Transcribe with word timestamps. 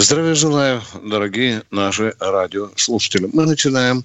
Здравия 0.00 0.34
желаю, 0.36 0.80
дорогие 1.02 1.64
наши 1.72 2.14
радиослушатели. 2.20 3.28
Мы 3.32 3.46
начинаем 3.46 4.04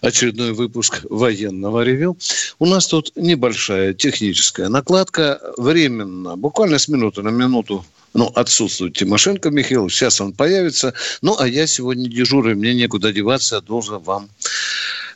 очередной 0.00 0.54
выпуск 0.54 1.02
военного 1.10 1.82
ревю. 1.82 2.16
У 2.58 2.64
нас 2.64 2.86
тут 2.86 3.12
небольшая 3.16 3.92
техническая 3.92 4.70
накладка. 4.70 5.38
Временно, 5.58 6.38
буквально 6.38 6.78
с 6.78 6.88
минуты 6.88 7.20
на 7.20 7.28
минуту 7.28 7.84
ну, 8.14 8.32
отсутствует 8.34 8.94
Тимошенко 8.94 9.50
Михаил, 9.50 9.90
сейчас 9.90 10.22
он 10.22 10.32
появится. 10.32 10.94
Ну, 11.20 11.36
а 11.38 11.46
я 11.46 11.66
сегодня 11.66 12.08
дежурю, 12.08 12.56
мне 12.56 12.72
некуда 12.72 13.12
деваться, 13.12 13.56
я 13.56 13.60
должен 13.60 13.98
вам 13.98 14.30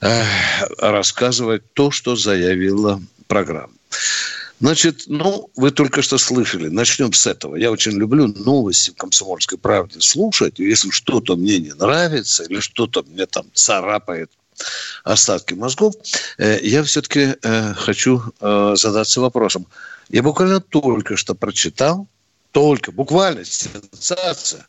э, 0.02 0.22
рассказывать 0.76 1.62
то, 1.72 1.90
что 1.90 2.14
заявила 2.14 3.00
программа. 3.26 3.72
Значит, 4.60 5.04
ну, 5.06 5.50
вы 5.56 5.70
только 5.70 6.02
что 6.02 6.18
слышали. 6.18 6.68
Начнем 6.68 7.14
с 7.14 7.26
этого. 7.26 7.56
Я 7.56 7.70
очень 7.70 7.92
люблю 7.92 8.26
новости 8.26 8.90
в 8.90 8.96
«Комсомольской 8.96 9.56
правде» 9.56 10.00
слушать. 10.00 10.58
Если 10.58 10.90
что-то 10.90 11.34
мне 11.34 11.58
не 11.58 11.72
нравится 11.72 12.44
или 12.44 12.60
что-то 12.60 13.02
мне 13.02 13.24
там 13.24 13.46
царапает 13.54 14.30
остатки 15.02 15.54
мозгов, 15.54 15.94
э, 16.36 16.58
я 16.62 16.82
все-таки 16.82 17.36
э, 17.42 17.74
хочу 17.74 18.22
э, 18.40 18.74
задаться 18.76 19.22
вопросом. 19.22 19.66
Я 20.10 20.22
буквально 20.22 20.60
только 20.60 21.16
что 21.16 21.34
прочитал, 21.34 22.06
только, 22.52 22.92
буквально, 22.92 23.46
сенсация, 23.46 24.68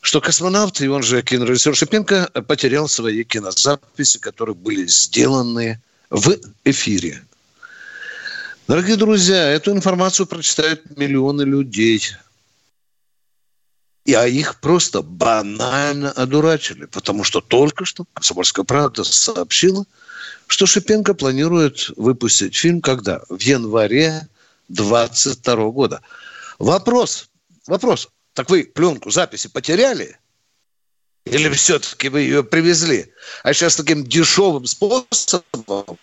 что 0.00 0.20
космонавт, 0.20 0.80
и 0.80 0.88
он 0.88 1.04
же 1.04 1.22
кинорежиссер 1.22 1.76
Шипенко, 1.76 2.30
потерял 2.48 2.88
свои 2.88 3.22
кинозаписи, 3.22 4.18
которые 4.18 4.56
были 4.56 4.86
сделаны 4.86 5.80
в 6.10 6.36
эфире. 6.64 7.22
Дорогие 8.68 8.96
друзья, 8.96 9.48
эту 9.52 9.70
информацию 9.70 10.26
прочитают 10.26 10.96
миллионы 10.96 11.42
людей. 11.42 12.02
И, 14.04 14.12
а 14.12 14.26
их 14.26 14.58
просто 14.60 15.02
банально 15.02 16.10
одурачили, 16.10 16.86
потому 16.86 17.22
что 17.22 17.40
только 17.40 17.84
что 17.84 18.06
«Комсомольская 18.12 18.64
правда» 18.64 19.04
сообщила, 19.04 19.84
что 20.48 20.66
Шипенко 20.66 21.14
планирует 21.14 21.90
выпустить 21.96 22.56
фильм 22.56 22.80
когда? 22.80 23.22
В 23.28 23.40
январе 23.40 24.26
22 24.68 25.70
года. 25.70 26.00
Вопрос, 26.58 27.28
вопрос. 27.68 28.08
Так 28.32 28.50
вы 28.50 28.64
пленку, 28.64 29.10
записи 29.10 29.48
потеряли? 29.48 30.18
Или 31.24 31.48
все-таки 31.50 32.08
вы 32.08 32.22
ее 32.22 32.42
привезли? 32.42 33.12
А 33.44 33.52
сейчас 33.52 33.76
таким 33.76 34.04
дешевым 34.04 34.66
способом 34.66 35.98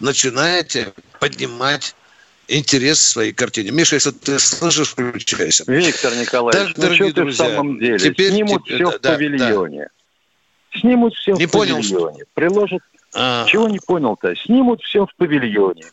начинаете 0.00 0.92
поднимать 1.18 1.94
интерес 2.48 2.98
к 2.98 3.08
своей 3.08 3.32
картине. 3.32 3.70
Миша, 3.70 3.96
если 3.96 4.10
ты 4.10 4.38
слышишь, 4.38 4.88
включайся. 4.88 5.64
Виктор 5.66 6.14
Николаевич, 6.16 6.74
так, 6.74 6.88
ну 6.88 6.94
что 6.94 7.12
ты 7.12 7.24
в 7.24 7.32
самом 7.32 7.78
деле? 7.78 7.98
Теперь, 7.98 8.32
Снимут 8.32 8.64
теперь, 8.64 8.84
все 8.84 8.98
да, 8.98 9.12
в 9.12 9.14
павильоне. 9.14 9.88
Да. 10.72 10.80
Снимут 10.80 11.14
все 11.14 11.34
не 11.34 11.46
в 11.46 11.50
понял, 11.50 11.76
павильоне. 11.76 12.16
Что... 12.16 12.26
Приложат... 12.34 12.82
А... 13.14 13.44
Чего 13.46 13.68
не 13.68 13.78
понял-то? 13.78 14.34
Снимут 14.36 14.82
все 14.82 15.06
в 15.06 15.14
павильоне. 15.16 15.86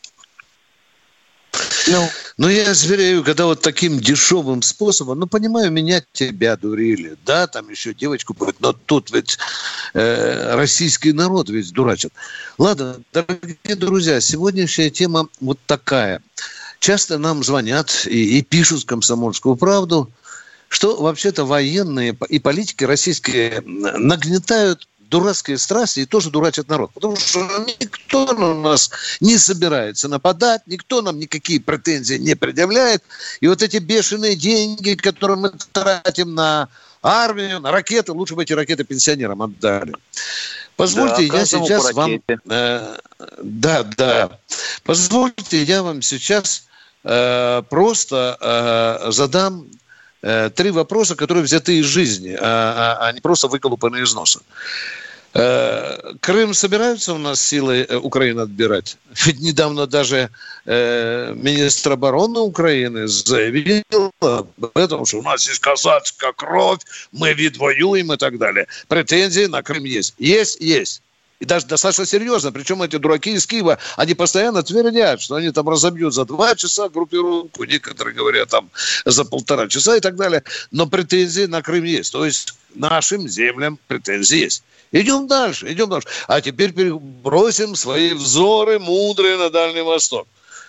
Ну, 1.90 2.08
ну, 2.36 2.48
я 2.48 2.74
зверею, 2.74 3.24
когда 3.24 3.46
вот 3.46 3.62
таким 3.62 3.98
дешевым 3.98 4.62
способом, 4.62 5.20
ну, 5.20 5.26
понимаю, 5.26 5.70
меня 5.70 6.02
тебя 6.12 6.56
дурили, 6.56 7.16
да, 7.24 7.46
там 7.46 7.68
еще 7.70 7.94
девочку 7.94 8.36
но 8.60 8.72
тут 8.72 9.10
ведь 9.10 9.38
э, 9.94 10.54
российский 10.54 11.12
народ 11.12 11.48
ведь 11.48 11.72
дурачит. 11.72 12.12
Ладно, 12.58 13.00
дорогие 13.12 13.76
друзья, 13.76 14.20
сегодняшняя 14.20 14.90
тема 14.90 15.28
вот 15.40 15.58
такая. 15.66 16.22
Часто 16.78 17.18
нам 17.18 17.42
звонят 17.42 18.06
и, 18.06 18.38
и 18.38 18.42
пишут 18.42 18.84
комсомольскую 18.84 19.56
правду, 19.56 20.10
что 20.68 21.00
вообще-то 21.00 21.44
военные 21.44 22.16
и 22.28 22.38
политики 22.38 22.84
российские 22.84 23.62
нагнетают 23.64 24.86
дурацкие 25.08 25.58
страсти 25.58 26.00
и 26.00 26.06
тоже 26.06 26.30
дурачат 26.30 26.68
народ. 26.68 26.92
Потому 26.92 27.16
что 27.16 27.40
никто 27.66 28.32
на 28.32 28.54
нас 28.54 28.90
не 29.20 29.38
собирается 29.38 30.08
нападать, 30.08 30.62
никто 30.66 31.02
нам 31.02 31.18
никакие 31.18 31.60
претензии 31.60 32.14
не 32.14 32.34
предъявляет. 32.34 33.02
И 33.40 33.48
вот 33.48 33.62
эти 33.62 33.78
бешеные 33.78 34.36
деньги, 34.36 34.94
которые 34.94 35.38
мы 35.38 35.52
тратим 35.72 36.34
на 36.34 36.68
армию, 37.02 37.60
на 37.60 37.70
ракеты, 37.70 38.12
лучше 38.12 38.34
бы 38.34 38.42
эти 38.42 38.52
ракеты 38.52 38.84
пенсионерам 38.84 39.42
отдали. 39.42 39.94
Позвольте, 40.76 41.28
да, 41.28 41.38
я 41.38 41.46
сейчас 41.46 41.92
вам... 41.92 42.22
Э, 42.48 42.96
да, 43.42 43.82
да. 43.82 44.38
Позвольте, 44.84 45.62
я 45.62 45.82
вам 45.82 46.02
сейчас 46.02 46.68
э, 47.02 47.62
просто 47.68 48.36
э, 48.40 49.10
задам 49.10 49.66
три 50.20 50.70
вопроса, 50.70 51.14
которые 51.16 51.44
взяты 51.44 51.78
из 51.78 51.86
жизни, 51.86 52.36
а, 52.38 52.98
а, 53.00 53.06
а 53.06 53.12
не 53.12 53.20
просто 53.20 53.48
выколупаны 53.48 53.98
из 54.02 54.14
носа. 54.14 54.40
Э, 55.34 56.14
Крым 56.20 56.54
собираются 56.54 57.12
у 57.12 57.18
нас 57.18 57.40
силы 57.40 57.86
э, 57.88 57.96
Украины 57.96 58.40
отбирать? 58.40 58.96
Ведь 59.24 59.40
недавно 59.40 59.86
даже 59.86 60.30
э, 60.64 61.32
министр 61.34 61.92
обороны 61.92 62.40
Украины 62.40 63.06
заявил 63.06 63.82
об 64.20 64.48
этом, 64.74 65.04
что 65.04 65.18
у 65.18 65.22
нас 65.22 65.46
есть 65.46 65.60
казацкая 65.60 66.32
кровь, 66.32 66.80
мы 67.12 67.36
воюем 67.58 68.12
и 68.12 68.16
так 68.16 68.38
далее. 68.38 68.66
Претензии 68.88 69.46
на 69.46 69.62
Крым 69.62 69.84
есть. 69.84 70.14
Есть, 70.18 70.60
есть. 70.60 71.02
И 71.40 71.44
даже 71.44 71.66
достаточно 71.66 72.04
серьезно. 72.04 72.50
Причем 72.50 72.82
эти 72.82 72.96
дураки 72.96 73.32
из 73.32 73.46
Киева, 73.46 73.78
они 73.96 74.14
постоянно 74.14 74.64
твердят, 74.64 75.20
что 75.20 75.36
они 75.36 75.52
там 75.52 75.68
разобьют 75.68 76.12
за 76.12 76.24
два 76.24 76.56
часа 76.56 76.88
группировку, 76.88 77.62
некоторые 77.62 78.14
говорят 78.14 78.48
там 78.48 78.70
за 79.04 79.24
полтора 79.24 79.68
часа 79.68 79.96
и 79.96 80.00
так 80.00 80.16
далее. 80.16 80.42
Но 80.72 80.86
претензии 80.86 81.46
на 81.46 81.62
Крым 81.62 81.84
есть. 81.84 82.12
То 82.12 82.24
есть 82.24 82.54
нашим 82.74 83.28
землям 83.28 83.78
претензии 83.86 84.38
есть. 84.38 84.64
Идем 84.90 85.28
дальше, 85.28 85.70
идем 85.72 85.90
дальше. 85.90 86.08
А 86.26 86.40
теперь 86.40 86.72
бросим 86.72 87.76
свои 87.76 88.14
взоры 88.14 88.80
мудрые 88.80 89.36
на 89.36 89.50
Дальний 89.50 89.82
Восток. 89.82 90.26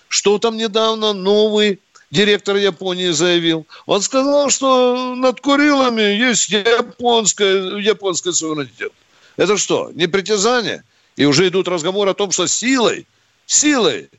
Что 0.08 0.38
там 0.38 0.56
недавно 0.58 1.14
новый 1.14 1.80
директор 2.12 2.56
Японии 2.58 3.10
заявил? 3.10 3.66
Он 3.88 4.02
сказал, 4.04 4.52
что 4.52 5.16
над 5.16 5.42
Курилами 5.42 6.02
есть 6.02 6.50
японская, 6.50 7.78
японская 7.78 8.34
суверенитет. 8.34 8.92
Это 9.40 9.58
что, 9.58 9.90
не 9.94 10.08
притязание? 10.08 10.84
И 11.16 11.24
уже 11.24 11.48
идут 11.48 11.70
разговоры 11.70 12.12
о 12.12 12.14
том, 12.14 12.30
что 12.32 12.46
силой, 12.46 13.08
силой 13.46 14.10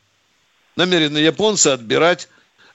намерены 0.77 1.19
японцы 1.19 1.67
отбирать 1.67 2.27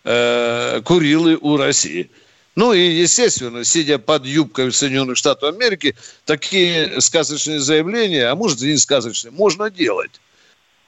э, 0.04 0.80
Курилы 0.86 1.40
у 1.42 1.58
России. 1.58 2.12
Ну 2.56 2.72
и, 2.72 2.80
естественно, 2.80 3.64
сидя 3.64 3.98
под 3.98 4.28
юбкой 4.28 4.72
Соединенных 4.72 5.18
Штатов 5.18 5.56
Америки, 5.56 5.96
такие 6.26 7.02
сказочные 7.02 7.60
заявления, 7.60 8.28
а 8.28 8.36
может 8.36 8.62
и 8.62 8.68
не 8.68 8.78
сказочные, 8.78 9.32
можно 9.32 9.72
делать. 9.72 10.22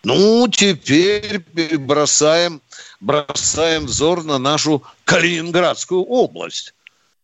Ну, 0.03 0.47
теперь 0.47 1.39
бросаем, 1.79 2.61
бросаем 2.99 3.87
взор 3.87 4.23
на 4.23 4.37
нашу 4.37 4.83
Калининградскую 5.05 6.03
область. 6.03 6.75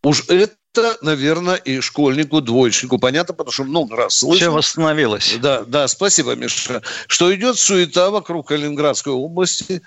Уж 0.02 0.28
это 0.28 0.56
это, 0.74 0.98
наверное, 1.02 1.56
и 1.56 1.80
школьнику, 1.82 2.42
двоечнику 2.42 2.98
понятно, 2.98 3.34
потому 3.34 3.52
что 3.52 3.64
много 3.64 3.96
раз 3.96 4.18
слышал. 4.18 4.38
Все 4.38 4.50
восстановилось. 4.50 5.36
Да, 5.40 5.64
да, 5.66 5.88
спасибо, 5.88 6.36
Миша. 6.36 6.82
Что 7.08 7.34
идет 7.34 7.58
суета 7.58 8.10
вокруг 8.10 8.48
Калининградской 8.48 9.14
области. 9.14 9.82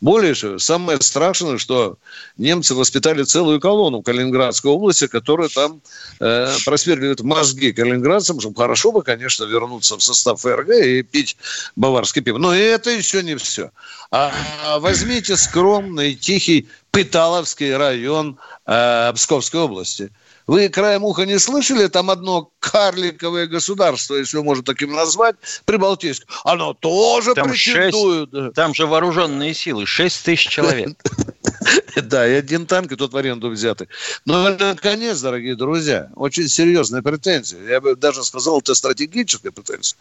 Более 0.00 0.34
же, 0.34 0.58
самое 0.58 1.00
страшное, 1.00 1.58
что 1.58 1.96
немцы 2.36 2.74
воспитали 2.74 3.22
целую 3.22 3.60
колонну 3.60 4.00
в 4.00 4.02
Калининградской 4.02 4.68
области, 4.68 5.06
которая 5.06 5.48
там 5.48 5.80
э, 6.18 6.52
просверливает 6.64 7.20
мозги 7.20 7.72
калининградцам, 7.72 8.40
чтобы 8.40 8.56
хорошо 8.56 8.90
бы, 8.90 9.02
конечно, 9.02 9.44
вернуться 9.44 9.96
в 9.96 10.02
состав 10.02 10.40
ФРГ 10.40 10.70
и 10.70 11.02
пить 11.02 11.36
баварский 11.76 12.20
пиво. 12.20 12.38
Но 12.38 12.52
это 12.52 12.90
еще 12.90 13.22
не 13.22 13.36
все. 13.36 13.70
А 14.10 14.32
возьмите 14.80 15.36
скромный, 15.36 16.16
тихий 16.16 16.66
Пыталовский 16.90 17.76
район 17.76 18.38
э, 18.66 19.12
Псковской 19.14 19.60
области– 19.60 20.10
вы 20.46 20.68
краем 20.68 21.04
уха 21.04 21.24
не 21.24 21.38
слышали, 21.38 21.86
там 21.88 22.10
одно 22.10 22.50
карликовое 22.60 23.46
государство, 23.46 24.16
если 24.16 24.38
можно 24.38 24.64
таким 24.64 24.92
назвать, 24.92 25.36
Прибалтийск. 25.64 26.26
Оно 26.44 26.74
тоже 26.74 27.34
там 27.34 27.50
претендует. 27.50 28.30
6, 28.32 28.54
там 28.54 28.74
же 28.74 28.86
вооруженные 28.86 29.54
силы, 29.54 29.86
6 29.86 30.24
тысяч 30.24 30.48
человек. 30.48 30.90
Да, 32.02 32.26
и 32.26 32.32
один 32.32 32.66
танк, 32.66 32.92
и 32.92 32.96
тот 32.96 33.12
в 33.12 33.16
аренду 33.16 33.48
взятый. 33.48 33.88
Но, 34.24 34.50
наконец, 34.50 35.20
дорогие 35.20 35.54
друзья, 35.54 36.10
очень 36.16 36.48
серьезная 36.48 37.02
претензия. 37.02 37.60
Я 37.62 37.80
бы 37.80 37.94
даже 37.94 38.24
сказал, 38.24 38.58
это 38.58 38.74
стратегическая 38.74 39.50
претензия. 39.52 39.96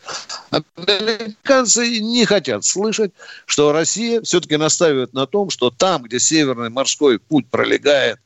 Американцы 0.49 1.99
не 1.99 2.25
хотят 2.25 2.65
слышать, 2.65 3.11
что 3.45 3.71
Россия 3.71 4.21
все-таки 4.21 4.57
настаивает 4.57 5.13
на 5.13 5.27
том, 5.27 5.49
что 5.49 5.69
там, 5.69 6.03
где 6.03 6.19
Северный 6.19 6.69
морской 6.69 7.19
путь 7.19 7.47
пролегает 7.49 8.19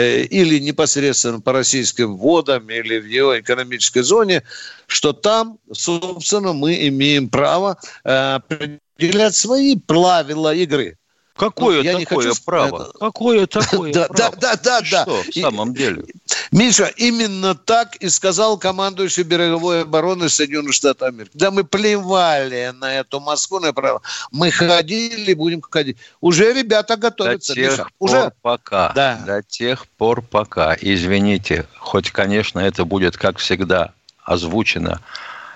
или 0.00 0.58
непосредственно 0.58 1.40
по 1.40 1.52
российским 1.52 2.16
водам, 2.16 2.70
или 2.70 2.98
в 2.98 3.06
его 3.06 3.38
экономической 3.38 4.02
зоне, 4.02 4.42
что 4.86 5.12
там, 5.12 5.58
собственно, 5.72 6.52
мы 6.52 6.88
имеем 6.88 7.28
право 7.28 7.78
э, 8.04 8.34
определять 8.36 9.34
свои 9.34 9.76
правила 9.76 10.54
игры. 10.54 10.96
Какое 11.36 11.82
ну, 11.82 12.00
такое 12.00 12.28
хочу... 12.28 12.42
право? 12.44 12.82
Это... 12.82 12.98
Какое 12.98 13.46
такое 13.48 13.92
да, 13.92 14.06
право? 14.06 14.36
Да, 14.36 14.56
да, 14.56 14.56
да, 14.56 14.80
да. 14.80 15.02
Что, 15.02 15.22
в 15.22 15.34
самом 15.34 15.74
деле? 15.74 16.04
Миша, 16.50 16.92
именно 16.96 17.54
так 17.54 17.96
и 17.96 18.08
сказал 18.08 18.58
командующий 18.58 19.22
береговой 19.22 19.82
обороны 19.82 20.28
Соединенных 20.28 20.74
Штатов 20.74 21.08
Америки. 21.08 21.30
Да 21.34 21.50
мы 21.50 21.64
плевали 21.64 22.72
на 22.78 22.94
эту 22.94 23.20
Москву, 23.20 23.60
на 23.60 23.72
право. 23.72 24.02
Мы 24.30 24.50
ходили, 24.50 25.32
будем 25.34 25.62
ходить. 25.62 25.96
Уже 26.20 26.52
ребята 26.52 26.96
готовятся. 26.96 27.54
До 27.54 27.60
тех 27.60 27.70
Миша. 27.70 27.86
пор 27.98 28.10
Уже? 28.10 28.32
пока. 28.42 28.92
Да. 28.94 29.22
До 29.26 29.42
тех 29.42 29.86
пор 29.86 30.22
пока. 30.22 30.76
Извините, 30.80 31.66
хоть, 31.78 32.10
конечно, 32.10 32.60
это 32.60 32.84
будет, 32.84 33.16
как 33.16 33.38
всегда, 33.38 33.92
озвучено 34.24 35.00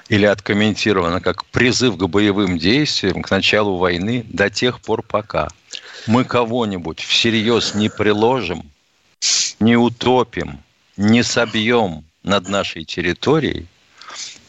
или 0.08 0.24
откомментировано 0.24 1.20
как 1.20 1.44
призыв 1.46 1.96
к 1.96 2.06
боевым 2.06 2.58
действиям 2.58 3.22
к 3.22 3.30
началу 3.30 3.76
войны 3.76 4.24
до 4.28 4.50
тех 4.50 4.80
пор 4.80 5.02
пока 5.02 5.48
мы 6.06 6.24
кого-нибудь 6.24 7.00
всерьез 7.00 7.74
не 7.74 7.88
приложим, 7.88 8.70
не 9.60 9.76
утопим, 9.76 10.60
не 10.96 11.22
собьем 11.22 12.04
над 12.22 12.48
нашей 12.48 12.84
территорией, 12.84 13.66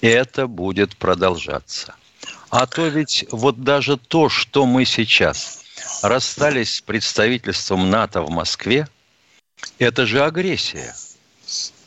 это 0.01 0.48
будет 0.48 0.95
продолжаться. 0.95 1.95
А 2.50 2.65
то 2.65 2.88
ведь 2.88 3.25
вот 3.31 3.63
даже 3.63 3.98
то, 3.98 4.30
что 4.30 4.65
мы 4.65 4.86
сейчас 4.86 5.63
расстались 6.01 6.75
с 6.75 6.81
представительством 6.81 7.89
НАТО 7.89 8.21
в 8.21 8.30
Москве, 8.30 8.88
это 9.80 10.06
же 10.06 10.24
агрессия. 10.24 10.95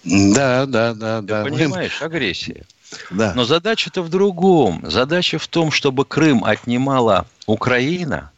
Да, 0.05 0.67
да, 0.67 0.95
да, 0.95 1.21
Ты 1.21 1.27
да. 1.27 1.45
Понимаешь, 1.45 2.03
агрессия. 2.03 2.65
Да. 3.11 3.33
Но 3.35 3.45
задача-то 3.45 4.03
в 4.03 4.09
другом. 4.09 4.83
Задача 4.91 5.39
в 5.39 5.47
том, 5.47 5.71
чтобы 5.71 6.05
Крым 6.05 6.45
отнимала 6.45 7.27
Украина, 7.47 8.33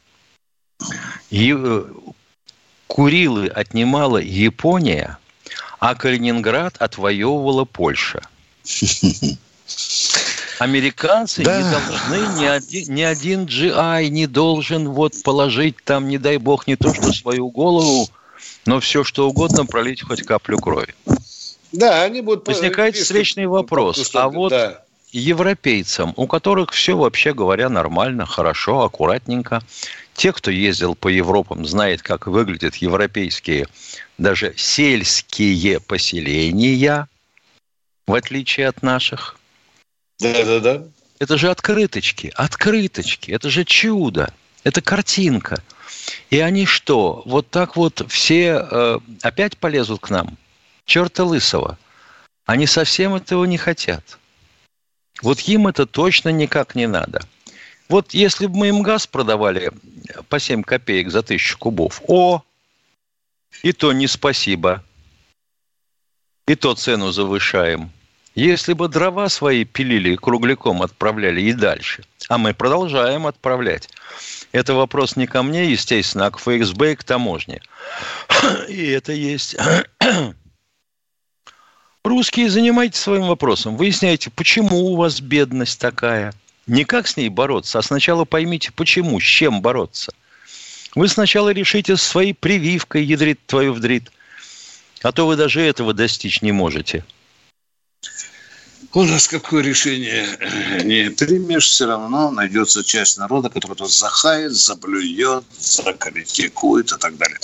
Курилы 2.87 3.49
отнимала 3.49 4.19
Япония, 4.19 5.19
а 5.79 5.95
Калининград 5.95 6.77
отвоевывала 6.79 7.65
Польша. 7.65 8.21
Американцы 10.59 11.43
да. 11.43 11.59
не 11.59 11.71
должны, 11.71 12.41
ни 12.41 12.45
один, 12.45 12.95
ни 12.95 13.03
один 13.03 13.47
GI 13.47 14.09
не 14.09 14.27
должен 14.27 14.91
вот 14.91 15.15
положить 15.25 15.77
там, 15.85 16.09
не 16.09 16.19
дай 16.19 16.37
бог, 16.37 16.67
не 16.67 16.77
то 16.77 16.95
что 16.95 17.13
свою 17.13 17.49
голову, 17.49 18.09
но 18.67 18.79
все 18.79 19.03
что 19.03 19.29
угодно 19.29 19.67
пролить 19.67 20.03
хоть 20.03 20.23
каплю 20.23 20.59
крови. 20.59 20.95
Да, 21.73 22.03
они 22.03 22.21
будут... 22.21 22.47
Возникает 22.47 22.97
встречный 22.97 23.47
вопрос. 23.47 24.15
А 24.15 24.29
вот 24.29 24.51
да. 24.51 24.83
европейцам, 25.11 26.13
у 26.17 26.27
которых 26.27 26.71
все, 26.71 26.97
вообще 26.97 27.33
говоря, 27.33 27.69
нормально, 27.69 28.27
хорошо, 28.27 28.83
аккуратненько, 28.83 29.63
те, 30.23 30.33
кто 30.33 30.53
ездил 30.53 30.95
по 30.95 31.09
Европам, 31.09 31.67
знает, 31.67 32.01
как 32.01 32.29
выглядят 32.29 32.77
европейские, 32.77 33.67
даже 34.19 34.55
сельские 34.57 35.81
поселения, 35.81 37.09
в 38.07 38.15
отличие 38.15 38.69
от 38.69 38.83
наших. 38.83 39.37
Да-да-да. 40.21 40.85
Это 41.19 41.37
же 41.37 41.51
открыточки, 41.51 42.33
открыточки, 42.37 43.33
это 43.33 43.51
же 43.51 43.65
чудо, 43.65 44.33
это 44.63 44.81
картинка. 44.81 45.61
И 46.31 46.39
они 46.39 46.67
что, 46.67 47.25
вот 47.27 47.51
так 47.51 47.75
вот 47.75 48.07
все 48.09 48.65
э, 48.71 48.99
опять 49.23 49.59
полезут 49.59 50.03
к 50.03 50.11
нам? 50.11 50.39
Черта 50.85 51.25
лысого. 51.25 51.77
Они 52.47 52.69
совсем 52.69 53.17
этого 53.17 53.45
не 53.45 53.59
хотят. 53.59 54.21
Вот 55.21 55.41
им 55.41 55.67
это 55.67 55.85
точно 55.85 56.29
никак 56.29 56.77
не 56.77 56.87
надо. 56.87 57.23
Вот 57.93 58.15
если 58.15 58.47
бы 58.47 58.57
мы 58.57 58.69
им 58.69 58.81
газ 58.81 59.07
продавали 59.07 59.71
по 60.31 60.41
7 60.41 60.63
копеек 60.63 61.11
за 61.11 61.23
тысячу 61.23 61.59
кубов, 61.59 62.01
о, 62.09 62.43
и 63.63 63.73
то 63.73 63.93
не 63.93 64.07
спасибо. 64.07 64.83
И 66.47 66.55
то 66.55 66.75
цену 66.75 67.13
завышаем. 67.13 67.91
Если 68.35 68.73
бы 68.73 68.89
дрова 68.89 69.29
свои 69.29 69.65
пилили 69.65 70.15
и 70.15 70.17
кругляком 70.17 70.81
отправляли 70.81 71.43
и 71.43 71.53
дальше, 71.53 72.05
а 72.31 72.39
мы 72.39 72.55
продолжаем 72.55 73.27
отправлять. 73.27 73.91
Это 74.53 74.73
вопрос 74.73 75.17
не 75.17 75.27
ко 75.27 75.43
мне, 75.43 75.71
естественно, 75.71 76.25
а 76.25 76.31
к 76.31 76.39
ФСБ 76.39 76.93
и 76.93 76.97
к 76.97 77.05
таможне. 77.05 77.61
И 78.71 78.87
это 78.87 79.13
есть 79.13 79.55
Русские, 82.05 82.49
занимайтесь 82.49 83.01
своим 83.01 83.27
вопросом. 83.29 83.77
Выясняйте, 83.77 84.31
почему 84.31 84.93
у 84.93 84.97
вас 84.97 85.21
бедность 85.21 85.79
такая. 85.79 86.33
Не 86.67 86.85
как 86.85 87.09
с 87.09 87.17
ней 87.17 87.29
бороться, 87.29 87.79
а 87.79 87.83
сначала 87.83 88.25
поймите, 88.25 88.71
почему, 88.73 89.19
с 89.19 89.25
чем 89.25 89.63
бороться. 89.63 90.13
Вы 90.95 91.09
сначала 91.09 91.51
решите 91.51 91.97
своей 91.97 92.35
прививкой, 92.35 93.05
ядрит 93.05 93.41
твою 93.47 93.73
вдрит. 93.73 94.11
А 95.03 95.11
то 95.11 95.27
вы 95.27 95.37
даже 95.37 95.61
этого 95.61 95.93
достичь 95.93 96.43
не 96.43 96.53
можете. 96.53 97.05
У 98.95 99.05
нас 99.05 99.27
какое 99.27 99.63
решение 99.63 100.27
не 100.85 101.11
примешь, 101.11 101.67
все 101.67 101.87
равно 101.87 102.31
найдется 102.31 102.85
часть 102.85 103.17
народа, 103.17 103.49
который 103.49 103.75
тут 103.75 103.91
захает, 103.91 104.53
заблюет, 104.53 105.45
закритикует 105.59 106.93
и 106.93 106.99
так 106.99 107.17
далее. 107.17 107.39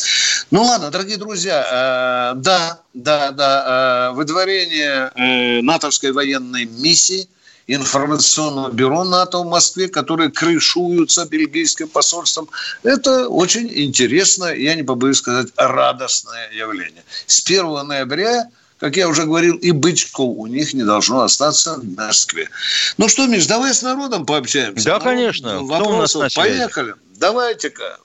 Ну 0.51 0.63
ладно, 0.63 0.91
дорогие 0.91 1.17
друзья, 1.17 2.35
э, 2.35 2.39
да, 2.39 2.83
да, 2.93 3.31
да, 3.33 4.11
э, 4.11 4.15
выдворение 4.15 5.11
э, 5.15 5.63
натовской 5.63 6.13
военной 6.13 6.67
миссии– 6.67 7.29
информационного 7.69 8.71
бюро 8.73 9.05
НАТО 9.05 9.39
в 9.39 9.47
Москве, 9.47 9.89
которые 9.89 10.31
крышуются 10.31 11.27
бельгийским 11.27 11.89
посольством. 11.89 12.49
Это 12.83 13.29
очень 13.29 13.71
интересное, 13.73 14.55
я 14.55 14.75
не 14.75 14.83
побоюсь 14.83 15.19
сказать, 15.19 15.49
радостное 15.57 16.51
явление. 16.51 17.05
С 17.27 17.41
1 17.45 17.87
ноября 17.87 18.49
как 18.79 18.97
я 18.97 19.09
уже 19.09 19.25
говорил, 19.25 19.57
и 19.57 19.73
бычков 19.73 20.37
у 20.39 20.47
них 20.47 20.73
не 20.73 20.85
должно 20.85 21.23
остаться 21.23 21.81
в 21.81 21.97
Москве. 21.97 22.49
Ну 22.97 23.09
что, 23.09 23.27
Миш, 23.27 23.47
давай 23.47 23.75
с 23.75 23.83
народом 23.83 24.25
пообщаемся. 24.25 24.85
Да, 24.85 24.99
ну, 24.99 25.05
конечно. 25.05 25.63
Вопросов. 25.65 26.33
Поехали. 26.35 26.95
Давайте-ка. 27.17 27.99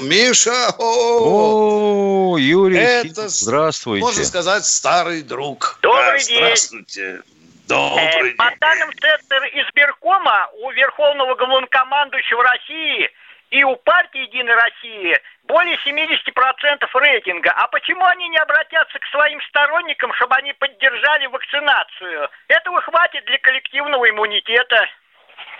Миша! 0.00 0.74
О, 0.78 2.36
Юрий, 2.38 2.76
это, 2.76 3.28
здравствуйте. 3.28 4.04
Можно 4.04 4.24
сказать, 4.24 4.64
старый 4.64 5.22
друг. 5.22 5.78
Добрый 5.82 6.18
да, 6.20 6.26
день. 6.26 6.36
Здравствуйте. 6.38 7.22
Добрый 7.68 8.32
э, 8.32 8.34
По 8.36 8.52
данным 8.60 8.90
Центра 8.92 9.46
избиркома, 9.48 10.48
у 10.60 10.70
Верховного 10.70 11.34
главнокомандующего 11.34 12.42
России 12.42 13.10
и 13.50 13.62
у 13.64 13.76
партии 13.76 14.22
«Единая 14.22 14.56
Россия» 14.56 15.20
более 15.44 15.76
70% 15.86 16.88
рейтинга. 16.94 17.52
А 17.52 17.68
почему 17.68 18.04
они 18.04 18.28
не 18.28 18.38
обратятся 18.38 18.98
к 18.98 19.06
своим 19.06 19.40
сторонникам, 19.48 20.12
чтобы 20.14 20.34
они 20.36 20.52
поддержали 20.54 21.26
вакцинацию? 21.26 22.28
Этого 22.48 22.80
хватит 22.82 23.24
для 23.26 23.38
коллективного 23.38 24.08
иммунитета. 24.10 24.86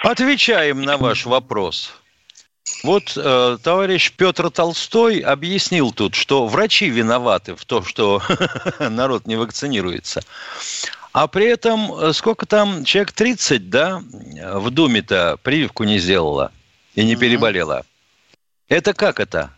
Отвечаем 0.02 0.82
на 0.82 0.96
ваш 0.96 1.24
вопрос. 1.24 2.00
Вот 2.82 3.16
э, 3.16 3.58
товарищ 3.62 4.12
Петр 4.12 4.50
Толстой 4.50 5.20
объяснил 5.20 5.92
тут, 5.92 6.14
что 6.14 6.46
врачи 6.46 6.88
виноваты 6.88 7.54
в 7.54 7.64
том, 7.64 7.84
что 7.84 8.22
народ 8.78 9.26
не 9.26 9.36
вакцинируется. 9.36 10.22
А 11.14 11.28
при 11.28 11.46
этом, 11.46 11.94
э, 11.94 12.12
сколько 12.12 12.44
там, 12.44 12.84
человек 12.84 13.12
30, 13.12 13.70
да, 13.70 14.02
в 14.54 14.68
Думе-то 14.70 15.38
прививку 15.44 15.84
не 15.84 16.00
сделала 16.00 16.50
и 16.96 17.04
не 17.04 17.14
переболела. 17.14 17.86
Это 18.68 18.94
как 18.94 19.20
это? 19.20 19.54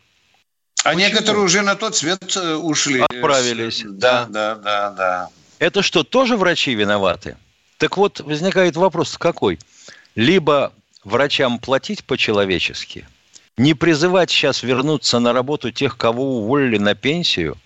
А 0.84 0.90
Почему? 0.90 0.98
некоторые 0.98 1.42
уже 1.42 1.62
на 1.62 1.74
тот 1.74 1.96
свет 1.96 2.36
э, 2.36 2.56
ушли. 2.56 3.00
Отправились. 3.00 3.82
Да, 3.86 4.26
да, 4.28 4.54
да, 4.56 4.90
да. 4.90 5.28
Это 5.58 5.80
что, 5.80 6.04
тоже 6.04 6.36
врачи 6.36 6.74
виноваты? 6.74 7.38
Так 7.78 7.96
вот, 7.96 8.20
возникает 8.20 8.76
вопрос 8.76 9.16
какой? 9.16 9.58
Либо 10.14 10.74
врачам 11.04 11.58
платить 11.58 12.04
по-человечески, 12.04 13.08
не 13.56 13.72
призывать 13.72 14.30
сейчас 14.30 14.62
вернуться 14.62 15.20
на 15.20 15.32
работу 15.32 15.72
тех, 15.72 15.96
кого 15.96 16.40
уволили 16.40 16.76
на 16.76 16.94
пенсию, 16.94 17.56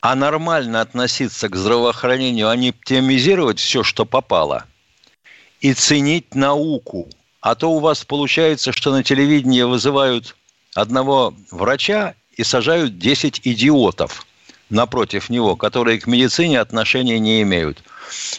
а 0.00 0.14
нормально 0.14 0.80
относиться 0.80 1.48
к 1.48 1.56
здравоохранению, 1.56 2.48
а 2.48 2.56
не 2.56 2.70
оптимизировать 2.70 3.58
все, 3.58 3.82
что 3.82 4.04
попало, 4.04 4.64
и 5.60 5.74
ценить 5.74 6.34
науку. 6.34 7.08
А 7.40 7.54
то 7.54 7.70
у 7.72 7.78
вас 7.78 8.04
получается, 8.04 8.72
что 8.72 8.90
на 8.92 9.02
телевидении 9.02 9.62
вызывают 9.62 10.36
одного 10.74 11.34
врача 11.50 12.14
и 12.36 12.44
сажают 12.44 12.98
10 12.98 13.40
идиотов 13.44 14.26
напротив 14.68 15.30
него, 15.30 15.56
которые 15.56 16.00
к 16.00 16.06
медицине 16.06 16.60
отношения 16.60 17.18
не 17.18 17.42
имеют. 17.42 17.82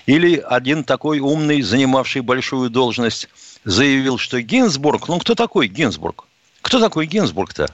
Или 0.05 0.37
один 0.37 0.83
такой 0.83 1.19
умный, 1.19 1.61
занимавший 1.61 2.21
большую 2.21 2.69
должность, 2.69 3.29
заявил, 3.63 4.17
что 4.17 4.41
Гинзбург, 4.41 5.07
ну 5.07 5.19
кто 5.19 5.35
такой 5.35 5.67
Гинзбург? 5.67 6.25
Кто 6.61 6.79
такой 6.79 7.05
Гинзбург-то? 7.05 7.73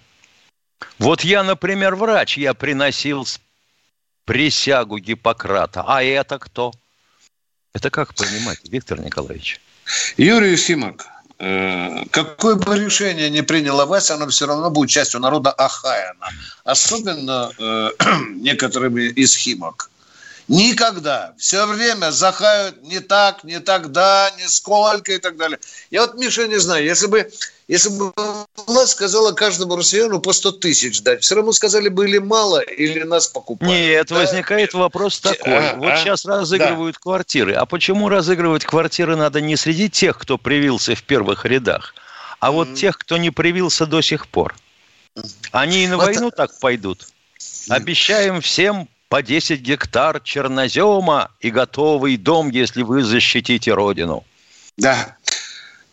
Вот 0.99 1.23
я, 1.23 1.43
например, 1.43 1.95
врач, 1.95 2.37
я 2.37 2.53
приносил 2.53 3.25
присягу 4.25 4.97
Гиппократа. 4.99 5.83
А 5.87 6.03
это 6.03 6.39
кто? 6.39 6.71
Это 7.73 7.89
как 7.89 8.13
понимать, 8.13 8.59
Виктор 8.71 8.99
Николаевич? 8.99 9.59
Юрий 10.17 10.57
Симак, 10.57 11.05
э, 11.39 12.05
какое 12.11 12.55
бы 12.55 12.77
решение 12.77 13.29
не 13.29 13.43
приняла 13.43 13.85
власть, 13.85 14.11
оно 14.11 14.27
все 14.27 14.45
равно 14.45 14.69
будет 14.69 14.89
частью 14.89 15.19
народа 15.19 15.51
Ахаяна. 15.51 16.29
Особенно 16.63 17.51
э, 17.57 17.89
некоторыми 18.35 19.03
из 19.03 19.35
Химок. 19.35 19.89
Никогда. 20.47 21.33
Все 21.37 21.65
время 21.65 22.11
захают 22.11 22.83
не 22.83 22.99
так, 22.99 23.43
не 23.43 23.59
тогда, 23.59 24.29
не 24.37 24.47
сколько 24.47 25.13
и 25.13 25.17
так 25.17 25.37
далее. 25.37 25.57
Я 25.89 26.01
вот, 26.01 26.15
Миша, 26.15 26.47
не 26.47 26.59
знаю, 26.59 26.83
если 26.83 27.07
бы, 27.07 27.31
если 27.67 27.89
бы 27.89 28.11
власть 28.67 28.91
сказала 28.91 29.31
каждому 29.31 29.77
россиянину 29.77 30.19
по 30.19 30.33
100 30.33 30.51
тысяч 30.53 31.01
дать, 31.01 31.23
все 31.23 31.35
равно 31.35 31.53
сказали 31.53 31.87
бы 31.87 32.07
или 32.07 32.17
мало, 32.17 32.59
или 32.59 33.03
нас 33.03 33.27
покупают. 33.27 33.73
Нет, 33.73 34.07
да? 34.09 34.15
возникает 34.15 34.73
вопрос 34.73 35.19
такой. 35.19 35.69
А, 35.69 35.75
вот 35.77 35.91
а? 35.91 35.97
сейчас 35.97 36.25
разыгрывают 36.25 36.95
да. 36.95 37.01
квартиры. 37.01 37.53
А 37.53 37.65
почему 37.65 38.09
разыгрывать 38.09 38.65
квартиры 38.65 39.15
надо 39.15 39.39
не 39.39 39.55
среди 39.55 39.89
тех, 39.89 40.17
кто 40.17 40.37
привился 40.37 40.95
в 40.95 41.03
первых 41.03 41.45
рядах, 41.45 41.95
а 42.39 42.51
вот 42.51 42.69
mm. 42.69 42.75
тех, 42.75 42.97
кто 42.97 43.15
не 43.15 43.29
привился 43.29 43.85
до 43.85 44.01
сих 44.01 44.27
пор? 44.27 44.55
Они 45.51 45.83
и 45.83 45.87
на 45.87 45.97
вот 45.97 46.07
войну 46.07 46.31
так 46.31 46.59
пойдут. 46.59 47.07
Обещаем 47.69 48.41
всем 48.41 48.89
по 49.13 49.21
10 49.21 49.61
гектар 49.61 50.19
чернозема 50.21 51.29
и 51.39 51.51
готовый 51.51 52.17
дом, 52.17 52.49
если 52.49 52.81
вы 52.81 53.03
защитите 53.03 53.71
Родину. 53.71 54.23
Да. 54.75 55.15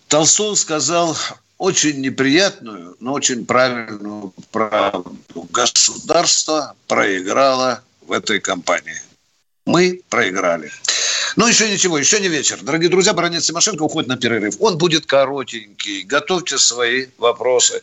Толстой 0.08 0.56
сказал 0.56 1.14
очень 1.58 2.00
неприятную, 2.00 2.96
но 2.98 3.12
очень 3.12 3.44
правильную 3.44 4.32
правду. 4.50 5.18
Государство 5.50 6.74
проиграло 6.88 7.82
в 8.06 8.12
этой 8.12 8.40
кампании. 8.40 9.02
Мы 9.66 10.00
проиграли. 10.08 10.72
Но 11.36 11.46
еще 11.46 11.70
ничего, 11.70 11.98
еще 11.98 12.20
не 12.20 12.28
вечер. 12.28 12.58
Дорогие 12.62 12.88
друзья, 12.88 13.12
Баранец 13.12 13.44
Тимошенко 13.44 13.82
уходит 13.82 14.08
на 14.08 14.16
перерыв. 14.16 14.56
Он 14.60 14.78
будет 14.78 15.04
коротенький. 15.04 16.04
Готовьте 16.04 16.56
свои 16.56 17.08
вопросы. 17.18 17.82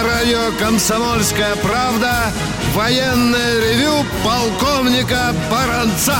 На 0.00 0.06
радио 0.06 0.50
«Комсомольская 0.58 1.56
правда» 1.56 2.32
Военное 2.74 3.60
ревю 3.60 4.06
полковника 4.24 5.34
Баранца. 5.50 6.16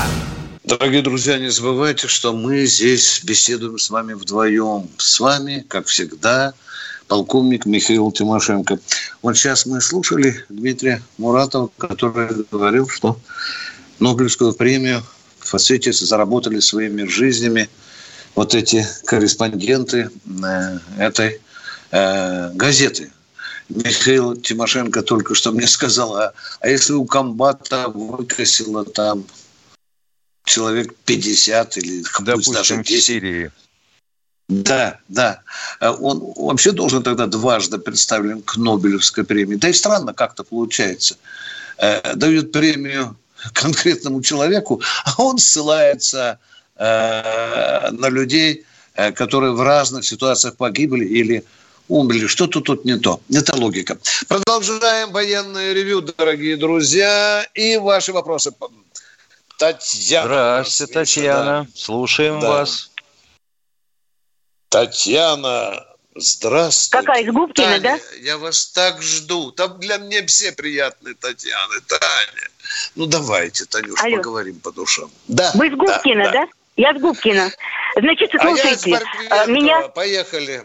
Дорогие 0.63 1.01
друзья, 1.01 1.39
не 1.39 1.49
забывайте, 1.49 2.07
что 2.07 2.31
мы 2.31 2.67
здесь 2.67 3.23
беседуем 3.23 3.79
с 3.79 3.89
вами 3.89 4.13
вдвоем. 4.13 4.87
С 4.97 5.19
вами, 5.19 5.65
как 5.67 5.87
всегда, 5.87 6.53
полковник 7.07 7.65
Михаил 7.65 8.11
Тимошенко. 8.11 8.77
Вот 9.23 9.35
сейчас 9.35 9.65
мы 9.65 9.81
слушали 9.81 10.45
Дмитрия 10.49 11.01
Муратова, 11.17 11.71
который 11.79 12.45
говорил, 12.51 12.87
что 12.87 13.17
Нобелевскую 13.99 14.53
премию 14.53 15.01
в 15.39 15.57
заработали 15.57 16.59
своими 16.59 17.05
жизнями 17.07 17.67
вот 18.35 18.53
эти 18.53 18.85
корреспонденты 19.05 20.11
э, 20.43 20.79
этой 20.99 21.41
э, 21.89 22.51
газеты 22.53 23.09
Михаил 23.75 24.35
Тимошенко 24.35 25.01
только 25.01 25.35
что 25.35 25.51
мне 25.51 25.67
сказал, 25.67 26.15
а, 26.15 26.33
а 26.59 26.67
если 26.67 26.93
у 26.93 27.05
комбата 27.05 27.87
выкосило 27.87 28.85
там 28.85 29.25
человек 30.45 30.93
50 31.05 31.77
или 31.77 32.03
Допустим, 32.19 32.53
даже 32.53 32.83
10? 32.83 32.87
в 32.87 33.05
Сирии. 33.05 33.51
Да, 34.49 34.99
да. 35.07 35.41
А 35.79 35.93
он 35.93 36.33
вообще 36.35 36.71
должен 36.71 37.03
тогда 37.03 37.25
дважды 37.27 37.77
представлен 37.77 38.41
к 38.41 38.57
Нобелевской 38.57 39.23
премии. 39.23 39.55
Да 39.55 39.69
и 39.69 39.73
странно 39.73 40.13
как-то 40.13 40.43
получается. 40.43 41.15
Э, 41.77 42.15
дают 42.15 42.51
премию 42.51 43.15
конкретному 43.53 44.21
человеку, 44.21 44.81
а 45.05 45.21
он 45.21 45.37
ссылается 45.37 46.39
э, 46.75 47.91
на 47.91 48.09
людей, 48.09 48.65
э, 48.95 49.11
которые 49.13 49.53
в 49.53 49.61
разных 49.61 50.05
ситуациях 50.05 50.57
погибли 50.57 51.05
или 51.05 51.45
умерли. 51.87 52.27
Что-то 52.27 52.61
тут 52.61 52.85
не 52.85 52.97
то. 52.97 53.21
Это 53.33 53.55
логика. 53.55 53.97
Продолжаем 54.27 55.11
военное 55.11 55.73
ревю, 55.73 56.01
дорогие 56.01 56.57
друзья. 56.57 57.45
И 57.53 57.77
ваши 57.77 58.13
вопросы. 58.13 58.53
Татьяна. 59.57 60.25
Здравствуйте, 60.25 60.93
Татьяна. 60.93 61.65
Да. 61.65 61.67
Слушаем 61.75 62.39
да. 62.39 62.49
вас. 62.49 62.91
Татьяна, 64.69 65.85
здравствуйте. 66.15 67.05
Какая, 67.05 67.23
из 67.23 67.33
Губкина, 67.33 67.79
Таня, 67.79 67.81
да? 67.81 67.99
Я 68.21 68.37
вас 68.37 68.67
так 68.67 69.01
жду. 69.01 69.51
Там 69.51 69.79
для 69.79 69.97
меня 69.97 70.25
все 70.25 70.53
приятные 70.53 71.13
Татьяны. 71.13 71.81
Таня. 71.87 72.49
Ну, 72.95 73.05
давайте, 73.05 73.65
Танюш, 73.65 74.01
Алло. 74.01 74.17
поговорим 74.17 74.59
по 74.61 74.71
душам. 74.71 75.11
Да. 75.27 75.51
Вы 75.55 75.67
из 75.67 75.75
Губкина, 75.75 76.23
да? 76.23 76.31
да? 76.31 76.45
да? 76.45 76.47
Я 76.77 76.97
с 76.97 77.01
Губкина. 77.01 77.51
Значит, 77.97 78.31
слушайте, 78.39 79.01
а 79.29 79.35
я 79.35 79.45
меня... 79.45 79.89
Поехали. 79.89 80.63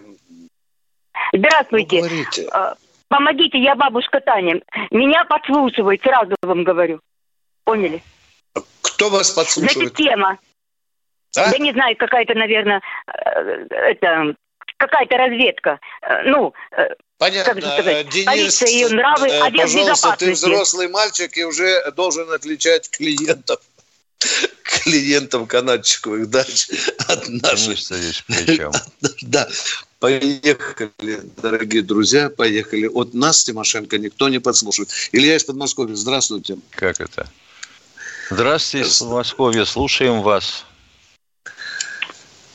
Здравствуйте. 1.37 2.03
Ну, 2.03 2.49
а, 2.53 2.75
помогите, 3.09 3.59
я 3.59 3.75
бабушка 3.75 4.21
Таня. 4.21 4.61
Меня 4.91 5.25
подслушивают, 5.25 6.03
сразу 6.03 6.35
вам 6.43 6.65
говорю. 6.65 7.01
Поняли? 7.65 8.03
Кто 8.83 9.11
вас 9.11 9.31
подслушивает? 9.31 9.95
Значит, 9.95 9.95
тема. 9.95 10.39
А? 11.37 11.51
Да 11.51 11.59
не 11.59 11.73
знаю, 11.73 11.97
какая-то, 11.97 12.35
наверное, 12.35 12.81
э, 13.07 13.67
это 13.71 14.35
какая-то 14.79 15.17
разведка. 15.17 15.81
Э, 16.03 16.23
ну, 16.25 16.55
э, 16.77 16.95
Понятно. 17.19 17.55
Как 17.55 17.63
же 17.63 17.71
сказать? 17.71 18.09
Денис, 18.11 18.27
Полиция 18.27 18.69
и 18.69 18.95
нравы, 18.95 19.29
э, 19.29 19.51
пожалуйста, 19.57 20.17
ты 20.19 20.33
взрослый 20.33 20.89
мальчик 20.89 21.37
и 21.37 21.45
уже 21.45 21.91
должен 21.93 22.31
отличать 22.31 22.91
клиентов 22.91 23.61
клиентам 24.63 25.47
канадчиковых 25.47 26.29
дач 26.29 26.69
от 27.09 27.29
наших. 27.29 27.79
Да, 29.23 29.49
Поехали, 29.99 31.23
дорогие 31.41 31.83
друзья, 31.83 32.29
поехали. 32.29 32.87
От 32.87 33.15
нас, 33.15 33.45
Тимошенко, 33.45 33.97
никто 33.97 34.29
не 34.29 34.39
подслушивает. 34.39 34.91
Илья 35.13 35.37
из 35.37 35.45
Подмосковья, 35.45 35.95
здравствуйте. 35.95 36.59
Как 36.71 37.01
это? 37.01 37.29
Здравствуйте, 38.31 38.87
из 38.87 38.99
Подмосковья, 38.99 39.65
слушаем 39.65 40.21
вас. 40.21 40.66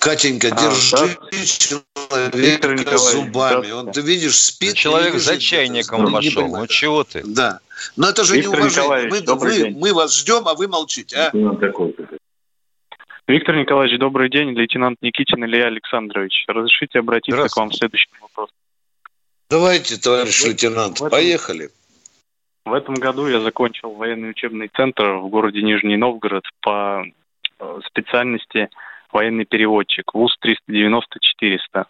Катенька, 0.01 0.48
а, 0.48 0.55
держи 0.60 0.98
да. 0.98 2.31
человека 2.31 2.98
зубами. 2.98 3.70
Он, 3.72 3.91
ты 3.91 4.01
видишь, 4.01 4.36
спит. 4.36 4.74
Человек 4.74 5.13
за 5.13 5.38
чайником 5.38 6.12
пошел. 6.12 6.48
Ну, 6.48 6.65
чего 6.65 7.03
ты? 7.03 7.22
Да. 7.24 7.60
Но 7.96 8.10
это 8.10 8.24
же 8.24 8.36
Виктор 8.36 8.62
не 8.62 8.65
уважение. 8.65 9.10
Мы, 9.12 9.36
вы, 9.36 9.70
мы 9.70 9.93
вас 9.93 10.17
ждем, 10.17 10.48
а 10.48 10.55
вы 10.55 10.67
молчите. 10.67 11.15
А? 11.17 11.31
Виктор 13.27 13.55
Николаевич, 13.55 14.00
добрый 14.00 14.31
день. 14.31 14.58
Лейтенант 14.58 14.98
Никитин 15.03 15.46
Илья 15.46 15.67
Александрович. 15.67 16.46
Разрешите 16.48 16.98
обратиться 16.98 17.48
к 17.48 17.55
вам 17.55 17.72
с 17.72 17.77
следующим 17.77 18.10
вопросом. 18.22 18.55
Давайте, 19.51 19.98
товарищ 19.98 20.43
лейтенант, 20.46 21.00
в 21.00 21.05
этом, 21.05 21.12
поехали. 21.12 21.70
В 22.65 22.74
этом 22.74 22.96
году 22.96 23.27
я 23.27 23.39
закончил 23.39 23.91
военный 23.91 24.31
учебный 24.31 24.72
центр 24.75 25.17
в 25.17 25.29
городе 25.29 25.62
Нижний 25.62 25.98
Новгород 25.98 26.46
по 26.62 27.05
э, 27.60 27.79
специальности 27.86 28.70
военный 29.13 29.46
переводчик 29.46 30.13
ВУЗ 30.13 30.38
390-400. 30.44 31.86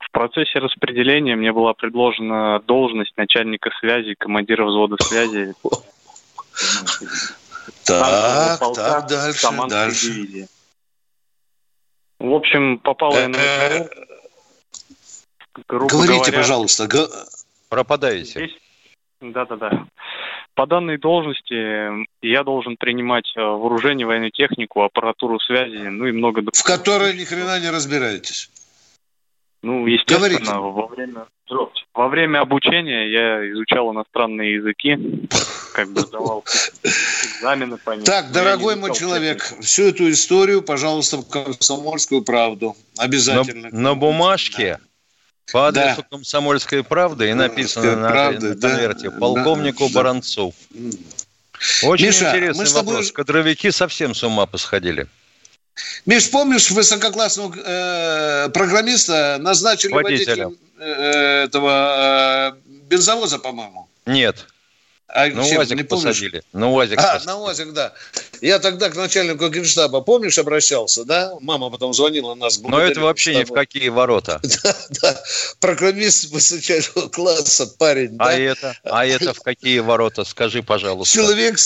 В 0.00 0.10
процессе 0.12 0.58
распределения 0.58 1.36
мне 1.36 1.52
была 1.52 1.74
предложена 1.74 2.60
должность 2.60 3.16
начальника 3.16 3.70
связи, 3.80 4.14
командира 4.18 4.64
взвода 4.64 4.96
связи. 5.02 5.54
Так, 7.84 8.58
так, 8.74 9.08
дальше, 9.08 9.48
дальше. 9.68 10.48
В 12.18 12.34
общем, 12.34 12.78
попал 12.78 13.14
я 13.14 13.28
на 13.28 13.36
э, 13.36 13.88
Говорите, 15.68 16.32
пожалуйста. 16.32 16.88
Пропадаете. 17.68 18.50
Да-да-да. 19.20 19.86
По 20.60 20.66
данной 20.66 20.98
должности 20.98 22.04
я 22.20 22.44
должен 22.44 22.76
принимать 22.76 23.32
вооружение, 23.34 24.06
военную 24.06 24.30
технику, 24.30 24.82
аппаратуру 24.82 25.40
связи, 25.40 25.78
ну 25.88 26.04
и 26.06 26.12
много 26.12 26.42
другого. 26.42 26.52
В 26.54 26.62
которой 26.64 27.16
ни 27.16 27.24
хрена 27.24 27.58
не 27.60 27.70
разбираетесь. 27.70 28.50
Ну, 29.62 29.86
естественно, 29.86 30.60
во 30.60 30.86
время, 30.86 31.26
во 31.94 32.08
время 32.08 32.40
обучения 32.40 33.10
я 33.10 33.50
изучал 33.52 33.90
иностранные 33.94 34.56
языки, 34.56 34.98
как 35.72 35.88
бы 35.92 36.00
сдавал 36.00 36.44
экзамены 36.84 37.78
по 37.78 37.92
ним. 37.92 38.04
Так, 38.04 38.30
дорогой 38.30 38.76
мой 38.76 38.92
человек, 38.92 39.42
технику. 39.42 39.62
всю 39.62 39.84
эту 39.84 40.10
историю, 40.10 40.60
пожалуйста, 40.60 41.16
в 41.16 41.26
комсомольскую 41.26 42.20
правду. 42.20 42.76
Обязательно. 42.98 43.70
На, 43.70 43.78
на 43.78 43.94
бумажке 43.94 44.78
по 45.52 45.68
адресу 45.68 46.02
да. 46.02 46.06
«Комсомольская 46.10 46.82
правда» 46.82 47.26
и 47.26 47.34
написано 47.34 47.96
на, 47.96 48.10
правда, 48.10 48.54
на 48.54 48.56
конверте 48.56 49.10
да, 49.10 49.18
«Полковнику 49.18 49.88
да, 49.88 49.94
Баранцов». 49.94 50.54
Очень 51.82 52.06
Миша, 52.06 52.30
интересный 52.30 52.66
тобой... 52.66 52.94
вопрос. 52.94 53.12
Кадровики 53.12 53.70
совсем 53.70 54.14
с 54.14 54.22
ума 54.22 54.46
посходили. 54.46 55.06
Миш, 56.06 56.30
помнишь, 56.30 56.70
высококлассного 56.70 57.54
э, 57.56 58.48
программиста 58.50 59.38
назначили 59.40 59.92
водителем, 59.92 60.48
водителем 60.48 60.58
э, 60.78 61.44
этого 61.44 62.54
э, 62.54 62.70
бензовоза, 62.88 63.38
по-моему? 63.38 63.88
Нет. 64.06 64.46
А 65.08 65.26
на 65.26 65.44
чем, 65.44 65.58
УАЗик 65.58 65.76
не 65.76 65.82
посадили. 65.82 66.42
На 66.52 66.70
УАЗик. 66.70 66.98
А, 66.98 67.02
посадили. 67.02 67.26
на 67.26 67.36
УАЗик, 67.38 67.72
да. 67.72 67.92
Я 68.40 68.58
тогда 68.58 68.88
к 68.88 68.96
начальнику 68.96 69.48
генштаба, 69.48 70.00
помнишь, 70.00 70.38
обращался, 70.38 71.04
да? 71.04 71.32
Мама 71.40 71.70
потом 71.70 71.92
звонила 71.92 72.34
нас. 72.34 72.58
Но 72.58 72.80
это 72.80 73.00
вообще 73.00 73.36
ни 73.36 73.44
в 73.44 73.52
какие 73.52 73.88
ворота. 73.88 74.40
Да, 74.62 74.76
да. 75.00 75.22
Программист 75.60 76.30
высочайшего 76.30 77.08
класса, 77.08 77.66
парень. 77.78 78.16
А 78.18 78.26
да? 78.26 78.38
это? 78.38 78.76
А 78.82 79.06
это 79.06 79.32
в 79.32 79.40
какие 79.40 79.78
ворота? 79.78 80.24
Скажи, 80.24 80.62
пожалуйста. 80.62 81.14
Человек... 81.14 81.56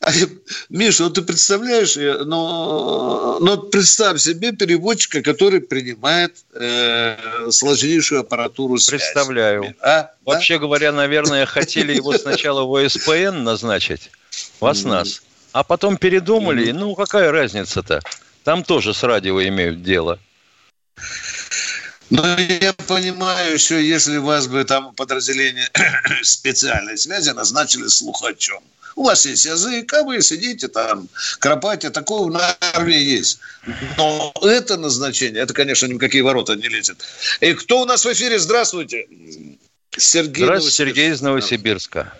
А, 0.00 0.10
Миша, 0.68 1.04
вот 1.04 1.14
ты 1.14 1.22
представляешь, 1.22 1.96
но, 2.24 3.38
но 3.40 3.58
представь 3.58 4.20
себе 4.20 4.52
переводчика, 4.52 5.20
который 5.20 5.60
принимает 5.60 6.36
э, 6.54 7.50
сложнейшую 7.50 8.20
аппаратуру 8.20 8.78
связи. 8.78 9.02
Представляю. 9.02 9.74
А? 9.80 10.10
Вообще 10.24 10.54
да? 10.54 10.60
говоря, 10.60 10.92
наверное, 10.92 11.44
хотели 11.46 11.94
его 11.94 12.16
сначала 12.16 12.62
в 12.62 12.74
ОСПН 12.74 13.42
назначить, 13.42 14.10
вас 14.60 14.84
нас, 14.84 15.22
а 15.52 15.62
потом 15.62 15.96
передумали, 15.96 16.70
ну 16.72 16.94
какая 16.94 17.32
разница-то? 17.32 18.00
Там 18.44 18.64
тоже 18.64 18.94
с 18.94 19.02
радио 19.02 19.42
имеют 19.42 19.82
дело. 19.82 20.18
Но 22.10 22.38
я 22.38 22.72
понимаю, 22.72 23.58
что 23.58 23.74
если 23.74 24.16
вас 24.16 24.46
бы 24.46 24.64
там 24.64 24.94
подразделение 24.94 25.68
специальной 26.22 26.96
связи 26.96 27.30
назначили 27.30 27.86
слухачом, 27.88 28.62
у 28.96 29.04
вас 29.04 29.26
есть 29.26 29.44
язык, 29.44 29.92
а 29.92 30.02
вы 30.02 30.20
сидите 30.22 30.68
там, 30.68 31.08
кропате, 31.38 31.90
такого 31.90 32.30
на 32.30 32.56
армии 32.74 32.98
есть. 32.98 33.38
Но 33.96 34.32
это 34.42 34.76
назначение, 34.76 35.42
это, 35.42 35.54
конечно, 35.54 35.86
никакие 35.86 36.24
ворота 36.24 36.56
не 36.56 36.68
лезет. 36.68 37.04
И 37.40 37.54
кто 37.54 37.82
у 37.82 37.84
нас 37.84 38.04
в 38.04 38.12
эфире? 38.12 38.38
Здравствуйте. 38.38 39.06
Сергей 39.96 40.44
Здравствуйте, 40.44 40.76
Сергей 40.76 41.10
из 41.10 41.20
Новосибирска. 41.20 42.12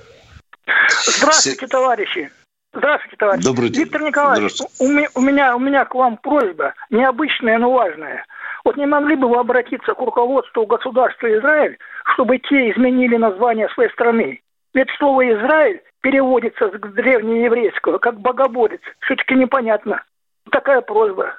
Здравствуйте, 1.17 1.67
товарищи. 1.67 2.31
Здравствуйте, 2.75 3.17
товарищ. 3.17 3.45
Добрый 3.45 3.71
день. 3.71 3.85
Виктор 3.85 4.03
Николаевич, 4.03 4.61
у 4.79 4.89
меня, 4.89 5.09
у, 5.15 5.21
меня, 5.21 5.57
у 5.57 5.59
меня 5.59 5.85
к 5.85 5.95
вам 5.95 6.19
просьба, 6.19 6.75
необычная, 6.91 7.59
но 7.59 7.73
важная. 7.73 8.25
Вот 8.65 8.77
не 8.77 8.87
могли 8.87 9.17
бы 9.17 9.29
вы 9.29 9.39
обратиться 9.39 9.95
к 9.95 9.99
руководству 9.99 10.67
государства 10.67 11.27
Израиль, 11.39 11.79
чтобы 12.13 12.39
те 12.39 12.71
изменили 12.71 13.17
название 13.17 13.69
своей 13.71 13.91
страны? 13.91 14.43
Ведь 14.75 14.89
слово 14.99 15.33
«Израиль» 15.33 15.81
переводится 16.03 16.69
с 16.69 16.93
древнееврейского 16.93 17.99
как 17.99 18.21
«богоборец». 18.21 18.81
Все-таки 19.01 19.35
непонятно. 19.35 20.03
Такая 20.51 20.83
просьба. 20.83 21.35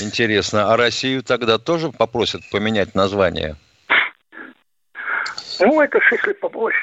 Интересно, 0.00 0.72
а 0.72 0.76
Россию 0.76 1.22
тогда 1.22 1.58
тоже 1.58 1.90
попросят 1.90 2.42
поменять 2.50 2.94
название? 2.94 3.56
Ну, 5.60 5.80
это 5.80 6.00
ж 6.00 6.12
если 6.12 6.32
попроще. 6.34 6.80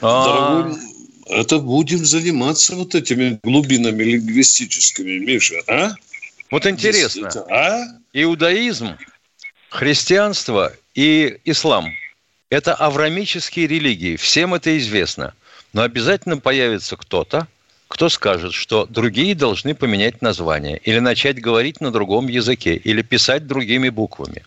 А. 0.00 0.24
Дорогой, 0.24 0.74
это 1.32 1.58
будем 1.58 2.04
заниматься 2.04 2.74
вот 2.76 2.94
этими 2.94 3.38
глубинами 3.42 4.02
лингвистическими, 4.02 5.18
Миша, 5.18 5.62
а? 5.66 5.92
Вот 6.50 6.66
интересно, 6.66 7.30
а? 7.50 7.84
иудаизм, 8.12 8.96
христианство 9.70 10.72
и 10.94 11.38
ислам– 11.44 11.92
это 12.50 12.74
аврамические 12.74 13.66
религии, 13.66 14.16
всем 14.16 14.54
это 14.54 14.76
известно. 14.78 15.34
Но 15.72 15.82
обязательно 15.82 16.36
появится 16.36 16.96
кто-то, 16.96 17.48
кто 17.88 18.10
скажет, 18.10 18.52
что 18.52 18.84
другие 18.86 19.34
должны 19.34 19.74
поменять 19.74 20.20
название 20.20 20.78
или 20.84 20.98
начать 20.98 21.40
говорить 21.40 21.80
на 21.80 21.90
другом 21.90 22.28
языке 22.28 22.74
или 22.74 23.00
писать 23.00 23.46
другими 23.46 23.88
буквами. 23.88 24.44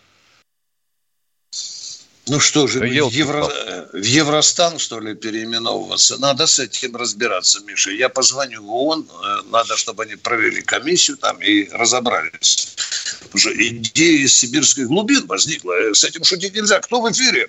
Ну 2.28 2.40
что 2.40 2.66
же, 2.66 2.80
в, 2.80 2.84
Евро... 2.84 3.48
в 3.92 4.02
Евростан, 4.02 4.78
что 4.78 4.98
ли, 4.98 5.14
переименовываться? 5.14 6.18
Надо 6.18 6.46
с 6.46 6.58
этим 6.58 6.96
разбираться, 6.96 7.60
Миша. 7.64 7.90
Я 7.92 8.08
позвоню 8.08 8.64
в 8.64 8.70
ООН, 8.70 9.06
э, 9.08 9.42
надо, 9.50 9.76
чтобы 9.76 10.02
они 10.02 10.16
провели 10.16 10.60
комиссию 10.60 11.18
там 11.18 11.40
и 11.40 11.68
разобрались. 11.70 12.74
Потому 13.22 13.38
что 13.38 13.66
идея 13.68 14.24
из 14.24 14.36
сибирских 14.36 14.88
глубин 14.88 15.26
возникла. 15.26 15.72
Э, 15.72 15.94
с 15.94 16.02
этим 16.02 16.24
шутить 16.24 16.54
нельзя. 16.54 16.80
Кто 16.80 17.00
в 17.00 17.10
эфире? 17.12 17.46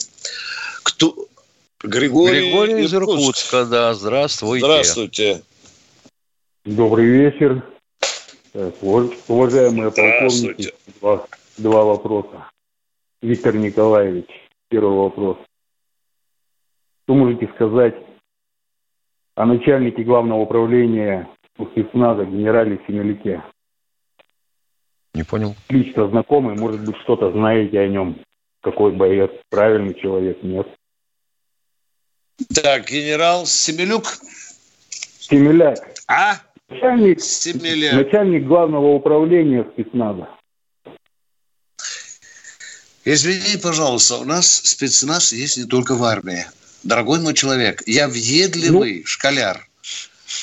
Кто? 0.84 1.28
Григорий, 1.84 2.50
Григорий 2.50 2.86
из 2.86 2.94
Иркутска, 2.94 3.66
да. 3.66 3.96
Здравствуйте. 3.96 4.66
Здравствуйте. 4.66 5.44
Добрый 6.66 7.06
вечер. 7.06 7.64
Уважаемые 8.54 9.92
полковники, 9.92 10.74
два, 11.00 11.26
два 11.58 11.84
вопроса. 11.84 12.50
Виктор 13.22 13.56
Николаевич, 13.56 14.28
Первый 14.70 14.98
вопрос. 14.98 15.38
Что 17.04 17.16
можете 17.16 17.48
сказать 17.56 17.96
о 19.36 19.46
начальнике 19.46 20.04
главного 20.04 20.42
управления 20.42 21.30
спецназа 21.72 22.26
генерале 22.26 22.80
Семеляке? 22.86 23.44
Не 25.14 25.24
понял. 25.24 25.56
Лично 25.70 26.10
знакомый, 26.10 26.56
может 26.56 26.86
быть, 26.86 26.98
что-то 26.98 27.32
знаете 27.32 27.80
о 27.80 27.88
нем. 27.88 28.20
Какой 28.62 28.92
боец, 28.92 29.32
правильный 29.50 29.94
человек, 29.94 30.44
нет? 30.44 30.68
Так, 32.54 32.88
генерал 32.90 33.46
Семелюк. 33.46 34.04
Семеляк. 34.90 35.80
А? 36.08 36.36
Начальник, 36.70 37.22
Семеляк. 37.22 37.94
начальник 37.94 38.46
главного 38.46 38.88
управления 38.88 39.64
спецназа. 39.72 40.30
Извини, 43.10 43.56
пожалуйста, 43.56 44.18
у 44.18 44.26
нас 44.26 44.62
спецназ 44.66 45.32
есть 45.32 45.56
не 45.56 45.64
только 45.64 45.96
в 45.96 46.04
армии. 46.04 46.46
Дорогой 46.84 47.22
мой 47.22 47.34
человек, 47.34 47.82
я 47.86 48.10
въедливый 48.10 49.00
ну? 49.00 49.08
школяр. 49.08 49.66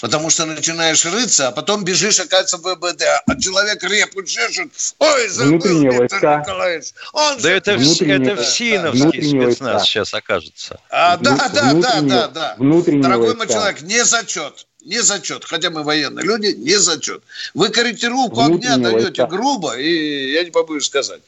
Потому 0.00 0.30
что 0.30 0.46
начинаешь 0.46 1.04
рыться, 1.04 1.48
а 1.48 1.52
потом 1.52 1.84
бежишь, 1.84 2.20
оказывается, 2.20 2.56
в 2.56 2.62
ВБД. 2.62 3.02
А 3.26 3.38
человек 3.38 3.84
репу 3.84 4.22
чешет. 4.22 4.70
Ой, 4.98 5.28
забыл, 5.28 5.82
Виктор 5.82 6.40
Николаевич. 6.40 6.94
Он 7.12 7.36
да 7.36 7.42
же... 7.42 7.50
это, 7.50 7.72
это 7.72 8.36
ФСИНовский 8.42 9.28
спецназ 9.28 9.60
войска. 9.60 9.80
сейчас 9.80 10.14
окажется. 10.14 10.80
А, 10.88 11.18
да, 11.18 11.50
да, 11.52 11.74
да, 11.74 12.00
да, 12.00 12.28
да. 12.28 12.56
Дорогой 12.56 13.34
мой 13.36 13.46
человек, 13.46 13.82
не 13.82 14.02
зачет. 14.06 14.66
Не 14.82 15.02
зачет. 15.02 15.44
Хотя 15.44 15.68
мы 15.68 15.82
военные 15.82 16.24
люди, 16.24 16.54
не 16.56 16.78
зачет. 16.78 17.22
Вы 17.52 17.68
корректировку 17.68 18.40
огня 18.40 18.78
даете 18.78 19.26
грубо, 19.26 19.76
и 19.76 20.32
я 20.32 20.44
не 20.44 20.50
побоюсь 20.50 20.86
сказать. 20.86 21.20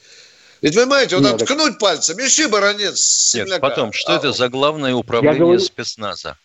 Ведь 0.62 0.74
понимаете, 0.74 1.16
вот 1.16 1.24
Нет, 1.24 1.44
ткнуть 1.44 1.72
так... 1.72 1.78
пальцем, 1.78 2.18
ищи 2.18 2.46
баронец 2.46 3.34
Нет, 3.34 3.60
потом, 3.60 3.92
что 3.92 4.12
а, 4.12 4.16
это 4.16 4.32
за 4.32 4.48
главное 4.48 4.94
управление 4.94 5.38
говорю... 5.38 5.60
спецназа? 5.60 6.36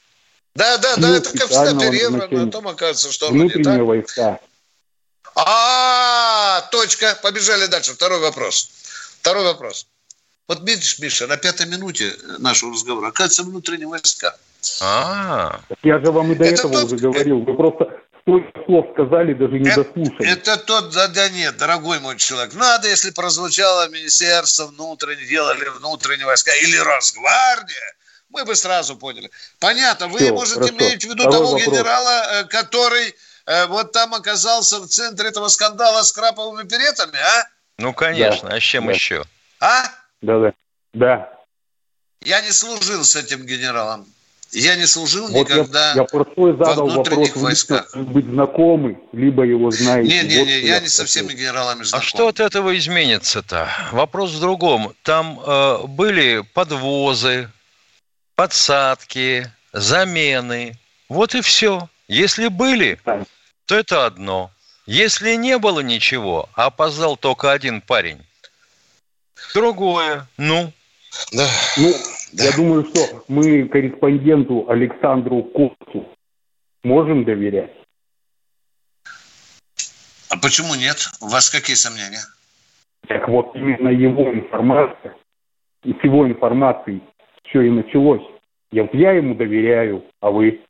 Да, 0.54 0.78
да, 0.78 0.96
да, 0.98 1.08
ну, 1.08 1.14
это 1.14 1.38
как 1.38 1.50
всегда 1.50 1.80
переврано, 1.80 2.26
а 2.26 2.46
потом 2.46 2.68
оказывается, 2.68 3.12
что 3.12 3.28
так. 3.64 3.82
войска. 3.82 4.40
А, 5.36 6.62
точка. 6.72 7.18
Побежали 7.22 7.68
дальше. 7.68 7.94
Второй 7.94 8.20
вопрос. 8.20 8.70
Второй 9.22 9.46
вопрос. 9.46 9.88
Вот 10.48 10.68
видишь, 10.68 11.00
Миша, 11.00 11.28
на 11.28 11.38
пятой 11.38 11.68
минуте 11.68 12.14
нашего 12.40 12.74
разговора 12.74 13.08
оказывается 13.08 13.44
внутренние 13.44 13.88
войска. 13.88 14.36
А, 14.82 15.62
я 15.84 16.00
же 16.00 16.12
вам 16.12 16.34
и 16.34 16.36
до 16.36 16.46
этого 16.46 16.84
уже 16.84 16.98
говорил. 16.98 17.40
Вы 17.40 17.56
просто 17.56 18.01
столько 18.22 18.64
слов 18.66 18.86
сказали, 18.94 19.34
даже 19.34 19.60
не 19.60 19.70
это, 19.70 19.84
дослушали. 19.84 20.32
Это 20.32 20.58
тот, 20.58 20.94
да, 20.94 21.08
да 21.08 21.30
нет, 21.30 21.58
дорогой 21.58 22.00
мой 22.00 22.18
человек. 22.18 22.54
Надо, 22.54 22.88
если 22.88 23.12
прозвучало 23.12 23.90
Министерство 23.90 24.68
внутренних 24.68 25.28
дел 25.28 25.50
или 25.52 25.68
внутренние 25.70 26.26
войска, 26.26 26.52
или 26.56 26.78
Росгвардия, 26.78 27.96
мы 28.30 28.46
бы 28.46 28.56
сразу 28.56 28.96
поняли. 28.96 29.30
Понятно, 29.60 30.08
вы, 30.08 30.20
Все, 30.20 30.32
может, 30.32 30.56
хорошо. 30.56 30.74
имеете 30.74 31.08
в 31.08 31.12
виду 31.12 31.24
Второй 31.24 31.38
того 31.38 31.52
вопрос. 31.52 31.68
генерала, 31.68 32.24
э, 32.32 32.44
который 32.46 33.16
э, 33.46 33.66
вот 33.68 33.92
там 33.92 34.14
оказался 34.14 34.80
в 34.80 34.88
центре 34.88 35.30
этого 35.30 35.50
скандала 35.50 36.04
с 36.04 36.12
краповыми 36.12 36.68
перетами, 36.68 37.18
а? 37.18 37.48
Ну, 37.78 37.94
конечно, 37.94 38.50
да. 38.50 38.56
а 38.56 38.60
с 38.60 38.64
чем 38.64 38.86
да. 38.86 38.92
еще? 38.92 39.24
А? 39.60 39.84
Да, 40.22 40.40
да. 40.40 40.54
Да. 40.94 41.30
Я 42.22 42.42
не 42.42 42.52
служил 42.52 43.04
с 43.04 43.16
этим 43.16 43.46
генералом. 43.46 44.06
Я 44.52 44.76
не 44.76 44.86
служил 44.86 45.28
вот 45.28 45.50
никогда 45.50 45.92
я, 45.92 46.02
я 46.02 46.04
простой 46.04 46.52
задал 46.58 46.88
во 46.88 46.98
вопрос, 46.98 47.36
войсках. 47.36 47.90
Вы 47.94 48.04
быть 48.04 48.26
знакомы, 48.26 49.00
либо 49.14 49.44
его 49.44 49.72
знаете. 49.72 50.10
Не, 50.10 50.28
не, 50.28 50.40
вот 50.40 50.48
не, 50.48 50.60
я, 50.60 50.76
я 50.76 50.80
не 50.82 50.90
со 50.90 51.06
всеми 51.06 51.34
генералами 51.34 51.84
знаком. 51.84 52.00
А 52.00 52.08
что 52.08 52.28
от 52.28 52.40
этого 52.42 52.78
изменится-то? 52.78 53.70
Вопрос 53.94 54.32
в 54.32 54.40
другом. 54.42 54.94
Там 55.04 55.40
э, 55.40 55.88
были 55.88 56.44
подвозы, 56.54 57.50
подсадки, 58.36 59.50
замены. 59.72 60.78
Вот 61.08 61.34
и 61.34 61.42
все. 61.42 61.90
Если 62.10 62.50
были, 62.50 63.00
то 63.66 63.76
это 63.76 64.06
одно. 64.06 64.52
Если 64.86 65.36
не 65.36 65.58
было 65.60 65.80
ничего, 65.80 66.50
а 66.56 66.66
опоздал 66.66 67.16
только 67.16 67.54
один 67.54 67.80
парень, 67.80 68.20
другое. 69.54 70.28
Ну? 70.38 70.74
Да. 71.32 71.48
Ну, 71.78 71.96
да. 72.34 72.46
Я 72.46 72.56
думаю, 72.56 72.86
что 72.86 73.24
мы 73.28 73.68
корреспонденту 73.68 74.70
Александру 74.70 75.44
Косту 75.44 76.08
можем 76.84 77.26
доверять. 77.26 77.72
А 80.30 80.38
почему 80.42 80.76
нет? 80.76 81.10
У 81.20 81.28
вас 81.28 81.50
какие 81.50 81.76
сомнения? 81.76 82.24
Так 83.08 83.28
вот, 83.28 83.56
именно 83.56 83.90
его 83.90 84.34
информация, 84.34 85.16
и 85.84 85.92
с 85.92 86.04
его 86.04 86.28
информацией 86.28 87.04
все 87.44 87.62
и 87.62 87.70
началось. 87.70 88.22
Я, 88.72 88.88
я 88.94 89.12
ему 89.12 89.36
доверяю, 89.36 90.06
а 90.22 90.30
вы? 90.30 90.62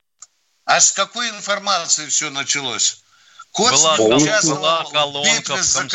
А 0.65 0.79
с 0.79 0.91
какой 0.91 1.29
информацией 1.29 2.07
все 2.07 2.29
началось? 2.31 3.03
Кот 3.51 3.71
была, 3.71 3.97
была 3.97 4.85
колонка, 4.91 5.41
в, 5.41 5.47
комс... 5.47 5.93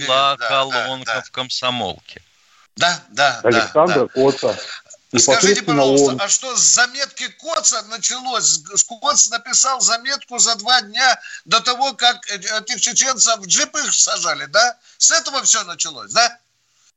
была 0.00 0.36
да, 0.36 0.48
колонка 0.48 1.06
да, 1.06 1.14
да. 1.16 1.22
в 1.22 1.30
комсомолке. 1.30 2.22
Да, 2.76 3.00
да, 3.10 3.40
Александр 3.44 4.06
да. 4.06 4.06
Коца. 4.08 4.56
Скажите, 5.18 5.62
пожалуйста, 5.62 6.12
он... 6.12 6.20
а 6.20 6.28
что 6.28 6.56
с 6.56 6.60
заметки 6.60 7.28
Коца 7.40 7.82
началось? 7.88 8.62
Коц 8.88 9.28
написал 9.28 9.80
заметку 9.80 10.38
за 10.38 10.56
два 10.56 10.80
дня 10.82 11.20
до 11.44 11.60
того, 11.60 11.92
как 11.92 12.26
этих 12.28 12.80
чеченцев 12.80 13.38
в 13.38 13.46
джип 13.46 13.74
их 13.76 13.92
сажали, 13.94 14.46
да? 14.46 14.76
С 14.98 15.10
этого 15.10 15.42
все 15.42 15.62
началось, 15.64 16.12
да? 16.12 16.38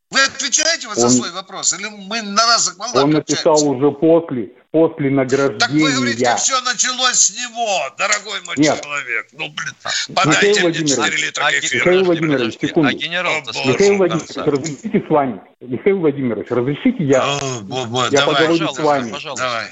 Вы 0.10 0.22
отвечаете 0.22 0.88
вот 0.88 0.98
он... 0.98 1.10
за 1.10 1.18
свой 1.18 1.32
вопрос? 1.32 1.74
Или 1.74 1.88
мы 1.88 2.22
на 2.22 2.46
разок 2.48 2.76
Он 2.96 3.12
написал 3.12 3.68
уже 3.68 3.92
после, 3.92 4.54
после 4.78 5.10
награждения. 5.10 5.60
Так 5.60 5.72
вы 5.72 5.92
говорите, 5.92 6.36
все 6.38 6.62
началось 6.62 7.16
с 7.16 7.32
него, 7.32 7.68
дорогой 7.98 8.40
мой 8.46 8.56
Нет. 8.58 8.80
человек. 8.80 9.28
Ну, 9.32 9.50
блин, 9.50 9.74
подайте 10.14 10.50
Михаил 10.50 10.70
мне 10.70 10.88
4 10.88 11.18
литра 11.18 11.46
а, 11.46 11.52
кефира. 11.52 11.80
Михаил 11.80 12.06
Владимирович, 12.06 12.60
секунду. 12.60 12.90
А 12.90 12.94
генерал 12.94 13.34
Михаил 13.66 13.98
Владимирович, 13.98 14.36
разрешите 14.36 15.08
с 15.08 15.10
вами? 15.10 15.42
Михаил 15.62 16.00
Владимирович, 16.00 16.48
разрешите 16.52 17.04
я? 17.04 17.24
О, 17.24 17.62
бо, 17.64 17.86
бо, 17.86 18.04
я 18.04 18.20
давай, 18.20 18.36
поговорю 18.36 18.68
с 18.68 18.80
вами. 18.80 19.12
Пожалуйста. 19.12 19.46
Давай. 19.46 19.68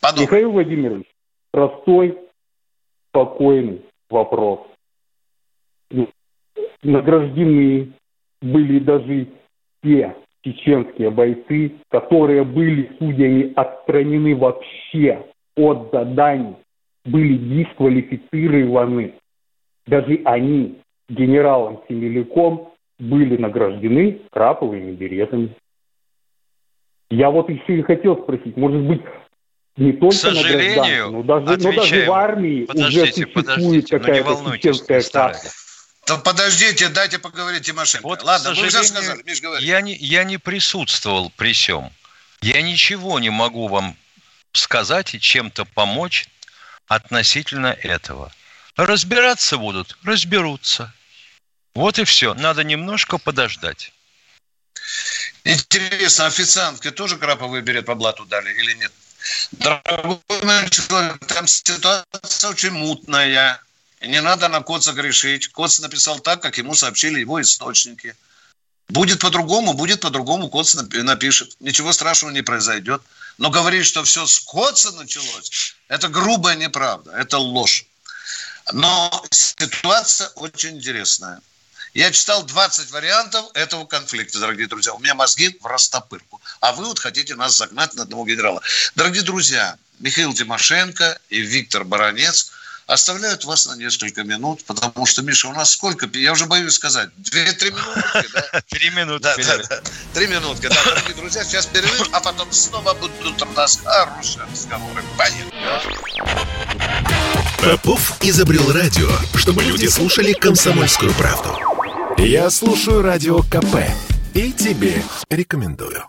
Подумай. 0.00 0.26
Михаил 0.26 0.52
Владимирович, 0.52 1.06
простой, 1.50 2.18
спокойный 3.08 3.84
вопрос. 4.08 4.60
Награждены 6.82 7.92
были 8.40 8.78
даже 8.78 9.26
те 9.82 10.14
чеченские 10.46 11.10
бойцы, 11.10 11.72
которые 11.90 12.44
были 12.44 12.90
судьями 12.98 13.52
отстранены 13.56 14.36
вообще 14.36 15.26
от 15.56 15.90
заданий, 15.92 16.54
были 17.04 17.36
дисквалифицированы. 17.36 19.14
Даже 19.86 20.20
они 20.24 20.78
генералом 21.08 21.80
Семеляком 21.88 22.68
были 22.98 23.36
награждены 23.36 24.20
краповыми 24.30 24.92
беретами. 24.92 25.50
Я 27.10 27.30
вот 27.30 27.48
еще 27.50 27.78
и 27.78 27.82
хотел 27.82 28.16
спросить, 28.22 28.56
может 28.56 28.82
быть, 28.82 29.02
не 29.76 29.92
только 29.92 30.16
К 30.16 30.18
сожалению, 30.18 31.10
но 31.10 31.22
даже, 31.22 31.46
но 31.58 31.72
даже 31.72 32.06
в 32.06 32.10
армии 32.10 32.64
подождите, 32.64 33.26
уже 33.26 33.32
существует 33.32 33.86
ну 33.90 33.98
какая-то 33.98 34.56
чеченская 34.56 35.02
каста. 35.02 35.65
То 36.06 36.18
подождите, 36.18 36.88
дайте 36.88 37.18
поговорить 37.18 37.66
Тимошенко. 37.66 38.06
Вот, 38.06 38.22
Ладно, 38.22 38.54
вы 38.54 38.68
уже 38.68 38.84
сказали, 38.84 39.22
Миш, 39.24 39.40
говори. 39.40 39.66
Я 39.66 39.80
не, 39.80 39.96
я 39.96 40.22
не 40.22 40.38
присутствовал 40.38 41.30
при 41.30 41.52
всем. 41.52 41.92
Я 42.42 42.62
ничего 42.62 43.18
не 43.18 43.30
могу 43.30 43.66
вам 43.66 43.96
сказать 44.52 45.14
и 45.14 45.20
чем-то 45.20 45.64
помочь 45.64 46.28
относительно 46.86 47.66
этого. 47.66 48.32
Разбираться 48.76 49.58
будут, 49.58 49.98
разберутся. 50.04 50.94
Вот 51.74 51.98
и 51.98 52.04
все. 52.04 52.34
Надо 52.34 52.62
немножко 52.62 53.18
подождать. 53.18 53.92
Интересно, 55.42 56.26
официантка 56.26 56.92
тоже 56.92 57.16
краповый 57.16 57.62
берет 57.62 57.86
по 57.86 57.96
блату 57.96 58.24
дали 58.26 58.52
или 58.52 58.74
нет? 58.74 58.92
Дорогой 59.50 60.20
мой 60.44 60.70
человек, 60.70 61.18
там 61.26 61.48
ситуация 61.48 62.50
очень 62.50 62.70
мутная. 62.70 63.60
Не 64.00 64.20
надо 64.20 64.48
на 64.48 64.60
Коца 64.60 64.92
грешить. 64.92 65.48
Коц 65.48 65.78
написал 65.78 66.20
так, 66.20 66.42
как 66.42 66.58
ему 66.58 66.74
сообщили 66.74 67.20
его 67.20 67.40
источники. 67.40 68.14
Будет 68.88 69.20
по-другому, 69.20 69.72
будет 69.72 70.00
по-другому, 70.00 70.48
Коц 70.48 70.74
напишет. 70.74 71.56
Ничего 71.60 71.92
страшного 71.92 72.32
не 72.32 72.42
произойдет. 72.42 73.02
Но 73.38 73.50
говорить, 73.50 73.86
что 73.86 74.04
все 74.04 74.26
с 74.26 74.38
Коца 74.40 74.92
началось, 74.92 75.76
это 75.88 76.08
грубая 76.08 76.56
неправда, 76.56 77.12
это 77.12 77.38
ложь. 77.38 77.86
Но 78.72 79.24
ситуация 79.30 80.28
очень 80.28 80.76
интересная. 80.76 81.40
Я 81.92 82.10
читал 82.10 82.44
20 82.44 82.90
вариантов 82.90 83.46
этого 83.54 83.86
конфликта, 83.86 84.38
дорогие 84.38 84.66
друзья. 84.66 84.92
У 84.92 84.98
меня 84.98 85.14
мозги 85.14 85.56
в 85.60 85.66
растопырку. 85.66 86.40
А 86.60 86.72
вы 86.72 86.84
вот 86.84 86.98
хотите 86.98 87.34
нас 87.34 87.56
загнать 87.56 87.94
на 87.94 88.02
одного 88.02 88.26
генерала. 88.26 88.60
Дорогие 88.94 89.22
друзья, 89.22 89.78
Михаил 89.98 90.34
Тимошенко 90.34 91.18
и 91.30 91.40
Виктор 91.40 91.84
Баранец– 91.84 92.52
оставляют 92.86 93.44
вас 93.44 93.66
на 93.66 93.76
несколько 93.76 94.22
минут, 94.24 94.64
потому 94.64 95.06
что, 95.06 95.22
Миша, 95.22 95.48
у 95.48 95.52
нас 95.52 95.72
сколько? 95.72 96.08
Я 96.18 96.32
уже 96.32 96.46
боюсь 96.46 96.74
сказать. 96.74 97.10
Две-три 97.16 97.70
минутки, 97.70 98.28
да? 98.32 98.62
Три 98.68 98.90
минутки. 98.90 99.22
Да, 99.22 99.36
да, 99.36 99.62
да. 99.68 99.80
Три 100.14 100.26
минутки, 100.26 100.68
да, 100.68 100.76
дорогие 100.84 101.14
друзья. 101.14 101.44
Сейчас 101.44 101.66
перерыв, 101.66 102.08
а 102.12 102.20
потом 102.20 102.50
снова 102.52 102.94
будут 102.94 103.42
у 103.42 103.52
нас 103.52 103.80
хорошие 103.84 104.44
разговоры. 104.44 105.02
Поехали. 105.18 105.52
Попов 107.62 108.12
изобрел 108.22 108.72
радио, 108.72 109.10
чтобы 109.34 109.64
люди 109.64 109.86
слушали 109.86 110.32
комсомольскую 110.32 111.12
правду. 111.14 111.58
Я 112.18 112.48
слушаю 112.50 113.02
радио 113.02 113.42
КП 113.42 113.90
и 114.34 114.52
тебе 114.52 115.02
рекомендую. 115.30 116.04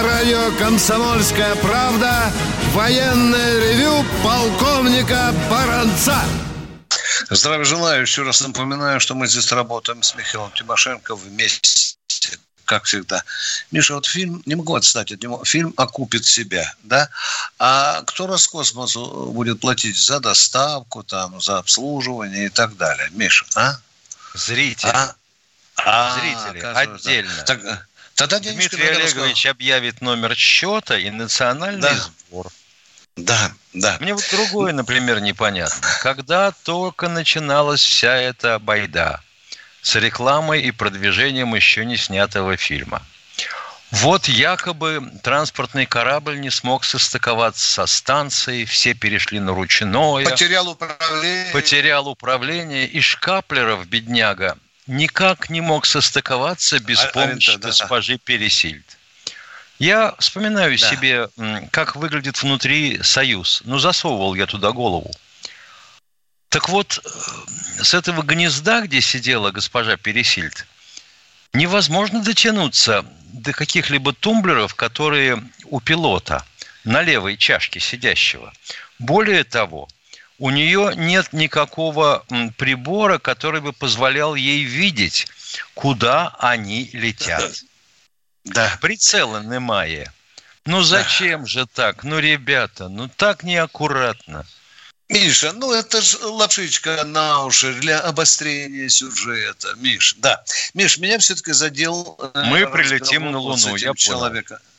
На 0.00 0.06
радио 0.06 0.56
«Комсомольская 0.56 1.54
правда» 1.56 2.32
военное 2.72 3.60
ревю 3.60 4.02
полковника 4.24 5.34
Баранца. 5.50 6.18
Здравия 7.28 7.66
желаю. 7.66 8.00
Еще 8.00 8.22
раз 8.22 8.40
напоминаю, 8.40 8.98
что 9.00 9.14
мы 9.14 9.26
здесь 9.26 9.52
работаем 9.52 10.02
с 10.02 10.14
Михаилом 10.14 10.52
Тимошенко 10.52 11.14
вместе 11.14 11.98
как 12.64 12.84
всегда. 12.84 13.22
Миша, 13.72 13.92
вот 13.92 14.06
фильм, 14.06 14.42
не 14.46 14.54
могу 14.54 14.74
отстать 14.74 15.12
от 15.12 15.22
него, 15.22 15.44
фильм 15.44 15.74
окупит 15.76 16.24
себя, 16.24 16.72
да? 16.82 17.10
А 17.58 18.00
кто 18.06 18.26
Роскосмосу 18.26 19.32
будет 19.34 19.60
платить 19.60 19.98
за 19.98 20.18
доставку, 20.18 21.02
там, 21.02 21.42
за 21.42 21.58
обслуживание 21.58 22.46
и 22.46 22.48
так 22.48 22.74
далее? 22.78 23.10
Миша, 23.10 23.44
а? 23.54 23.74
Зрители. 24.32 24.92
А? 24.94 25.14
А, 25.76 26.18
Зрители, 26.18 26.64
отдельно. 26.64 27.42
Так, 27.42 27.88
Тогда 28.20 28.38
Дмитрий 28.38 28.86
Олегович 28.86 29.46
объявит 29.46 30.02
номер 30.02 30.34
счета 30.34 30.98
и 30.98 31.08
национальный 31.08 31.80
да. 31.80 31.94
сбор. 31.94 32.48
Да, 33.16 33.50
да. 33.72 33.96
Мне 33.98 34.12
вот 34.12 34.28
другое, 34.30 34.74
например, 34.74 35.20
непонятно. 35.20 35.88
Когда 36.02 36.52
только 36.52 37.08
начиналась 37.08 37.80
вся 37.80 38.14
эта 38.14 38.58
байда 38.58 39.22
с 39.80 39.94
рекламой 39.94 40.60
и 40.60 40.70
продвижением 40.70 41.54
еще 41.54 41.86
не 41.86 41.96
снятого 41.96 42.58
фильма. 42.58 43.00
Вот 43.90 44.28
якобы 44.28 45.02
транспортный 45.22 45.86
корабль 45.86 46.38
не 46.38 46.50
смог 46.50 46.84
состыковаться 46.84 47.66
со 47.66 47.86
станцией, 47.86 48.66
все 48.66 48.92
перешли 48.92 49.40
на 49.40 49.54
ручное. 49.54 50.24
Потерял 50.24 50.68
управление. 50.68 51.52
Потерял 51.54 52.06
управление. 52.06 52.86
И 52.86 53.00
Шкаплеров, 53.00 53.86
бедняга, 53.86 54.58
никак 54.86 55.50
не 55.50 55.60
мог 55.60 55.86
состыковаться 55.86 56.78
без 56.80 57.02
а, 57.04 57.08
помощи 57.08 57.56
да. 57.56 57.68
госпожи 57.68 58.18
Пересильд. 58.18 58.98
Я 59.78 60.14
вспоминаю 60.18 60.78
да. 60.78 60.90
себе, 60.90 61.28
как 61.70 61.96
выглядит 61.96 62.42
внутри 62.42 63.02
Союз. 63.02 63.62
Ну, 63.64 63.78
засовывал 63.78 64.34
я 64.34 64.46
туда 64.46 64.72
голову. 64.72 65.10
Так 66.50 66.68
вот, 66.68 66.98
э, 66.98 67.82
с 67.82 67.94
этого 67.94 68.22
гнезда, 68.22 68.82
где 68.82 69.00
сидела 69.00 69.52
госпожа 69.52 69.96
Пересильд, 69.96 70.66
невозможно 71.52 72.22
дотянуться 72.22 73.04
до 73.32 73.52
каких-либо 73.52 74.12
тумблеров, 74.12 74.74
которые 74.74 75.42
у 75.64 75.80
пилота 75.80 76.44
на 76.84 77.02
левой 77.02 77.36
чашке 77.36 77.80
сидящего. 77.80 78.52
Более 78.98 79.44
того, 79.44 79.88
у 80.40 80.50
нее 80.50 80.94
нет 80.96 81.32
никакого 81.32 82.24
прибора, 82.56 83.18
который 83.18 83.60
бы 83.60 83.72
позволял 83.72 84.34
ей 84.34 84.64
видеть, 84.64 85.26
куда 85.74 86.34
они 86.38 86.90
летят. 86.92 87.52
Да. 88.44 88.78
Прицела 88.80 89.42
немає. 89.42 90.10
Ну 90.66 90.82
зачем 90.82 91.40
да. 91.40 91.46
же 91.46 91.66
так? 91.66 92.04
Ну, 92.04 92.20
ребята, 92.20 92.88
ну 92.88 93.08
так 93.16 93.44
неаккуратно. 93.44 94.46
Миша, 95.10 95.52
ну 95.52 95.72
это 95.72 96.00
же 96.00 96.16
лапшичка 96.24 97.04
на 97.04 97.44
уши 97.44 97.74
для 97.74 98.00
обострения 98.00 98.88
сюжета. 98.88 99.74
Миш, 99.76 100.14
да. 100.18 100.42
Миш, 100.74 100.98
меня 100.98 101.18
все-таки 101.18 101.52
задел... 101.52 102.18
Э, 102.34 102.44
Мы 102.44 102.66
прилетим 102.66 103.30
на 103.30 103.38
Луну, 103.38 103.76
я 103.76 103.92
человека. 103.94 104.54
Понял. 104.54 104.69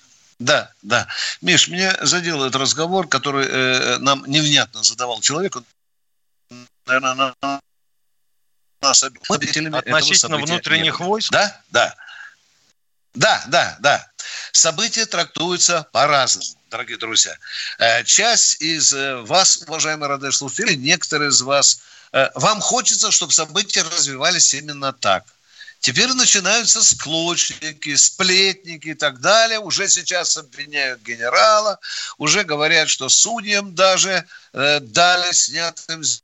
Да, 0.42 0.72
да. 0.82 1.08
Миш, 1.42 1.68
меня 1.68 1.96
задел 2.02 2.44
этот 2.44 2.60
разговор, 2.60 3.08
который 3.08 3.46
э, 3.48 3.98
нам 4.00 4.24
невнятно 4.26 4.84
задавал 4.84 5.22
человек. 5.22 5.56
Он, 5.56 5.66
наверное, 6.88 7.36
на 7.42 7.62
нас 8.82 9.04
Относительно 9.04 10.38
внутренних 10.38 11.00
войск? 11.00 11.32
Да, 11.32 11.62
да. 11.70 11.96
Да, 13.14 13.44
да, 13.48 13.78
да. 13.82 14.10
События 14.52 15.06
трактуются 15.06 15.88
по-разному, 15.92 16.58
дорогие 16.72 16.98
друзья. 16.98 17.38
Э, 17.78 18.04
часть 18.04 18.62
из 18.62 18.94
э, 18.94 19.18
вас, 19.18 19.58
уважаемые 19.68 20.10
радиослушатели, 20.10 20.74
некоторые 20.74 21.30
из 21.30 21.42
вас, 21.42 21.82
э, 22.14 22.30
вам 22.34 22.62
хочется, 22.62 23.12
чтобы 23.12 23.32
события 23.32 23.84
развивались 23.84 24.56
именно 24.56 24.92
так. 24.92 25.24
Теперь 25.82 26.14
начинаются 26.14 26.84
склочники, 26.84 27.96
сплетники 27.96 28.90
и 28.90 28.94
так 28.94 29.20
далее. 29.20 29.60
Уже 29.60 29.90
сейчас 29.90 30.38
обвиняют 30.38 31.02
генерала, 31.02 31.80
уже 32.20 32.44
говорят, 32.44 32.88
что 32.88 33.10
судьям 33.10 33.74
даже 33.74 34.26
э, 34.54 34.80
дали 34.80 35.32
снятым 35.34 36.04
с 36.04 36.24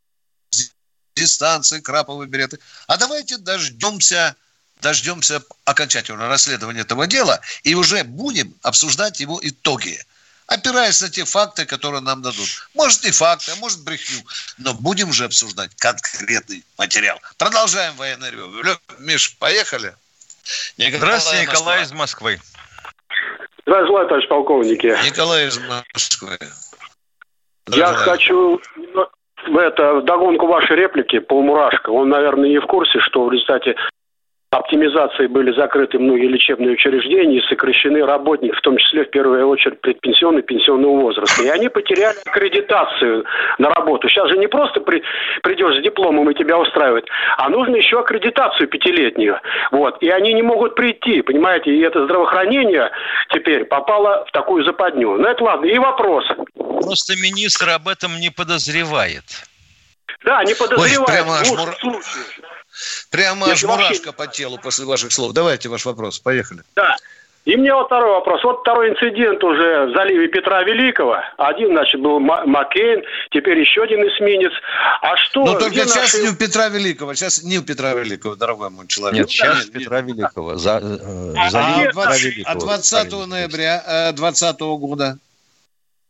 дистанции 1.16 1.80
краповые 1.80 2.30
береты. 2.30 2.60
А 2.86 2.98
давайте 2.98 3.38
дождемся 3.38 4.36
дождемся 4.80 5.42
окончательного 5.66 6.30
расследования 6.30 6.82
этого 6.82 7.08
дела 7.08 7.42
и 7.64 7.74
уже 7.74 8.04
будем 8.04 8.54
обсуждать 8.62 9.20
его 9.20 9.40
итоги 9.42 10.00
опираясь 10.48 11.02
на 11.02 11.10
те 11.10 11.26
факты, 11.26 11.66
которые 11.66 12.02
нам 12.02 12.22
дадут. 12.22 12.48
Может, 12.74 13.04
не 13.04 13.12
факты, 13.12 13.52
а 13.52 13.56
может, 13.58 13.84
брехню. 13.84 14.24
Но 14.58 14.74
будем 14.74 15.14
же 15.14 15.26
обсуждать 15.26 15.76
конкретный 15.76 16.64
материал. 16.78 17.20
Продолжаем 17.38 17.94
военное 17.96 18.32
ревю. 18.32 18.50
Миш, 19.00 19.38
поехали. 19.38 19.94
Николай 20.78 21.00
Здравствуйте, 21.00 21.44
Николай 21.44 21.84
из 21.84 21.92
Москвы. 21.92 22.40
Здравствуйте, 23.66 24.08
товарищ 24.08 24.30
полковники. 24.30 24.98
Николай 25.06 25.48
из 25.48 25.60
Москвы. 25.60 26.40
Я 27.70 27.94
хочу 27.94 28.62
в 29.46 29.58
это, 29.58 29.96
в 29.96 30.06
догонку 30.06 30.48
вашей 30.48 30.78
реплики, 30.78 31.20
полмурашка. 31.20 31.90
Он, 31.90 32.10
наверное, 32.10 32.50
не 32.50 32.60
в 32.60 32.66
курсе, 32.66 33.00
что 33.02 33.26
в 33.26 33.32
результате 33.32 33.76
оптимизации 34.50 35.28
были 35.28 35.52
закрыты 35.54 36.00
многие 36.00 36.28
лечебные 36.28 36.74
учреждения 36.74 37.40
и 37.40 37.48
сокращены 37.48 38.06
работники, 38.06 38.56
в 38.56 38.62
том 38.62 38.78
числе 38.78 39.04
в 39.04 39.10
первую 39.10 39.48
очередь 39.48 39.82
предпенсионный 39.82 40.42
пенсионного 40.42 41.02
возраста. 41.02 41.44
И 41.44 41.50
они 41.50 41.68
потеряли 41.70 42.16
аккредитацию 42.26 43.26
на 43.58 43.70
работу. 43.70 44.08
Сейчас 44.08 44.30
же 44.30 44.38
не 44.38 44.48
просто 44.48 44.80
при, 44.80 45.04
придешь 45.44 45.80
с 45.80 45.84
дипломом 45.84 46.30
и 46.30 46.34
тебя 46.34 46.58
устраивают, 46.58 47.08
а 47.38 47.50
нужно 47.50 47.76
еще 47.76 48.00
аккредитацию 48.00 48.68
пятилетнюю. 48.70 49.40
Вот. 49.72 50.02
И 50.02 50.10
они 50.10 50.34
не 50.34 50.44
могут 50.44 50.76
прийти, 50.76 51.22
понимаете, 51.22 51.72
и 51.72 51.82
это 51.82 52.06
здравоохранение 52.06 52.92
теперь 53.30 53.66
попало 53.66 54.26
в 54.28 54.32
такую 54.32 54.64
западню. 54.64 55.18
Ну 55.18 55.28
это 55.28 55.44
ладно. 55.44 55.66
И 55.66 55.78
вопрос. 55.78 56.26
Просто 56.56 57.14
министр 57.22 57.70
об 57.70 57.88
этом 57.88 58.18
не 58.20 58.30
подозревает. 58.30 59.24
Да, 60.24 60.44
не 60.44 60.54
подозревает. 60.54 61.00
Ой, 61.00 61.06
прямо 61.06 61.40
аж 61.40 61.50
мур... 61.50 62.02
Прямо 63.10 63.48
аж 63.48 63.64
мурашка 63.64 64.12
по 64.12 64.28
телу 64.28 64.58
после 64.58 64.86
ваших 64.86 65.12
слов. 65.12 65.34
Давайте 65.34 65.70
ваш 65.70 65.86
вопрос. 65.86 66.20
Поехали. 66.20 66.62
Да. 66.76 66.96
И 67.48 67.56
мне 67.56 67.74
вот 67.74 67.86
второй 67.86 68.12
вопрос. 68.12 68.44
Вот 68.44 68.60
второй 68.60 68.90
инцидент 68.90 69.42
уже 69.42 69.86
в 69.86 69.94
заливе 69.96 70.28
Петра 70.28 70.64
Великого. 70.64 71.16
Один, 71.38 71.70
значит, 71.70 72.02
был 72.02 72.20
Маккейн, 72.20 73.04
теперь 73.32 73.58
еще 73.58 73.84
один 73.84 74.02
эсминец. 74.06 74.52
А 75.02 75.16
что... 75.16 75.46
Но 75.46 75.58
только 75.58 75.76
сейчас 75.76 76.14
наши... 76.14 76.24
не 76.24 76.30
у 76.30 76.36
Петра 76.36 76.68
Великого, 76.68 77.14
сейчас 77.14 77.44
не 77.44 77.60
у 77.60 77.64
Петра 77.64 77.94
Великого, 77.94 78.36
дорогой 78.36 78.70
мой 78.70 78.86
человек. 78.88 79.22
Нет, 79.22 79.30
сейчас 79.30 79.64
нет, 79.64 79.72
Петра 79.72 80.02
нет. 80.02 80.18
Великого. 80.18 80.58
За, 80.58 80.82
э, 80.84 81.34
а, 81.38 81.50
залив 81.50 81.98
а, 81.98 82.02
Петра 82.02 82.18
Великого. 82.18 82.58
А 82.58 82.60
20 82.60 83.12
ноября 83.28 84.12
2020 84.12 84.62
э, 84.62 84.66
года 84.66 85.18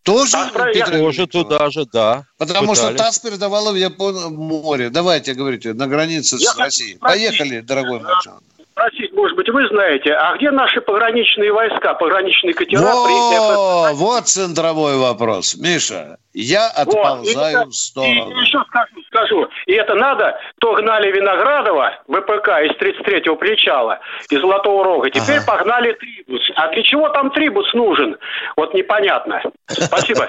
тоже 0.08 0.38
Петр 0.74 0.92
Тоже 0.98 1.28
туда 1.28 1.70
же, 1.70 1.86
да. 1.92 2.26
Потому 2.38 2.74
пытались. 2.74 2.96
что 2.96 3.04
ТАСС 3.04 3.20
передавала 3.20 3.72
в 3.72 3.76
Японное 3.76 4.30
море. 4.30 4.90
Давайте, 4.90 5.34
говорите, 5.34 5.74
на 5.74 5.88
границе 5.88 6.38
Я 6.40 6.52
с 6.52 6.58
Россией. 6.58 6.98
Поехали, 6.98 7.60
дорогой 7.60 8.00
мой 8.00 8.14
человек 8.24 8.44
спросить, 8.78 9.12
может 9.14 9.36
быть, 9.54 9.64
вы 9.64 9.68
знаете, 9.70 10.14
а 10.14 10.36
где 10.36 10.52
наши 10.52 10.82
пограничные 10.82 11.52
войска, 11.52 11.94
пограничные 11.94 12.54
катера? 12.54 12.82
Во, 12.82 13.06
при... 13.06 13.96
Вот 13.96 14.28
центровой 14.28 14.98
вопрос. 14.98 15.56
Миша, 15.56 16.18
я 16.34 16.68
отползаю 16.68 17.66
вот, 17.66 17.68
в 17.70 17.76
сторону. 17.76 18.32
И 18.32 18.42
еще 18.42 18.64
скажу, 18.68 19.02
скажу, 19.08 19.48
и 19.66 19.74
это 19.74 19.96
надо, 19.96 20.38
то 20.60 20.74
гнали 20.76 21.12
Виноградова, 21.12 22.00
ВПК 22.08 22.48
из 22.66 22.72
33-го 22.78 23.36
причала, 23.36 24.00
из 24.30 24.40
Золотого 24.40 24.84
Рога, 24.84 25.10
теперь 25.10 25.38
ага. 25.38 25.46
погнали 25.46 25.94
Трибус. 25.94 26.42
А 26.56 26.70
для 26.72 26.84
чего 26.84 27.10
там 27.10 27.32
Трибус 27.32 27.74
нужен? 27.74 28.18
Вот 28.56 28.74
непонятно. 28.74 29.42
Спасибо. 29.68 30.28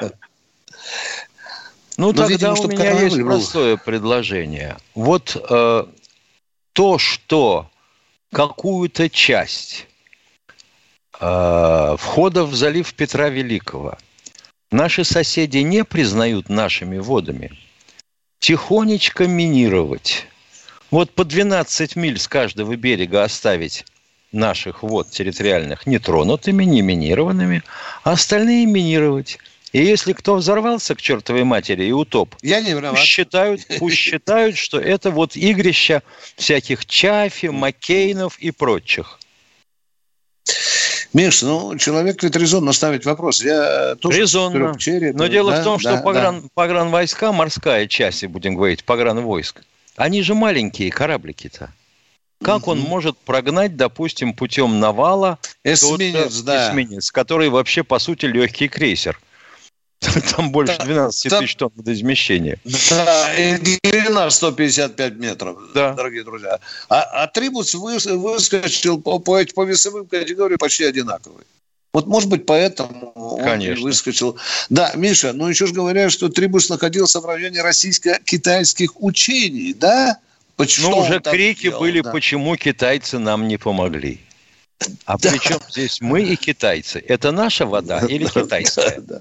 Ну, 1.96 2.06
Но, 2.06 2.12
тогда 2.12 2.52
у 2.52 2.68
меня 2.68 2.92
есть 2.92 3.20
простое 3.20 3.76
предложение. 3.76 4.76
Вот 4.94 5.36
э, 5.36 5.84
то, 6.72 6.98
что 6.98 7.66
какую-то 8.32 9.08
часть 9.08 9.86
э, 11.20 11.96
входа 11.98 12.44
в 12.44 12.54
залив 12.54 12.92
Петра 12.94 13.28
Великого 13.28 13.98
наши 14.70 15.04
соседи 15.04 15.58
не 15.58 15.84
признают 15.84 16.48
нашими 16.48 16.98
водами, 16.98 17.52
тихонечко 18.38 19.26
минировать. 19.26 20.26
Вот 20.90 21.10
по 21.10 21.24
12 21.24 21.96
миль 21.96 22.18
с 22.18 22.28
каждого 22.28 22.76
берега 22.76 23.24
оставить 23.24 23.84
наших 24.32 24.82
вод 24.82 25.10
территориальных 25.10 25.86
нетронутыми, 25.86 26.64
не 26.64 26.82
минированными, 26.82 27.62
а 28.04 28.12
остальные 28.12 28.66
минировать. 28.66 29.38
И 29.72 29.84
если 29.84 30.12
кто 30.12 30.36
взорвался 30.36 30.94
к 30.94 31.02
чертовой 31.02 31.44
матери 31.44 31.84
и 31.84 31.92
утоп, 31.92 32.34
Я 32.42 32.60
не 32.60 32.70
виноват. 32.70 32.92
Пусть 32.92 33.04
считают, 33.04 33.60
пусть 33.78 33.96
считают, 33.96 34.56
что 34.56 34.80
это 34.80 35.10
вот 35.10 35.36
игрища 35.36 36.02
всяких 36.36 36.86
Чафи, 36.86 37.46
Маккейнов 37.46 38.38
и 38.38 38.50
прочих. 38.50 39.18
Миш, 41.12 41.42
ну, 41.42 41.76
человек 41.76 42.22
ведь 42.22 42.36
резонно 42.36 42.72
ставить 42.72 43.04
вопрос. 43.04 43.42
Я 43.42 43.94
тоже 43.96 44.20
резонно. 44.20 44.78
Череп, 44.78 45.14
Но 45.14 45.26
дело 45.26 45.52
да, 45.52 45.60
в 45.60 45.64
том, 45.64 45.78
что 45.78 45.96
да, 45.96 46.02
погран, 46.02 46.42
да. 46.42 46.48
погран 46.54 46.90
войска, 46.90 47.32
морская 47.32 47.86
часть, 47.86 48.26
будем 48.26 48.54
говорить, 48.54 48.84
погран 48.84 49.20
войск, 49.20 49.62
они 49.96 50.22
же 50.22 50.34
маленькие 50.34 50.90
кораблики-то. 50.90 51.72
Как 52.42 52.62
угу. 52.62 52.72
он 52.72 52.80
может 52.80 53.18
прогнать, 53.18 53.76
допустим, 53.76 54.32
путем 54.32 54.80
навала 54.80 55.38
эсминец, 55.64 56.40
да. 56.40 56.70
эсминец, 56.70 57.10
который 57.10 57.48
вообще, 57.48 57.82
по 57.82 57.98
сути, 57.98 58.26
легкий 58.26 58.68
крейсер? 58.68 59.18
Там 60.36 60.52
больше 60.52 60.78
12 60.78 61.32
тысяч 61.38 61.56
тонн 61.56 61.72
водоизмещения. 61.74 62.58
Да, 62.90 63.34
и 63.34 63.56
длина 63.82 64.30
155 64.30 65.14
метров, 65.14 65.58
да. 65.74 65.94
дорогие 65.94 66.24
друзья. 66.24 66.60
А, 66.88 67.02
а 67.02 67.26
трибус 67.26 67.74
выскочил 67.74 69.00
по, 69.00 69.18
по, 69.18 69.44
по 69.54 69.64
весовым 69.64 70.06
категориям 70.06 70.58
почти 70.58 70.84
одинаковый. 70.84 71.44
Вот, 71.92 72.06
может 72.06 72.28
быть, 72.28 72.46
поэтому 72.46 73.40
Конечно. 73.42 73.82
он 73.82 73.90
выскочил. 73.90 74.38
Да, 74.68 74.92
Миша, 74.94 75.32
ну 75.32 75.48
еще 75.48 75.66
же 75.66 75.72
говорят, 75.72 76.12
что 76.12 76.28
Трибус 76.28 76.68
находился 76.68 77.20
в 77.20 77.26
районе 77.26 77.62
российско-китайских 77.62 79.00
учений, 79.02 79.72
да? 79.72 80.18
Почему 80.56 80.90
ну, 80.90 80.98
уже 80.98 81.20
крики 81.20 81.62
делал, 81.62 81.80
были, 81.80 82.00
да. 82.02 82.12
почему 82.12 82.56
китайцы 82.56 83.18
нам 83.18 83.48
не 83.48 83.56
помогли. 83.56 84.20
А 85.06 85.16
да. 85.18 85.30
при 85.30 85.38
чем 85.38 85.60
здесь 85.70 86.00
мы 86.00 86.22
и 86.22 86.36
китайцы? 86.36 87.02
Это 87.06 87.32
наша 87.32 87.64
вода 87.64 88.00
или 88.06 88.26
китайская? 88.34 89.00
Да. 89.00 89.20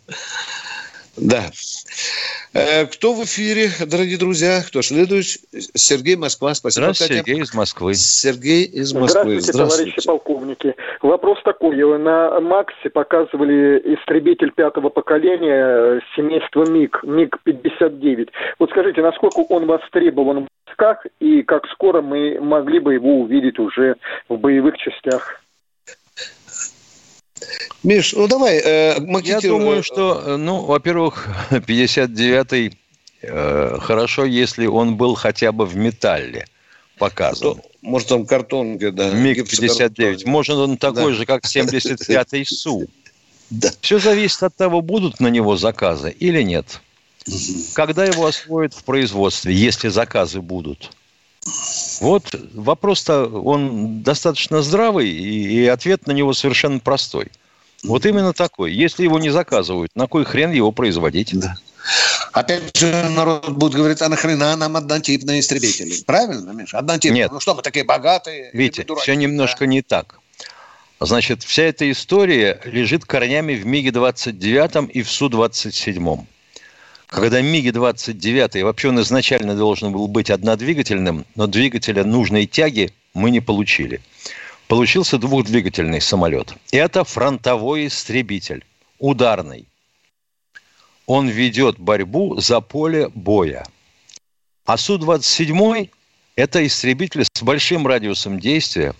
Э, 2.54 2.86
кто 2.86 3.14
в 3.14 3.24
эфире, 3.24 3.70
дорогие 3.86 4.18
друзья? 4.18 4.62
Кто 4.66 4.82
следующий? 4.82 5.40
Сергей 5.74 6.16
Москва. 6.16 6.54
Спасибо, 6.54 6.94
Здравствуйте, 6.94 7.16
Сергей 7.16 7.42
из 7.42 7.54
Москвы. 7.54 7.94
Сергей 7.96 8.64
из 8.66 8.94
Москвы. 8.94 9.40
Здравствуйте, 9.40 9.52
Здравствуйте, 9.52 9.92
товарищи 9.92 10.08
полковники. 10.08 10.76
Вопрос 11.02 11.40
такой. 11.44 11.78
На 11.98 12.40
Максе 12.40 12.90
показывали 12.90 13.82
истребитель 13.96 14.52
пятого 14.52 14.90
поколения 14.90 16.02
семейства 16.16 16.66
МиГ, 16.66 17.04
МиГ-59. 17.04 18.30
Вот 18.60 18.70
скажите, 18.72 19.02
насколько 19.02 19.40
он 19.50 19.66
востребован 19.66 20.46
в 20.46 20.48
войсках 20.68 21.06
и 21.20 21.44
как 21.44 21.68
скоро 21.68 22.02
мы 22.02 22.40
могли 22.40 22.80
бы 22.80 22.94
его 22.94 23.22
увидеть 23.22 23.60
уже 23.60 23.96
в 24.30 24.38
боевых 24.38 24.78
частях? 24.78 25.42
Миш, 27.84 28.14
ну 28.14 28.28
давай, 28.28 28.58
э, 28.64 28.98
Я 29.24 29.40
думаю, 29.42 29.84
что, 29.84 30.22
э, 30.26 30.36
ну, 30.38 30.62
во-первых, 30.66 31.28
59-й 31.52 32.78
Э, 33.22 33.78
хорошо, 33.82 34.26
если 34.26 34.68
он 34.68 34.96
был 34.96 35.16
хотя 35.16 35.52
бы 35.52 35.66
в 35.66 35.76
металле 35.76 36.48
показан. 36.98 37.62
Может, 37.82 38.12
он 38.12 38.26
картон 38.26 38.78
да. 38.78 39.12
МиГ-59. 39.12 40.26
Может, 40.26 40.56
он 40.56 40.78
такой 40.78 41.12
да. 41.12 41.18
же, 41.18 41.26
как 41.26 41.46
75-й 41.46 42.46
СУ. 42.46 42.88
Да. 43.50 43.72
Все 43.80 43.98
зависит 43.98 44.44
от 44.44 44.58
того, 44.58 44.82
будут 44.82 45.22
на 45.22 45.28
него 45.28 45.56
заказы 45.56 46.12
или 46.12 46.42
нет. 46.42 46.82
Когда 47.76 48.04
его 48.04 48.26
освоят 48.26 48.74
в 48.74 48.84
производстве, 48.84 49.54
если 49.54 49.88
заказы 49.88 50.42
будут. 50.42 50.92
Вот 52.02 52.36
вопрос-то, 52.54 53.28
он 53.28 54.04
достаточно 54.04 54.62
здравый, 54.62 55.10
и, 55.10 55.66
ответ 55.68 56.08
на 56.08 56.12
него 56.12 56.34
совершенно 56.34 56.80
простой. 56.80 57.28
Вот 57.84 58.06
именно 58.06 58.34
такой. 58.34 58.74
Если 58.74 59.04
его 59.04 59.20
не 59.20 59.30
заказывают, 59.30 59.92
на 59.96 60.08
кой 60.08 60.26
хрен 60.26 60.52
его 60.52 60.72
производить? 60.72 61.38
Да. 61.38 61.56
Опять 62.34 62.76
же, 62.76 62.92
народ 63.10 63.50
будет 63.50 63.74
говорить, 63.74 64.02
а 64.02 64.10
нахрена 64.10 64.56
нам 64.56 64.76
однотипные 64.76 65.40
истребители? 65.40 65.94
Правильно, 66.06 66.52
Миша? 66.52 66.80
Однотипные. 66.80 67.24
Нет. 67.24 67.32
Ну 67.32 67.40
что, 67.40 67.56
мы 67.56 67.62
такие 67.62 67.86
богатые? 67.86 68.50
Видите, 68.54 68.86
все 69.02 69.16
немножко 69.16 69.62
да? 69.62 69.66
не 69.68 69.82
так. 69.82 70.20
Значит, 71.00 71.44
вся 71.44 71.64
эта 71.64 71.90
история 71.90 72.60
лежит 72.66 73.06
корнями 73.06 73.54
в 73.54 73.66
МиГе-29 73.66 74.90
и 74.90 75.02
в 75.04 75.12
Су-27. 75.12 76.26
Когда 77.08 77.42
МиГи-29, 77.42 78.64
вообще 78.64 78.90
он 78.90 79.00
изначально 79.00 79.56
должен 79.56 79.94
был 79.94 80.08
быть 80.08 80.30
однодвигательным, 80.30 81.26
но 81.36 81.48
двигателя 81.48 82.04
нужной 82.04 82.46
тяги 82.46 82.92
мы 83.14 83.32
не 83.32 83.40
получили. 83.40 84.02
Получился 84.68 85.18
двухдвигательный 85.18 86.02
самолет. 86.02 86.54
Это 86.72 87.06
фронтовой 87.06 87.88
истребитель, 87.88 88.66
ударный. 89.00 89.68
Он 91.06 91.30
ведет 91.30 91.80
борьбу 91.80 92.38
за 92.42 92.60
поле 92.60 93.08
боя. 93.08 93.66
А 94.66 94.76
Су-27– 94.76 95.90
это 96.36 96.68
истребитель 96.68 97.24
с 97.24 97.42
большим 97.42 97.88
радиусом 97.88 98.38
действия, 98.38 98.94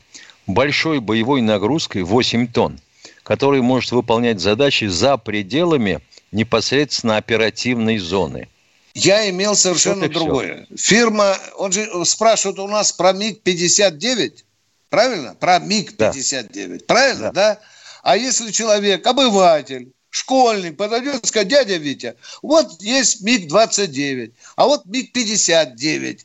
большой 0.48 1.02
боевой 1.02 1.42
нагрузкой 1.42 2.04
8 2.04 2.48
тонн, 2.48 2.80
который 3.24 3.62
может 3.62 3.92
выполнять 3.92 4.40
задачи 4.40 4.86
за 4.86 5.18
пределами– 5.18 6.00
непосредственно 6.32 7.18
оперативной 7.18 7.98
зоны. 7.98 8.48
Я 8.94 9.30
имел 9.30 9.56
совершенно 9.56 10.04
вот 10.04 10.12
другое. 10.12 10.68
Все. 10.76 10.96
Фирма, 10.96 11.38
он 11.58 11.72
же 11.72 11.88
спрашивает 12.06 12.58
у 12.58 12.68
нас 12.68 12.92
про 12.92 13.14
МиГ-59, 13.14 14.44
правильно? 14.90 15.36
Про 15.36 15.60
МиГ-59, 15.60 16.80
да. 16.80 16.86
правильно, 16.88 17.32
да. 17.32 17.56
да? 17.56 17.60
А 18.02 18.18
если 18.18 18.52
человек, 18.52 19.06
обыватель, 19.06 19.92
школьник 20.10 20.78
подойдет 20.78 21.24
и 21.24 21.28
скажет, 21.28 21.50
дядя 21.50 21.78
Витя, 21.78 22.16
вот 22.42 22.82
есть 22.82 23.22
МиГ-29, 23.22 24.34
а 24.56 24.66
вот 24.66 24.86
МиГ-59. 24.86 26.22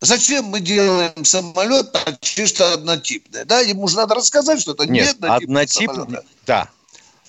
Зачем 0.00 0.44
мы 0.44 0.60
делаем 0.60 1.24
самолет 1.24 1.96
чисто 2.20 2.74
однотипный? 2.74 3.44
Да, 3.44 3.60
ему 3.60 3.88
же 3.88 3.96
надо 3.96 4.14
рассказать, 4.14 4.60
что 4.60 4.72
это 4.72 4.84
Нет, 4.84 4.92
не 4.92 5.10
однотипный, 5.10 5.44
однотипный 5.46 5.96
самолет. 5.96 6.24
Да, 6.46 6.68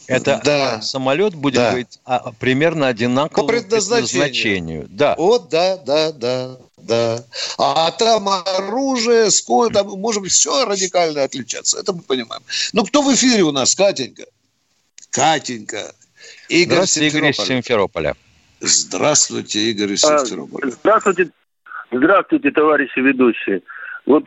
это 0.07 0.41
да. 0.43 0.81
самолет 0.81 1.35
будет 1.35 1.55
да. 1.55 1.71
быть 1.73 1.99
а, 2.05 2.31
примерно 2.39 2.87
одинаковым 2.87 3.45
по 3.45 3.53
предназначению. 3.53 4.07
предназначению. 4.07 4.87
Да. 4.89 5.15
Вот, 5.17 5.49
да, 5.49 5.77
да, 5.77 6.11
да, 6.13 6.57
да. 6.77 7.23
А 7.57 7.91
там 7.91 8.29
оружие, 8.29 9.29
сколько 9.31 9.73
там 9.73 9.87
может 9.99 10.21
быть 10.21 10.31
все 10.31 10.65
радикально 10.65 11.23
отличаться. 11.23 11.79
Это 11.79 11.93
мы 11.93 12.01
понимаем. 12.01 12.41
Ну, 12.73 12.85
кто 12.85 13.01
в 13.01 13.13
эфире 13.13 13.43
у 13.43 13.51
нас, 13.51 13.75
Катенька? 13.75 14.25
Катенька. 15.11 15.93
Игорь 16.49 16.75
Здравствуйте, 16.75 17.07
Игорь 17.07 17.31
из 17.31 17.37
Симферополя. 17.37 18.15
Здравствуйте, 18.61 19.59
Игорь 19.71 19.93
из 19.93 20.03
а, 20.05 20.19
Симферополя. 20.19 20.71
Здравствуйте, 20.71 21.29
здравствуйте, 21.91 22.51
товарищи 22.51 22.99
ведущие. 22.99 23.61
Вот, 24.05 24.23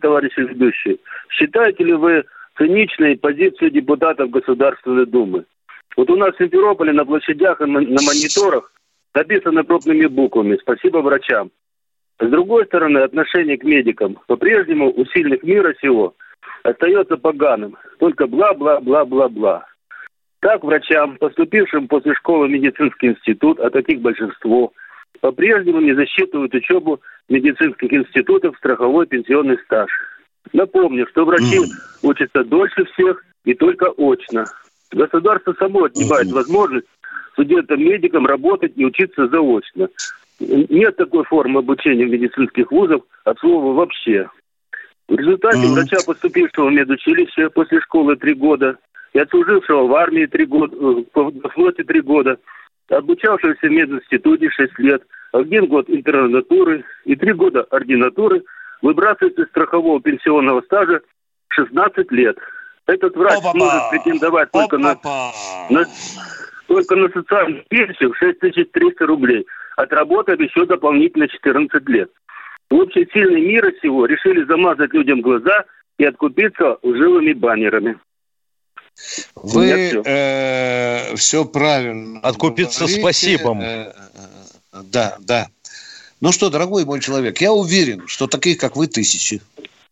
товарищи 0.00 0.40
ведущие, 0.40 0.96
считаете 1.28 1.84
ли 1.84 1.92
вы 1.92 2.24
циничной 2.56 3.16
позицию 3.16 3.70
депутатов 3.70 4.30
Государственной 4.30 5.06
Думы. 5.06 5.44
Вот 5.96 6.10
у 6.10 6.16
нас 6.16 6.34
в 6.34 6.38
Симферополе 6.38 6.92
на 6.92 7.04
площадях 7.04 7.60
и 7.60 7.64
на 7.64 7.80
мониторах 7.80 8.72
написано 9.14 9.64
крупными 9.64 10.06
буквами 10.06 10.58
«Спасибо 10.60 10.98
врачам». 10.98 11.50
С 12.20 12.28
другой 12.28 12.66
стороны, 12.66 12.98
отношение 12.98 13.56
к 13.56 13.64
медикам 13.64 14.18
по-прежнему 14.26 14.92
у 14.94 15.06
сильных 15.06 15.42
мира 15.42 15.74
сего 15.80 16.14
остается 16.62 17.16
поганым. 17.16 17.76
Только 17.98 18.26
бла-бла-бла-бла-бла. 18.26 19.66
Так 20.40 20.62
врачам, 20.62 21.16
поступившим 21.18 21.88
после 21.88 22.14
школы 22.14 22.46
в 22.46 22.50
медицинский 22.50 23.08
институт, 23.08 23.58
а 23.60 23.70
таких 23.70 24.00
большинство, 24.00 24.72
по-прежнему 25.20 25.80
не 25.80 25.94
засчитывают 25.94 26.54
учебу 26.54 27.00
медицинских 27.28 27.92
институтов 27.92 28.56
страховой 28.56 29.06
пенсионный 29.06 29.58
стаж. 29.64 29.90
Напомню, 30.52 31.06
что 31.10 31.24
врачи 31.24 31.58
mm. 31.58 31.68
учатся 32.02 32.44
дольше 32.44 32.84
всех 32.86 33.22
и 33.44 33.54
только 33.54 33.90
очно. 33.96 34.44
Государство 34.90 35.54
само 35.58 35.84
отнимает 35.84 36.28
mm. 36.28 36.34
возможность 36.34 36.86
студентам-медикам 37.32 38.26
работать 38.26 38.72
и 38.76 38.84
учиться 38.84 39.28
заочно. 39.28 39.88
Нет 40.40 40.96
такой 40.96 41.24
формы 41.24 41.60
обучения 41.60 42.06
в 42.06 42.10
медицинских 42.10 42.72
вузах 42.72 43.02
от 43.24 43.38
слова 43.38 43.74
вообще. 43.74 44.28
В 45.08 45.14
результате 45.14 45.66
mm. 45.66 45.72
врача, 45.72 45.98
поступившего 46.04 46.68
в 46.68 46.72
медучилище 46.72 47.50
после 47.50 47.80
школы 47.80 48.16
три 48.16 48.34
года 48.34 48.78
и 49.12 49.18
отслужившего 49.18 49.86
в 49.86 49.94
армии 49.94 50.26
три 50.26 50.46
года, 50.46 50.74
э, 50.74 51.04
в 51.14 51.48
флоте 51.50 51.84
три 51.84 52.00
года, 52.00 52.38
обучавшегося 52.88 53.66
в 53.66 53.70
мединституте 53.70 54.50
шесть 54.50 54.78
лет, 54.78 55.02
один 55.32 55.66
год 55.66 55.88
интернатуры 55.88 56.84
и 57.04 57.14
три 57.14 57.32
года 57.34 57.62
ординатуры– 57.62 58.42
выбрасывает 58.82 59.38
из 59.38 59.46
страхового 59.48 60.00
пенсионного 60.00 60.62
стажа 60.62 61.00
16 61.48 62.10
лет. 62.12 62.36
Этот 62.86 63.16
врач 63.16 63.38
О-па-па! 63.38 63.58
может 63.58 63.90
претендовать 63.90 64.50
только 64.50 64.78
на, 64.78 64.98
на, 65.70 65.86
только 66.66 66.96
на 66.96 67.08
социальную 67.10 67.64
пенсию 67.68 68.14
6300 68.14 69.06
рублей, 69.06 69.46
отработав 69.76 70.40
еще 70.40 70.66
дополнительно 70.66 71.28
14 71.28 71.88
лет. 71.88 72.10
В 72.70 72.74
общем, 72.74 73.06
сильные 73.12 73.44
мира 73.44 73.72
всего 73.78 74.06
решили 74.06 74.44
замазать 74.44 74.92
людям 74.92 75.20
глаза 75.20 75.64
и 75.98 76.04
откупиться 76.04 76.78
лживыми 76.82 77.32
баннерами. 77.32 77.98
Вы 79.36 79.88
все. 79.88 80.02
Э, 80.04 81.16
все 81.16 81.44
правильно. 81.44 82.20
Откупиться 82.20 82.80
говорите. 82.80 83.00
спасибо. 83.00 83.56
Э, 83.60 83.92
э, 84.72 84.82
да, 84.92 85.16
да. 85.20 85.46
Ну 86.20 86.32
что, 86.32 86.50
дорогой 86.50 86.84
мой 86.84 87.00
человек, 87.00 87.40
я 87.40 87.52
уверен, 87.52 88.06
что 88.06 88.26
таких, 88.26 88.58
как 88.58 88.76
вы, 88.76 88.86
тысячи. 88.86 89.40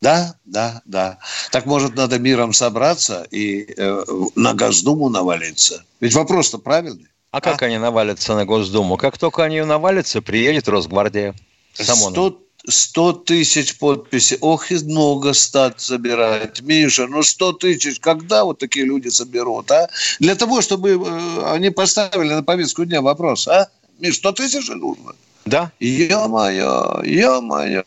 Да, 0.00 0.34
да, 0.44 0.82
да. 0.84 1.18
Так 1.50 1.66
может 1.66 1.96
надо 1.96 2.18
миром 2.18 2.52
собраться 2.52 3.26
и 3.30 3.74
э, 3.76 4.04
на 4.36 4.54
Госдуму 4.54 5.08
навалиться? 5.08 5.84
Ведь 6.00 6.14
вопрос-то 6.14 6.58
правильный. 6.58 7.08
А, 7.30 7.38
а 7.38 7.40
как 7.40 7.62
они 7.62 7.78
навалятся 7.78 8.34
на 8.34 8.44
Госдуму? 8.44 8.96
Как 8.96 9.18
только 9.18 9.42
они 9.42 9.60
навалятся, 9.62 10.22
приедет 10.22 10.68
Росгвардия. 10.68 11.34
100, 11.74 12.38
100 12.68 13.12
тысяч 13.12 13.76
подписей. 13.78 14.38
Ох, 14.40 14.70
и 14.70 14.76
много 14.76 15.32
стат 15.32 15.80
забирать. 15.80 16.60
Миша, 16.60 17.06
ну 17.08 17.22
100 17.22 17.52
тысяч, 17.54 17.98
когда 17.98 18.44
вот 18.44 18.58
такие 18.58 18.86
люди 18.86 19.08
соберут, 19.08 19.70
а? 19.70 19.88
Для 20.20 20.36
того, 20.36 20.60
чтобы 20.60 20.90
э, 20.90 21.52
они 21.52 21.70
поставили 21.70 22.34
на 22.34 22.42
повестку 22.44 22.84
дня 22.84 23.02
вопрос, 23.02 23.48
а? 23.48 23.68
Миш, 23.98 24.16
100 24.16 24.32
тысяч 24.32 24.68
нужно. 24.68 25.14
Да. 25.46 25.70
Ё-моё, 25.80 27.02
ё-моё. 27.04 27.84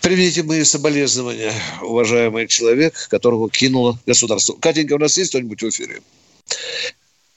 Примите 0.00 0.42
мои 0.42 0.64
соболезнования, 0.64 1.52
уважаемый 1.80 2.48
человек, 2.48 2.94
которого 3.08 3.48
кинуло 3.48 3.96
государство. 4.06 4.54
Катенька, 4.60 4.94
у 4.94 4.98
нас 4.98 5.16
есть 5.16 5.30
кто-нибудь 5.30 5.62
в 5.62 5.68
эфире? 5.68 6.00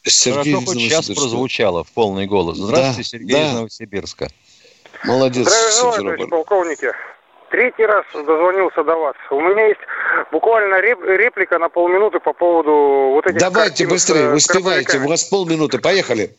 Сергей 0.04 0.54
Хорошо, 0.54 0.72
хоть 0.72 0.80
сейчас 0.80 1.08
прозвучало 1.08 1.84
в 1.84 1.92
полный 1.92 2.28
голос. 2.28 2.58
Здравствуйте, 2.58 3.12
да, 3.12 3.18
Сергей 3.18 3.36
да. 3.36 3.48
из 3.48 3.54
Новосибирска. 3.54 4.28
Молодец. 5.04 5.48
Здравия 5.48 6.02
желаю, 6.02 6.28
полковники. 6.30 6.92
Третий 7.52 7.86
раз 7.86 8.06
дозвонился 8.14 8.84
до 8.84 8.96
вас. 8.96 9.16
У 9.32 9.40
меня 9.40 9.68
есть 9.68 9.80
буквально 10.32 10.82
реплика 10.82 11.60
на 11.60 11.70
полминуты 11.70 12.20
по 12.20 12.34
поводу 12.34 12.72
вот 13.14 13.28
этих 13.28 13.40
Давайте 13.40 13.88
быстрее, 13.88 14.34
успевайте, 14.34 14.98
у 15.00 15.08
вас 15.08 15.24
полминуты, 15.24 15.80
поехали. 15.80 16.36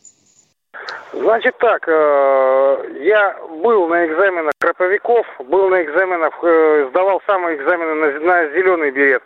Значит 1.13 1.57
так, 1.59 1.83
э, 1.89 2.85
я 3.01 3.37
был 3.63 3.89
на 3.89 4.07
экзаменах 4.07 4.53
краповиков, 4.59 5.27
был 5.47 5.69
на 5.69 5.83
экзаменах, 5.83 6.35
э, 6.43 6.89
сдавал 6.91 7.23
самые 7.27 7.57
экзамены 7.57 7.95
на, 7.95 8.21
на 8.21 8.49
зеленый 8.51 8.91
берет. 8.91 9.23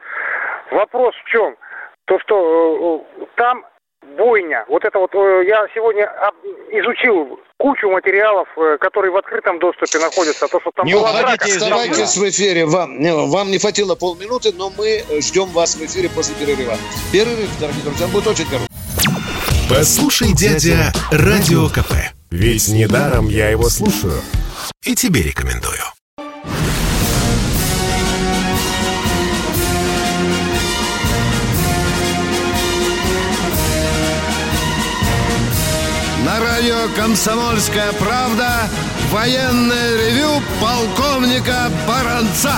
Вопрос 0.70 1.14
в 1.16 1.28
чем? 1.28 1.56
То, 2.04 2.18
что 2.20 3.04
э, 3.18 3.24
там 3.34 3.64
бойня. 4.16 4.64
Вот 4.68 4.84
это 4.84 4.98
вот 4.98 5.12
я 5.14 5.66
сегодня 5.74 6.10
изучил 6.70 7.40
кучу 7.58 7.88
материалов, 7.90 8.48
которые 8.80 9.12
в 9.12 9.16
открытом 9.16 9.58
доступе 9.58 9.98
находятся. 9.98 10.48
То, 10.48 10.60
что 10.60 10.70
там 10.74 10.86
не 10.86 10.94
уходите, 10.94 11.56
оставайтесь 11.56 12.16
в 12.16 12.28
эфире. 12.28 12.66
Вам, 12.66 12.98
вам 13.30 13.50
не 13.50 13.58
хватило 13.58 13.94
полминуты, 13.94 14.52
но 14.54 14.70
мы 14.70 15.02
ждем 15.20 15.46
вас 15.46 15.76
в 15.76 15.84
эфире 15.84 16.08
после 16.08 16.34
перерыва. 16.34 16.74
Перерыв, 17.12 17.50
дорогие 17.60 17.84
друзья, 17.84 18.06
будет 18.08 18.26
очень 18.26 18.46
короткий. 18.46 19.19
Послушай, 19.70 20.32
дядя, 20.34 20.92
Радио 21.12 21.68
КП. 21.68 21.92
Ведь 22.32 22.66
недаром 22.66 23.28
я 23.28 23.50
его 23.50 23.70
слушаю. 23.70 24.20
И 24.82 24.96
тебе 24.96 25.22
рекомендую. 25.22 25.78
На 36.24 36.40
радио 36.40 36.88
«Комсомольская 36.96 37.92
правда» 37.92 38.68
военное 39.12 39.96
ревю 39.98 40.42
полковника 40.60 41.70
Баранца. 41.86 42.56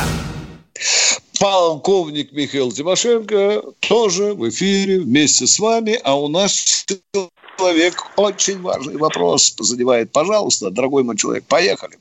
Полковник 1.42 2.30
Михаил 2.30 2.70
Тимошенко 2.70 3.62
тоже 3.80 4.32
в 4.32 4.48
эфире 4.48 5.00
вместе 5.00 5.48
с 5.48 5.58
вами, 5.58 5.98
а 6.04 6.14
у 6.16 6.28
нас 6.28 6.86
человек 7.58 7.94
очень 8.14 8.62
важный 8.62 8.96
вопрос 8.96 9.56
задевает. 9.58 10.12
Пожалуйста, 10.12 10.70
дорогой 10.70 11.02
мой 11.02 11.16
человек, 11.16 11.42
поехали. 11.48 11.98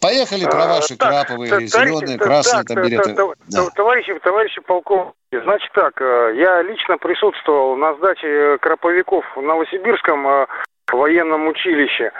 Поехали 0.00 0.44
про 0.44 0.62
а, 0.62 0.68
ваши 0.68 0.94
так, 0.96 1.08
краповые, 1.08 1.50
так, 1.50 1.62
зеленые, 1.62 2.16
так, 2.16 2.26
красные 2.28 2.62
так, 2.62 2.68
там 2.68 2.84
береты. 2.84 3.14
Так, 3.14 3.34
да. 3.48 3.70
Товарищи, 3.70 4.16
товарищи 4.22 4.60
полковники, 4.60 5.14
значит 5.32 5.72
так, 5.74 6.00
э, 6.00 6.34
я 6.36 6.62
лично 6.62 6.96
присутствовал 6.96 7.74
на 7.74 7.94
сдаче 7.96 8.28
э, 8.28 8.58
краповиков 8.58 9.24
в 9.34 9.42
Новосибирском 9.42 10.28
э, 10.28 10.46
военном 10.92 11.48
училище. 11.48 12.12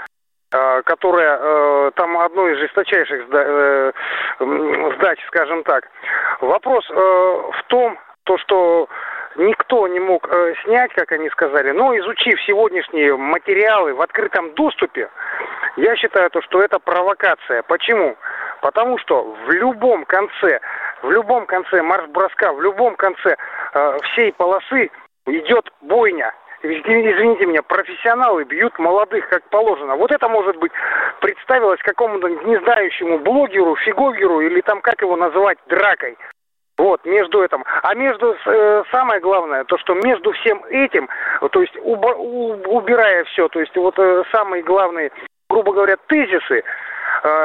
Э, 0.52 0.82
которая 0.82 1.38
э, 1.40 1.90
там 1.94 2.18
одно 2.18 2.48
из 2.48 2.58
жесточайших 2.58 3.24
э, 3.30 3.92
сдач, 4.96 5.24
скажем 5.28 5.62
так. 5.62 5.84
Вопрос 6.40 6.84
в 6.88 7.62
том, 7.68 7.96
то, 8.24 8.36
что 8.38 8.88
никто 9.36 9.86
не 9.86 10.00
мог 10.00 10.28
снять, 10.64 10.92
как 10.94 11.12
они 11.12 11.28
сказали, 11.30 11.70
но 11.70 11.96
изучив 11.98 12.40
сегодняшние 12.42 13.16
материалы 13.16 13.94
в 13.94 14.00
открытом 14.02 14.52
доступе, 14.54 15.08
я 15.76 15.94
считаю, 15.94 16.30
то, 16.30 16.42
что 16.42 16.60
это 16.60 16.80
провокация. 16.80 17.62
Почему? 17.62 18.16
Потому 18.60 18.98
что 18.98 19.22
в 19.46 19.50
любом 19.52 20.04
конце, 20.04 20.58
в 21.02 21.10
любом 21.12 21.46
конце 21.46 21.80
марш-броска, 21.80 22.52
в 22.52 22.60
любом 22.60 22.96
конце 22.96 23.36
э, 23.74 23.98
всей 24.02 24.32
полосы 24.32 24.90
идет 25.26 25.70
бойня 25.80 26.34
извините 26.62 27.46
меня, 27.46 27.62
профессионалы 27.62 28.44
бьют 28.44 28.78
молодых 28.78 29.28
как 29.28 29.42
положено. 29.50 29.96
Вот 29.96 30.12
это, 30.12 30.28
может 30.28 30.56
быть, 30.56 30.72
представилось 31.20 31.80
какому-то 31.82 32.28
незнающему 32.28 33.18
блогеру, 33.18 33.76
фиговеру 33.76 34.40
или 34.40 34.60
там, 34.60 34.80
как 34.80 35.00
его 35.02 35.16
называть, 35.16 35.58
дракой. 35.68 36.16
Вот, 36.78 37.04
между 37.04 37.42
этим. 37.42 37.62
А 37.82 37.94
между, 37.94 38.34
э, 38.46 38.84
самое 38.90 39.20
главное, 39.20 39.64
то, 39.64 39.76
что 39.76 39.92
между 39.94 40.32
всем 40.32 40.64
этим, 40.70 41.08
то 41.50 41.60
есть 41.60 41.76
уба, 41.82 42.14
у, 42.14 42.52
убирая 42.74 43.24
все, 43.24 43.48
то 43.48 43.60
есть 43.60 43.76
вот 43.76 43.98
э, 43.98 44.22
самые 44.32 44.62
главные, 44.62 45.10
грубо 45.50 45.74
говоря, 45.74 45.96
тезисы, 46.06 46.64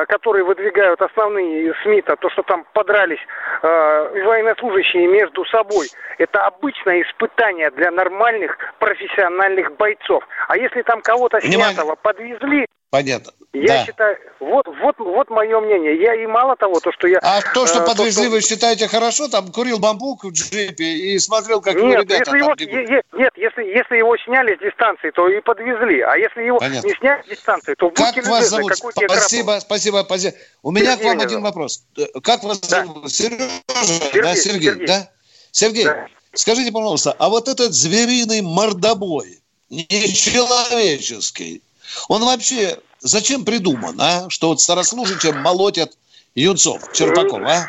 которые 0.08 0.44
выдвигают 0.44 1.02
основные 1.02 1.74
СМИ, 1.84 2.02
то, 2.04 2.16
то 2.16 2.30
что 2.30 2.44
там 2.44 2.66
подрались 2.74 3.20
э, 3.62 4.24
военнослужащие 4.26 5.08
между 5.08 5.46
собой, 5.46 5.88
это 6.18 6.46
обычное 6.46 7.02
испытание 7.02 7.72
для 7.72 7.92
нормальных 7.92 8.58
профессиональных 8.80 9.76
бойцов. 9.76 10.24
А 10.48 10.58
если 10.58 10.82
там 10.82 11.02
кого-то 11.02 11.42
снятого 11.42 11.96
подвезли, 11.96 12.66
Понятно. 12.96 13.34
Я 13.52 13.68
да. 13.68 13.86
считаю, 13.86 14.18
вот, 14.40 14.68
вот, 14.68 14.96
вот 15.00 15.30
мое 15.30 15.60
мнение. 15.60 16.02
Я 16.02 16.16
и 16.16 16.26
мало 16.26 16.56
того, 16.56 16.80
то, 16.80 16.94
что 16.94 17.08
я... 17.08 17.20
А 17.22 17.42
то, 17.42 17.68
что 17.68 17.82
э, 17.82 17.86
подвезли, 17.86 18.24
то, 18.24 18.30
что... 18.30 18.30
вы 18.30 18.42
считаете 18.42 18.88
хорошо? 18.88 19.28
Там 19.28 19.52
курил 19.52 19.80
бамбук 19.80 20.24
в 20.24 20.32
джипе 20.32 20.86
и 20.86 21.20
смотрел, 21.20 21.60
как 21.60 21.76
нет, 21.76 22.04
ребята 22.04 22.16
если 22.16 22.38
его, 22.38 22.54
е- 22.58 23.04
Нет, 23.12 23.34
если, 23.36 23.64
если 23.64 23.98
его 23.98 24.16
сняли 24.16 24.56
с 24.56 24.60
дистанции, 24.60 25.12
то 25.12 25.28
и 25.28 25.42
подвезли. 25.42 26.00
А 26.02 26.16
если 26.16 26.44
его 26.44 26.60
Понятно. 26.60 26.88
не 26.88 26.94
сняли 26.94 27.22
с 27.24 27.28
дистанции, 27.28 27.76
то... 27.78 27.90
Как 27.90 28.16
вас 28.26 28.48
зовут? 28.50 28.74
Спасибо, 28.78 29.60
спасибо, 29.60 30.04
спасибо. 30.06 30.38
У 30.64 30.72
меня 30.72 30.96
Сергей 30.96 31.04
к 31.04 31.08
вам 31.08 31.20
один 31.20 31.42
вопрос. 31.42 31.84
Как 32.24 32.44
вас 32.44 32.62
да. 32.62 32.86
зовут? 32.86 33.12
Сережа? 33.12 33.50
Сергей, 33.84 34.22
да, 34.22 34.36
Сергей, 34.36 34.70
Сергей. 34.70 34.88
да? 34.88 35.10
Сергей, 35.52 35.84
да. 35.84 36.08
скажите, 36.34 36.72
пожалуйста, 36.72 37.14
а 37.20 37.28
вот 37.28 37.50
этот 37.50 37.74
звериный 37.74 38.42
мордобой, 38.42 39.42
нечеловеческий, 39.70 41.62
он 42.08 42.24
вообще 42.24 42.78
зачем 43.06 43.46
придуман, 43.46 43.96
а? 44.00 44.30
Что 44.30 44.50
вот 44.50 44.62
старослужащим 44.62 45.40
молотят 45.42 45.92
юнцов, 46.34 46.92
Черпаков, 46.92 47.42
а? 47.44 47.68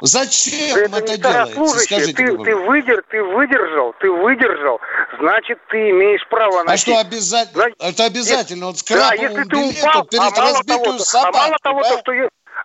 Зачем 0.00 0.76
это, 0.76 0.98
это 0.98 1.18
делается? 1.18 1.78
Скажите, 1.80 2.12
ты, 2.12 2.38
ты, 2.38 2.54
выдер, 2.54 3.02
ты 3.10 3.20
выдержал, 3.22 3.94
ты 4.00 4.10
выдержал, 4.10 4.80
значит, 5.18 5.58
ты 5.70 5.90
имеешь 5.90 6.24
право 6.28 6.62
на. 6.62 6.72
А 6.72 6.76
что 6.76 6.98
обязательно? 6.98 7.66
Это 7.80 8.04
обязательно. 8.04 8.66
Вот 8.66 8.78
с 8.78 8.84
да, 8.84 9.12
если 9.14 9.42
ты 9.42 9.56
упал, 9.56 10.04
перед 10.04 10.22
а 10.22 10.30
мало 10.30 10.62
того, 10.62 10.98
собаку, 10.98 11.36
а 11.36 11.42
мало 11.42 11.56
того, 11.62 11.82
то, 11.82 11.98
что 11.98 12.12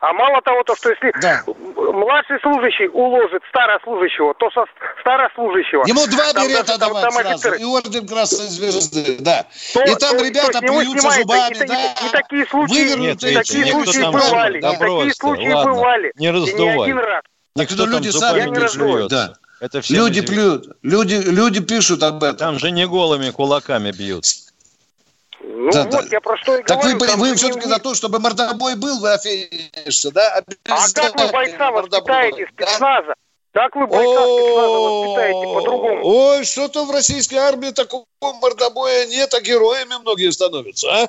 а 0.03 0.11
мало 0.11 0.41
того, 0.41 0.63
то, 0.63 0.75
что 0.75 0.89
если 0.89 1.13
да. 1.21 1.43
младший 1.47 2.37
служащий 2.41 2.89
уложит 2.89 3.41
старослужащего, 3.47 4.33
то 4.33 4.51
со 4.51 4.65
старослужащего... 4.99 5.85
Ему 5.87 6.05
два 6.07 6.33
берета 6.33 6.77
давать 6.77 7.03
там, 7.03 7.11
сразу, 7.13 7.29
офицеры, 7.29 7.59
и 7.59 7.63
орден 7.63 8.05
Красной 8.05 8.47
Звезды, 8.47 9.15
да. 9.21 9.45
То, 9.73 9.81
и 9.83 9.95
там 9.95 10.17
то, 10.17 10.25
ребята 10.25 10.59
то 10.59 10.67
плюются 10.67 11.09
зубами, 11.09 11.55
и, 11.55 11.65
да. 11.65 11.93
И, 12.03 12.05
и 12.05 12.09
такие 12.11 12.45
случаи, 12.47 12.99
Нет, 12.99 13.23
и 13.23 13.33
такие 13.33 13.65
случаи 13.65 14.11
бывали, 14.11 14.59
да 14.59 14.73
и 14.73 14.77
такие 14.77 15.13
случаи 15.13 15.53
ладно, 15.53 15.71
бывали. 15.71 16.11
Не 16.17 16.31
раздувай. 16.31 16.75
не 16.75 16.83
один 16.83 16.99
раз. 16.99 17.23
Так 17.55 17.69
что 17.69 17.85
люди 17.85 18.09
сами 18.09 18.49
не 18.49 18.67
живут, 18.67 19.09
да. 19.09 19.35
Это 19.61 19.79
все 19.79 19.95
люди 19.95 20.19
плюют, 20.19 20.75
люди, 20.81 21.15
люди 21.15 21.61
пишут 21.61 22.03
об 22.03 22.21
этом. 22.25 22.35
Там 22.35 22.59
же 22.59 22.71
не 22.71 22.85
голыми 22.85 23.29
кулаками 23.29 23.91
бьют. 23.91 24.25
Ну 25.63 25.71
да, 25.71 25.83
вот, 25.83 25.91
да. 25.91 26.07
я 26.11 26.19
про 26.19 26.37
что 26.37 26.57
и 26.57 26.63
так 26.63 26.77
говорю. 26.77 26.99
Так 26.99 27.15
вы, 27.17 27.29
вы 27.29 27.35
все-таки 27.35 27.67
за 27.69 27.79
то, 27.79 27.95
чтобы 27.95 28.19
мордобой 28.19 28.75
был, 28.75 28.99
вы 28.99 29.13
офигеешься, 29.13 30.11
да? 30.11 30.43
А 30.65 30.87
как 30.93 31.15
вы 31.15 31.31
бойца 31.31 31.71
воспитаете 31.71 32.47
спецназа? 32.51 33.13
Как 33.53 33.73
вы 33.75 33.87
бойца 33.87 34.23
спецназа 34.23 34.77
воспитаете 34.77 35.53
по-другому? 35.53 36.01
Ой, 36.03 36.43
что-то 36.43 36.85
в 36.85 36.91
российской 36.91 37.35
армии 37.35 37.71
такого 37.71 38.05
мордобоя 38.41 39.05
нет, 39.05 39.33
а 39.33 39.39
героями 39.39 40.01
многие 40.01 40.31
становятся, 40.33 40.87
а? 40.91 41.07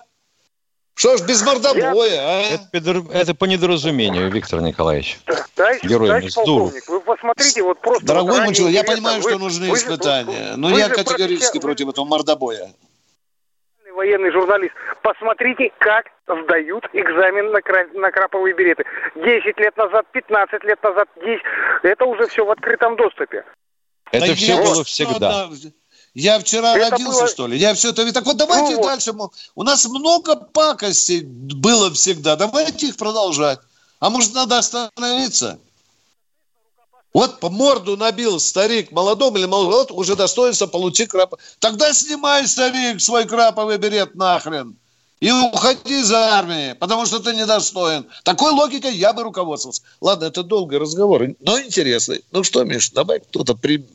Что 0.94 1.16
ж 1.16 1.22
без 1.22 1.42
мордобоя, 1.42 2.20
а? 2.20 2.42
Это, 2.72 3.05
это 3.12 3.34
по 3.34 3.46
недоразумению, 3.46 4.30
Виктор 4.30 4.61
Николаевич. 4.61 5.18
Товарищ, 5.57 5.82
Героями 5.82 6.28
с 6.28 6.36
Вы 6.86 7.00
посмотрите, 7.00 7.62
вот 7.64 7.80
просто... 7.80 8.07
Дорогой 8.07 8.44
мой 8.44 8.55
человек, 8.55 8.76
я 8.76 8.84
понимаю, 8.84 9.20
вы, 9.20 9.30
что 9.30 9.38
нужны 9.40 9.70
вы, 9.70 9.76
испытания, 9.76 10.52
вы, 10.52 10.57
но 10.59 10.68
вы 10.68 10.78
я 10.78 10.88
категорически 10.88 11.59
против 11.59 11.88
этого 11.88 12.05
мордобоя 12.05 12.72
военный 13.95 14.30
журналист, 14.30 14.74
посмотрите, 15.03 15.70
как 15.78 16.07
сдают 16.26 16.84
экзамен 16.92 17.51
на, 17.53 17.62
кра... 17.62 17.86
на 17.95 18.11
краповые 18.11 18.55
береты. 18.55 18.84
10 19.16 19.59
лет 19.59 19.76
назад, 19.76 20.07
15 20.12 20.64
лет 20.64 20.82
назад, 20.82 21.09
10. 21.16 21.42
Это 21.82 22.05
уже 22.05 22.26
все 22.28 22.45
в 22.45 22.51
открытом 22.51 22.97
доступе. 22.97 23.45
Это 24.11 24.28
да 24.28 24.34
все 24.34 24.57
было 24.57 24.84
всегда. 24.84 25.49
Я 26.14 26.38
вчера 26.38 26.76
это 26.76 26.90
родился, 26.90 27.20
было... 27.20 27.28
что 27.28 27.47
ли? 27.49 27.57
Я 27.57 27.74
все 27.74 27.90
это... 27.90 28.12
Так 28.12 28.24
вот 28.24 28.36
давайте 28.36 28.76
ну, 28.76 28.82
дальше. 28.82 29.12
У 29.55 29.62
нас 29.64 29.84
много 29.88 30.36
пакостей 30.36 31.22
было 31.24 31.90
всегда. 31.92 32.36
Давайте 32.36 32.88
их 32.88 32.97
продолжать. 32.97 33.59
А 33.99 34.11
может, 34.11 34.34
надо 34.34 34.59
остановиться? 34.59 35.59
Вот 37.15 37.39
по 37.39 37.49
морду 37.49 37.97
набил 37.97 38.41
старик 38.41 38.91
молодому 38.91 39.39
или 39.39 39.47
молодому, 39.47 40.01
уже 40.01 40.17
достоинство 40.17 40.67
получи 40.67 41.07
крап. 41.07 41.35
Тогда 41.61 41.93
снимай, 41.93 42.45
старик, 42.47 43.01
свой 43.01 43.25
краповый 43.25 43.79
берет 43.79 44.17
нахрен. 44.17 44.77
И 45.21 45.31
уходи 45.31 46.03
за 46.03 46.37
армией, 46.37 46.75
потому 46.75 47.07
что 47.07 47.21
ты 47.21 47.35
недостоин. 47.35 48.07
Такой 48.25 48.51
логикой 48.51 48.93
я 48.95 49.12
бы 49.12 49.23
руководствовался. 49.23 49.83
Ладно, 50.01 50.25
это 50.25 50.43
долгий 50.43 50.77
разговор, 50.77 51.23
но 51.41 51.61
интересный. 51.61 52.25
Ну 52.33 52.43
что, 52.43 52.65
Миш, 52.65 52.91
давай 52.91 53.21
кто-то 53.21 53.55
при... 53.55 53.87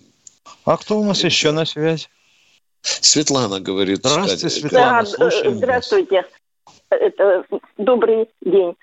А 0.63 0.77
кто 0.77 0.97
у 0.97 1.03
нас 1.03 1.23
еще 1.23 1.51
на 1.51 1.65
связи? 1.65 2.07
Светлана 2.81 3.59
говорит. 3.59 3.99
Здравствуйте, 3.99 4.49
Светлана. 4.49 5.03
Да, 5.19 5.29
здравствуйте. 5.51 6.25
Это, 6.89 7.43
добрый 7.77 8.29
день. 8.41 8.75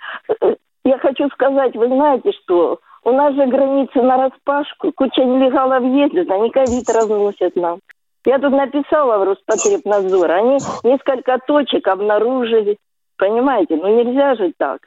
Я 0.84 0.98
хочу 0.98 1.28
сказать, 1.30 1.74
вы 1.74 1.88
знаете, 1.88 2.32
что 2.44 2.78
у 3.06 3.12
нас 3.12 3.34
же 3.36 3.46
границы 3.46 4.02
на 4.02 4.16
распашку, 4.16 4.90
куча 4.92 5.24
нелегалов 5.24 5.84
ездит, 5.84 6.28
они 6.28 6.50
ковид 6.50 6.88
разносят 6.90 7.54
нам. 7.54 7.78
Я 8.24 8.40
тут 8.40 8.50
написала 8.50 9.18
в 9.18 9.22
Роспотребнадзор, 9.22 10.28
они 10.32 10.58
несколько 10.82 11.38
точек 11.46 11.86
обнаружили. 11.86 12.76
Понимаете, 13.16 13.76
ну 13.76 13.96
нельзя 13.96 14.34
же 14.34 14.52
так. 14.58 14.80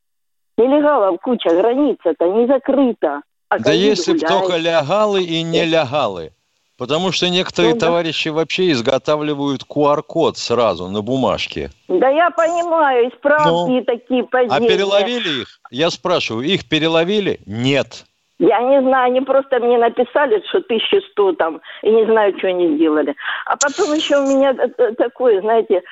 Нелегалов 0.58 1.22
куча, 1.22 1.50
граница-то 1.50 2.28
не 2.28 2.46
закрыта. 2.46 3.22
А 3.48 3.58
да 3.58 3.72
если 3.72 4.12
бы 4.12 4.20
только 4.20 4.58
лягалы 4.58 5.24
и 5.24 5.42
нелегалы. 5.42 6.34
Потому 6.78 7.14
что 7.14 7.30
некоторые 7.30 7.74
ну, 7.74 7.80
да. 7.80 7.88
товарищи 7.88 8.30
вообще 8.30 8.72
изготавливают 8.72 9.64
QR-код 9.64 10.38
сразу 10.38 10.88
на 10.88 11.02
бумажке. 11.02 11.72
Да 11.88 12.10
я 12.10 12.30
понимаю, 12.32 13.10
исправки 13.10 13.70
ну, 13.70 13.84
такие 13.86 14.24
позиции. 14.24 14.58
А 14.58 14.60
переловили 14.60 15.42
их? 15.42 15.60
Я 15.72 15.90
спрашиваю, 15.90 16.46
их 16.46 16.68
переловили? 16.68 17.40
Нет. 17.46 18.06
Я 18.40 18.62
не 18.62 18.82
знаю, 18.82 19.08
они 19.08 19.22
просто 19.22 19.60
мне 19.60 19.78
написали, 19.78 20.42
что 20.48 20.60
1100 20.60 21.34
там, 21.34 21.62
и 21.84 21.92
не 21.92 22.06
знаю, 22.06 22.34
что 22.38 22.48
они 22.48 22.76
сделали. 22.76 23.14
А 23.46 23.58
потом 23.58 23.94
еще 23.94 24.18
у 24.18 24.28
меня 24.28 24.54
такое, 24.98 25.42
знаете, 25.42 25.84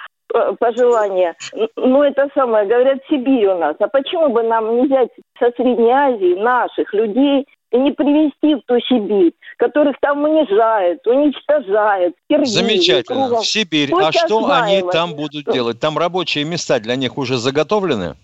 пожелание. 0.60 1.36
Ну, 1.76 2.04
это 2.04 2.30
самое, 2.34 2.66
говорят, 2.66 3.00
Сибирь 3.10 3.48
у 3.48 3.58
нас. 3.58 3.76
А 3.80 3.88
почему 3.88 4.30
бы 4.30 4.44
нам 4.44 4.78
не 4.78 4.88
взять 4.88 5.10
со 5.40 5.52
Средней 5.52 5.92
Азии 5.92 6.40
наших 6.40 6.94
людей 6.94 7.46
и 7.72 7.78
не 7.78 7.92
привести 7.92 8.56
в 8.56 8.62
ту 8.66 8.80
Сибирь, 8.80 9.34
которых 9.58 9.98
там 10.00 10.24
унижают, 10.24 11.06
уничтожают. 11.06 12.16
Киргизии, 12.30 12.62
Замечательно. 12.62 13.28
Кругом. 13.28 13.44
В 13.44 13.46
Сибирь. 13.46 13.90
Пусть 13.90 14.08
а 14.08 14.26
что 14.26 14.40
осваивают. 14.40 14.84
они 14.84 14.92
там 14.92 15.16
будут 15.16 15.46
делать? 15.52 15.80
Там 15.82 15.98
рабочие 15.98 16.46
места 16.46 16.80
для 16.80 16.96
них 16.96 17.18
уже 17.18 17.36
заготовлены? 17.36 18.16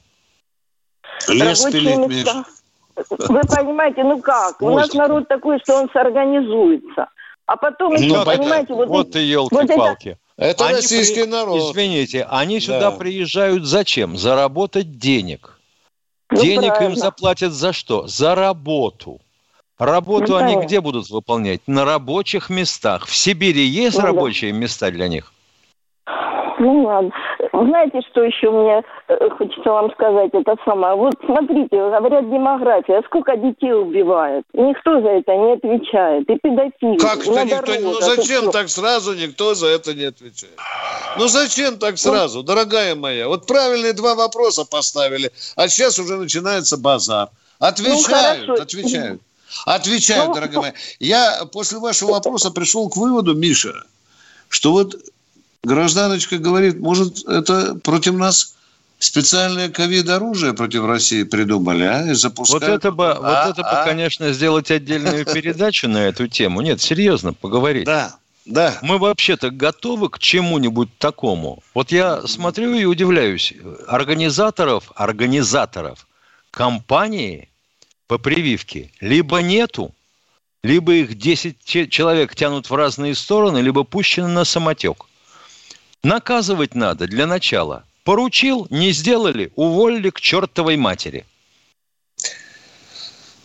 Лес 1.27 1.65
пилить, 1.65 2.07
места. 2.07 2.45
Вы 2.95 3.41
понимаете, 3.41 4.03
ну 4.03 4.21
как? 4.21 4.61
У 4.61 4.69
нас 4.71 4.93
народ 4.93 5.27
такой, 5.27 5.59
что 5.59 5.81
он 5.81 5.89
сорганизуется. 5.91 7.07
А 7.45 7.57
потом 7.57 7.95
еще, 7.95 8.17
ну, 8.17 8.23
понимаете, 8.23 8.73
вот... 8.73 8.87
Вот 8.87 9.15
и 9.15 9.23
елки-палки. 9.23 10.17
Вот 10.37 10.45
это, 10.45 10.65
это 10.65 10.75
российский 10.75 11.23
при... 11.23 11.29
народ. 11.29 11.71
Извините, 11.71 12.25
они 12.29 12.59
сюда 12.59 12.91
да. 12.91 12.91
приезжают 12.91 13.65
зачем? 13.65 14.17
Заработать 14.17 14.97
денег. 14.97 15.59
Ну, 16.31 16.41
Денег 16.41 16.69
правильно. 16.69 16.93
им 16.93 16.99
заплатят 16.99 17.53
за 17.53 17.73
что? 17.73 18.07
За 18.07 18.33
работу. 18.33 19.21
Работу 19.77 20.31
ну, 20.31 20.37
они 20.37 20.55
где 20.65 20.81
будут 20.81 21.09
выполнять? 21.09 21.61
На 21.67 21.85
рабочих 21.85 22.49
местах. 22.49 23.05
В 23.05 23.15
Сибири 23.15 23.65
есть 23.65 23.97
ну, 23.97 24.03
рабочие 24.03 24.51
да. 24.51 24.57
места 24.57 24.91
для 24.91 25.07
них? 25.07 25.32
Ну 26.63 26.83
ладно. 26.83 27.11
Знаете, 27.51 27.99
что 28.09 28.23
еще 28.23 28.49
мне 28.49 28.83
э, 29.09 29.29
хочется 29.37 29.69
вам 29.69 29.91
сказать? 29.91 30.29
Это 30.33 30.55
самое. 30.63 30.95
Вот 30.95 31.13
смотрите, 31.25 31.75
говорят 31.75 32.29
демография. 32.29 33.01
Сколько 33.05 33.35
детей 33.35 33.73
убивают? 33.73 34.45
Никто 34.53 35.01
за 35.01 35.09
это 35.09 35.35
не 35.35 35.53
отвечает. 35.53 36.29
И 36.29 36.37
педофилы. 36.37 36.97
Как-то 36.97 37.43
никто... 37.43 37.73
Ну 37.81 37.93
зачем 37.99 38.51
так 38.51 38.69
сразу 38.69 39.13
никто 39.13 39.55
за 39.55 39.67
это 39.67 39.93
не 39.93 40.05
отвечает? 40.05 40.57
Ну 41.17 41.27
зачем 41.27 41.77
так 41.77 41.97
сразу, 41.97 42.39
ну, 42.39 42.43
дорогая 42.43 42.95
моя? 42.95 43.27
Вот 43.27 43.45
правильные 43.45 43.91
два 43.91 44.15
вопроса 44.15 44.63
поставили, 44.63 45.31
а 45.57 45.67
сейчас 45.67 45.99
уже 45.99 46.15
начинается 46.15 46.77
базар. 46.77 47.27
Отвечают, 47.59 48.47
ну, 48.47 48.53
отвечают. 48.53 49.21
Отвечаю, 49.65 50.29
ну, 50.29 50.33
дорогая 50.33 50.59
моя. 50.61 50.73
Я 50.99 51.45
после 51.51 51.79
вашего 51.79 52.11
вопроса 52.11 52.51
пришел 52.51 52.89
к 52.89 52.95
выводу, 52.95 53.35
Миша, 53.35 53.73
что 54.47 54.71
вот 54.71 54.95
гражданочка 55.63 56.37
говорит, 56.37 56.79
может, 56.79 57.27
это 57.27 57.75
против 57.75 58.13
нас 58.13 58.55
специальное 58.99 59.69
ковид-оружие 59.69 60.53
против 60.53 60.85
России 60.85 61.23
придумали, 61.23 61.83
а? 61.83 62.11
И 62.11 62.13
запускают. 62.13 62.63
Вот 62.63 62.69
это 62.69 62.91
бы, 62.91 63.11
а, 63.11 63.47
вот 63.47 63.57
это 63.57 63.67
а? 63.67 63.83
бы, 63.83 63.89
конечно, 63.89 64.31
сделать 64.33 64.71
отдельную 64.71 65.25
передачу 65.33 65.87
на 65.87 65.99
эту 65.99 66.27
тему. 66.27 66.61
Нет, 66.61 66.81
серьезно, 66.81 67.33
поговорить. 67.33 67.85
Да, 67.85 68.15
да. 68.45 68.77
Мы 68.81 68.97
вообще-то 68.97 69.49
готовы 69.49 70.09
к 70.09 70.19
чему-нибудь 70.19 70.89
такому. 70.97 71.63
Вот 71.73 71.91
я 71.91 72.21
смотрю 72.27 72.73
и 72.75 72.85
удивляюсь. 72.85 73.53
Организаторов, 73.87 74.91
организаторов 74.95 76.07
компании 76.51 77.49
по 78.07 78.17
прививке 78.17 78.91
либо 78.99 79.41
нету, 79.41 79.93
либо 80.61 80.93
их 80.93 81.17
10 81.17 81.89
человек 81.89 82.35
тянут 82.35 82.69
в 82.69 82.75
разные 82.75 83.15
стороны, 83.15 83.59
либо 83.59 83.83
пущены 83.83 84.27
на 84.27 84.45
самотек. 84.45 85.05
Наказывать 86.03 86.75
надо 86.75 87.07
для 87.07 87.25
начала. 87.25 87.83
Поручил, 88.03 88.67
не 88.69 88.91
сделали, 88.91 89.53
уволили 89.55 90.09
к 90.09 90.19
чертовой 90.19 90.75
матери. 90.75 91.25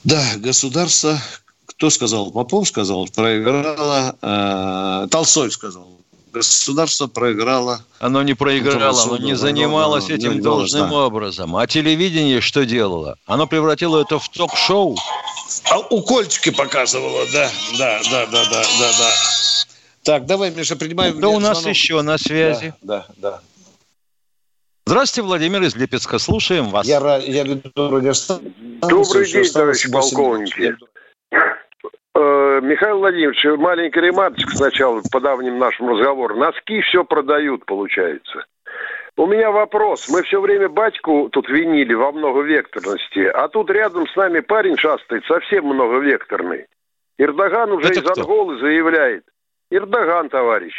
Да, 0.02 0.24
государство, 0.36 1.20
кто 1.66 1.90
сказал? 1.90 2.32
Попов 2.32 2.66
сказал, 2.66 3.06
проиграло, 3.06 4.16
э, 4.20 5.06
Толстой 5.09 5.52
сказал, 5.52 5.86
государство 6.32 7.06
проиграло. 7.06 7.84
Оно 8.00 8.22
не 8.24 8.34
проиграло, 8.34 9.02
оно 9.04 9.18
не 9.18 9.36
занималось 9.36 10.11
этим 10.11 10.34
не 10.34 10.40
должным 10.40 10.90
да. 10.90 10.96
образом. 10.96 11.56
А 11.56 11.66
телевидение 11.68 12.40
что 12.40 12.66
делало? 12.66 13.16
Оно 13.26 13.46
превратило 13.46 14.02
это 14.02 14.18
в 14.18 14.28
ток-шоу. 14.30 14.96
А 15.70 15.78
укольчики 15.78 16.50
показывало, 16.50 17.24
да, 17.32 17.50
да, 17.78 18.00
да, 18.11 18.26
да, 18.26 18.44
да, 18.44 18.62
да, 18.62 18.92
да. 18.98 19.11
Так, 20.05 20.26
давай, 20.26 20.51
Миша, 20.51 20.76
принимаем. 20.76 21.20
Да 21.20 21.28
у 21.28 21.40
нас 21.40 21.61
звонок. 21.61 21.76
еще 21.76 22.03
на 22.03 22.18
связи. 22.18 22.74
Да, 22.82 23.07
да, 23.16 23.30
да. 23.30 23.40
Здравствуйте, 24.86 25.26
Владимир 25.26 25.62
из 25.62 25.76
Липецка. 25.76 26.18
Слушаем 26.18 26.70
вас. 26.70 26.86
Я, 26.86 26.99
я 27.18 27.44
веду 27.44 27.70
радиостанцию. 27.76 28.55
Добрый 28.80 29.30
день, 29.30 29.53
товарищ 29.53 29.90
полковники. 29.90 30.76
Э, 31.30 32.61
Михаил 32.62 32.99
Владимирович, 32.99 33.44
маленькая 33.61 34.01
ремарочка 34.01 34.57
сначала 34.57 35.03
по 35.12 35.20
давним 35.20 35.59
нашим 35.59 35.90
разговорам. 35.90 36.38
Носки 36.38 36.80
все 36.80 37.05
продают, 37.05 37.66
получается. 37.66 38.44
У 39.18 39.26
меня 39.26 39.51
вопрос. 39.51 40.09
Мы 40.09 40.22
все 40.22 40.40
время 40.40 40.68
батьку 40.68 41.28
тут 41.30 41.49
винили 41.49 41.92
во 41.92 42.11
многовекторности, 42.12 43.18
а 43.18 43.49
тут 43.49 43.68
рядом 43.68 44.09
с 44.09 44.16
нами 44.16 44.40
парень 44.40 44.76
шастает 44.76 45.24
совсем 45.26 45.66
многовекторный. 45.66 46.66
Эрдоган 47.18 47.72
уже 47.72 47.88
это 47.88 48.01
из 48.01 48.03
кто? 48.05 48.20
Анголы 48.22 48.59
заявляет. 48.59 49.24
Эрдоган, 49.70 50.28
товарищ. 50.28 50.74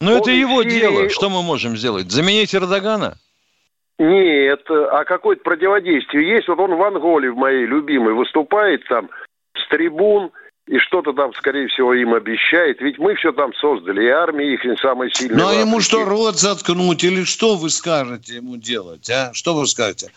Ну, 0.00 0.18
это 0.18 0.30
его 0.30 0.62
Сирии... 0.62 0.78
дело. 0.78 1.08
Что 1.08 1.30
мы 1.30 1.42
можем 1.42 1.76
сделать? 1.76 2.10
Заменить 2.10 2.54
Эрдогана? 2.54 3.16
Нет, 3.98 4.62
а 4.68 5.04
какое-то 5.04 5.42
противодействие 5.42 6.28
есть. 6.28 6.48
Вот 6.48 6.58
он 6.58 6.74
в 6.74 6.82
Анголе, 6.82 7.30
в 7.30 7.36
моей 7.36 7.64
любимой, 7.64 8.14
выступает 8.14 8.86
там 8.88 9.08
с 9.56 9.68
трибун– 9.68 10.30
и 10.66 10.78
что-то 10.78 11.12
там, 11.12 11.34
скорее 11.34 11.68
всего, 11.68 11.92
им 11.92 12.14
обещает. 12.14 12.80
Ведь 12.80 12.98
мы 12.98 13.14
все 13.16 13.32
там 13.32 13.52
создали, 13.54 14.04
и 14.04 14.08
армия 14.08 14.54
их 14.54 14.64
не 14.64 14.76
самая 14.76 15.10
сильная. 15.10 15.38
Ну, 15.38 15.48
а 15.48 15.54
ему 15.54 15.80
что, 15.80 16.04
рот 16.04 16.36
заткнуть? 16.36 17.04
Или 17.04 17.24
что 17.24 17.56
вы 17.56 17.68
скажете 17.68 18.36
ему 18.36 18.56
делать, 18.56 19.08
а? 19.10 19.32
Что 19.34 19.54
вы 19.54 19.66
скажете? 19.66 20.10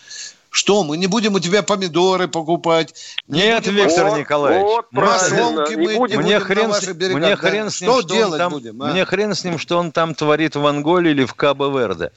Что, 0.49 0.83
мы 0.83 0.97
не 0.97 1.07
будем 1.07 1.35
у 1.35 1.39
тебя 1.39 1.61
помидоры 1.61 2.27
покупать? 2.27 2.93
Нет, 3.27 3.65
будем... 3.65 3.75
Виктор 3.75 4.09
вот, 4.09 4.17
Николаевич. 4.17 4.63
Вот, 4.63 4.89
правильно. 4.89 5.65
Мы, 5.69 5.75
не 5.75 5.97
будем, 5.97 6.21
мне 6.21 6.39
хрен, 6.39 6.73
с, 6.73 6.87
мне 6.87 7.35
хрен 7.35 7.69
с 7.69 7.81
ним, 7.81 7.91
что, 7.91 8.01
что 8.01 8.13
делать 8.13 8.37
там, 8.37 8.51
будем? 8.51 8.81
А? 8.81 8.91
Мне 8.91 9.05
хрен 9.05 9.35
с 9.35 9.43
ним, 9.43 9.59
что 9.59 9.77
он 9.77 9.91
там 9.91 10.15
творит 10.15 10.55
в 10.55 10.65
Анголе 10.65 11.11
или 11.11 11.25
в 11.25 11.33
Кабо-Верде. 11.33 12.11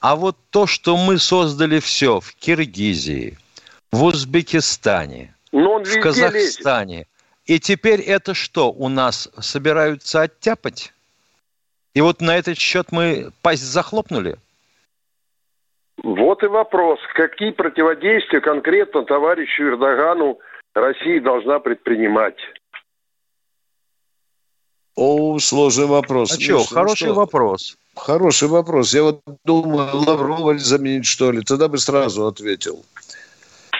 А 0.00 0.16
вот 0.16 0.36
то, 0.50 0.66
что 0.66 0.96
мы 0.96 1.18
создали 1.18 1.80
все 1.80 2.20
в 2.20 2.34
Киргизии, 2.34 3.38
в 3.92 4.04
Узбекистане, 4.04 5.34
в 5.52 6.00
Казахстане, 6.00 6.94
лезет. 6.94 7.08
И 7.46 7.58
теперь 7.58 8.00
это 8.00 8.34
что, 8.34 8.70
у 8.70 8.88
нас 8.88 9.28
собираются 9.40 10.22
оттяпать? 10.22 10.92
И 11.94 12.00
вот 12.00 12.20
на 12.20 12.36
этот 12.36 12.56
счет 12.56 12.92
мы 12.92 13.32
пасть 13.42 13.64
захлопнули? 13.64 14.38
Вот 16.02 16.42
и 16.42 16.46
вопрос. 16.46 16.98
Какие 17.14 17.50
противодействия 17.50 18.40
конкретно 18.40 19.04
товарищу 19.04 19.64
Эрдогану 19.64 20.38
Россия 20.74 21.20
должна 21.20 21.58
предпринимать? 21.60 22.36
О, 24.96 25.38
сложный 25.38 25.86
вопрос. 25.86 26.32
А 26.32 26.34
ну, 26.34 26.40
что, 26.40 26.64
хороший 26.64 27.06
что? 27.08 27.14
вопрос. 27.14 27.76
Хороший 27.96 28.48
вопрос. 28.48 28.94
Я 28.94 29.02
вот 29.02 29.20
думаю, 29.44 29.88
Лаврова 29.94 30.58
заменить, 30.58 31.06
что 31.06 31.32
ли? 31.32 31.42
Тогда 31.42 31.68
бы 31.68 31.78
сразу 31.78 32.26
ответил. 32.26 32.84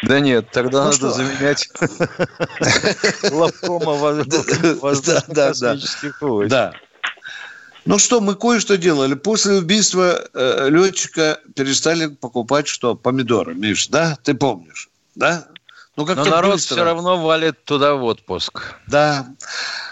Да 0.03 0.21
нет, 0.21 0.51
тогда 0.51 0.79
ну 0.79 0.85
надо 0.85 0.97
что? 0.97 1.11
заменять 1.11 1.69
главкома 3.31 3.93
воздушно-космических 4.81 6.23
войск. 6.23 6.51
Да. 6.51 6.73
Ну 7.85 7.99
что, 7.99 8.21
мы 8.21 8.35
кое-что 8.35 8.77
делали. 8.77 9.15
После 9.15 9.55
убийства 9.55 10.21
э, 10.35 10.69
летчика 10.71 11.41
перестали 11.55 12.07
покупать 12.07 12.69
что? 12.69 12.95
Помидоры, 12.95 13.55
Миш, 13.55 13.89
да? 13.89 14.19
Ты 14.23 14.35
помнишь, 14.35 14.89
да? 15.15 15.47
Ну, 15.97 16.07
как 16.07 16.17
Но 16.17 16.25
народ 16.25 16.55
быстро. 16.55 16.77
все 16.77 16.85
равно 16.85 17.21
валит 17.23 17.65
туда 17.65 17.95
в 17.95 18.05
отпуск. 18.05 18.77
Да. 18.87 19.27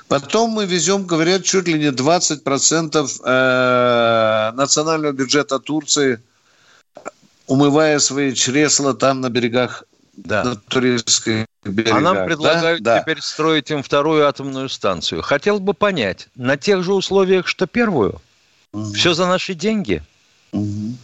Потом 0.06 0.50
мы 0.50 0.64
везем, 0.64 1.06
говорят, 1.06 1.44
чуть 1.44 1.66
ли 1.66 1.74
не 1.78 1.90
20% 1.90 3.20
э, 3.24 4.52
национального 4.54 5.12
бюджета 5.12 5.58
Турции, 5.58 6.22
умывая 7.46 7.98
свои 7.98 8.34
чресла 8.34 8.94
там 8.94 9.20
на 9.20 9.28
берегах 9.28 9.84
да. 10.16 10.44
на 10.44 10.56
туристских 10.56 11.46
берегах. 11.64 11.96
А 11.96 12.00
нам 12.00 12.26
предлагают 12.26 12.82
да? 12.82 13.00
теперь 13.00 13.16
да. 13.16 13.22
строить 13.22 13.70
им 13.70 13.82
вторую 13.82 14.26
атомную 14.26 14.68
станцию. 14.68 15.22
Хотел 15.22 15.60
бы 15.60 15.74
понять, 15.74 16.28
на 16.34 16.56
тех 16.56 16.82
же 16.82 16.94
условиях, 16.94 17.46
что 17.46 17.66
первую? 17.66 18.20
Угу. 18.72 18.92
Все 18.92 19.14
за 19.14 19.26
наши 19.26 19.54
деньги? 19.54 20.02
Угу. 20.52 20.94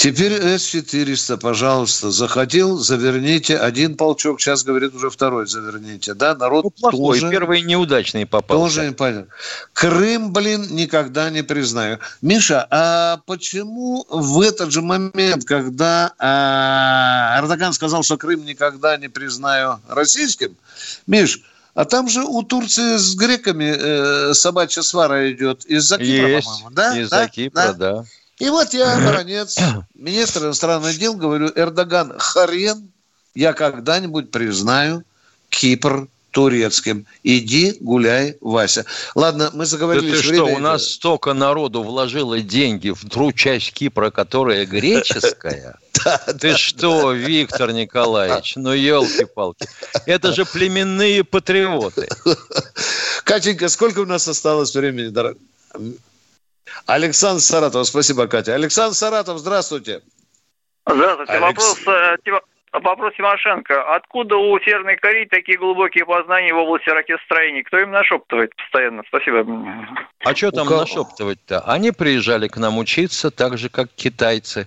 Теперь 0.00 0.32
С-400, 0.32 1.36
пожалуйста, 1.36 2.10
заходил, 2.10 2.78
заверните. 2.78 3.58
Один 3.58 3.98
полчок, 3.98 4.40
сейчас 4.40 4.64
говорит 4.64 4.94
уже 4.94 5.10
второй 5.10 5.46
заверните. 5.46 6.14
Да, 6.14 6.34
народ 6.34 6.64
ну, 6.64 6.70
плохой, 6.70 7.20
тоже... 7.20 7.30
первый 7.30 7.60
неудачный 7.60 8.24
попался. 8.24 8.90
Тоже 8.90 9.12
не. 9.12 9.26
Крым, 9.74 10.32
блин, 10.32 10.68
никогда 10.70 11.28
не 11.28 11.42
признаю. 11.42 11.98
Миша, 12.22 12.66
а 12.70 13.18
почему 13.26 14.06
в 14.08 14.40
этот 14.40 14.72
же 14.72 14.80
момент, 14.80 15.44
когда 15.44 16.14
а, 16.18 17.38
Эрдоган 17.38 17.74
сказал, 17.74 18.02
что 18.02 18.16
Крым 18.16 18.46
никогда 18.46 18.96
не 18.96 19.08
признаю 19.08 19.80
российским, 19.86 20.56
Миш, 21.06 21.42
а 21.74 21.84
там 21.84 22.08
же 22.08 22.22
у 22.22 22.42
Турции 22.42 22.96
с 22.96 23.14
греками 23.14 23.76
э, 23.76 24.32
собачья 24.32 24.80
свара 24.80 25.30
идет 25.30 25.66
из-за 25.66 25.98
Кипра, 25.98 26.40
по-моему, 26.40 26.70
да? 26.70 26.98
Из-за 26.98 27.16
да? 27.16 27.28
Кипра, 27.28 27.60
да. 27.60 27.72
да. 27.74 28.04
И 28.40 28.48
вот 28.48 28.72
я, 28.72 28.98
баронец, 28.98 29.56
министр 29.94 30.44
иностранных 30.44 30.98
дел, 30.98 31.14
говорю, 31.14 31.52
Эрдоган, 31.54 32.18
хрен 32.18 32.90
я 33.34 33.52
когда-нибудь 33.52 34.30
признаю 34.30 35.04
Кипр 35.50 36.08
турецким. 36.30 37.06
Иди 37.22 37.76
гуляй, 37.80 38.36
Вася. 38.40 38.84
Ладно, 39.14 39.50
мы 39.52 39.66
заговорили. 39.66 40.10
Да 40.10 40.16
ты 40.16 40.22
что, 40.22 40.44
у 40.46 40.58
нас 40.58 40.84
столько 40.84 41.32
народу 41.32 41.82
вложило 41.82 42.40
деньги 42.40 42.90
в 42.90 43.08
ту 43.08 43.32
часть 43.32 43.72
Кипра, 43.72 44.10
которая 44.10 44.64
греческая. 44.66 45.78
Ты 46.40 46.56
что, 46.56 47.12
Виктор 47.12 47.72
Николаевич, 47.72 48.54
ну 48.56 48.72
елки-палки. 48.72 49.68
Это 50.06 50.32
же 50.32 50.46
племенные 50.46 51.24
патриоты. 51.24 52.08
Катенька, 53.24 53.68
сколько 53.68 54.00
у 54.00 54.06
нас 54.06 54.26
осталось 54.26 54.74
времени, 54.74 55.08
дорогой? 55.08 55.42
Александр 56.86 57.40
Саратов, 57.40 57.86
спасибо, 57.86 58.26
Катя. 58.26 58.54
Александр 58.54 58.94
Саратов, 58.94 59.38
здравствуйте. 59.38 60.02
Здравствуйте. 60.86 61.32
Алекс... 61.32 61.84
Вопрос, 61.84 61.86
э, 61.86 62.40
вопрос 62.72 63.14
Тимошенко. 63.16 63.94
Откуда 63.94 64.36
у 64.36 64.58
Северной 64.60 64.96
Кореи 64.96 65.26
такие 65.26 65.58
глубокие 65.58 66.04
познания 66.04 66.52
в 66.52 66.58
области 66.58 66.88
ракетостроения? 66.88 67.62
Кто 67.64 67.78
им 67.78 67.90
нашептывает 67.90 68.54
постоянно? 68.56 69.02
Спасибо. 69.08 69.46
А 70.24 70.34
что 70.34 70.50
там 70.50 70.68
нашептывать-то? 70.68 71.60
Они 71.60 71.92
приезжали 71.92 72.48
к 72.48 72.56
нам 72.56 72.78
учиться 72.78 73.30
так 73.30 73.58
же, 73.58 73.68
как 73.68 73.88
китайцы. 73.94 74.66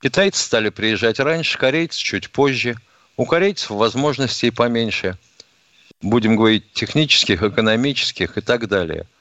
Китайцы 0.00 0.40
стали 0.40 0.70
приезжать 0.70 1.18
раньше, 1.18 1.58
корейцы 1.58 1.98
чуть 1.98 2.30
позже. 2.30 2.76
У 3.16 3.26
корейцев 3.26 3.70
возможностей 3.70 4.52
поменьше. 4.52 5.16
Будем 6.00 6.36
говорить 6.36 6.72
технических, 6.72 7.42
экономических 7.42 8.38
и 8.38 8.40
так 8.40 8.68
далее– 8.68 9.06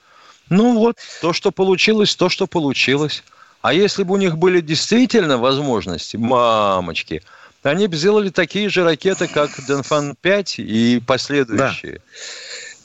ну 0.49 0.77
вот, 0.77 0.97
то, 1.21 1.33
что 1.33 1.51
получилось, 1.51 2.15
то, 2.15 2.29
что 2.29 2.47
получилось. 2.47 3.23
А 3.61 3.73
если 3.73 4.03
бы 4.03 4.13
у 4.13 4.17
них 4.17 4.37
были 4.37 4.61
действительно 4.61 5.37
возможности, 5.37 6.15
мамочки, 6.17 7.23
они 7.63 7.87
бы 7.87 7.95
сделали 7.95 8.29
такие 8.29 8.69
же 8.69 8.83
ракеты, 8.83 9.27
как 9.27 9.49
Денфан-5 9.67 10.63
и 10.63 11.01
последующие. 11.05 11.93
Да. 11.93 12.01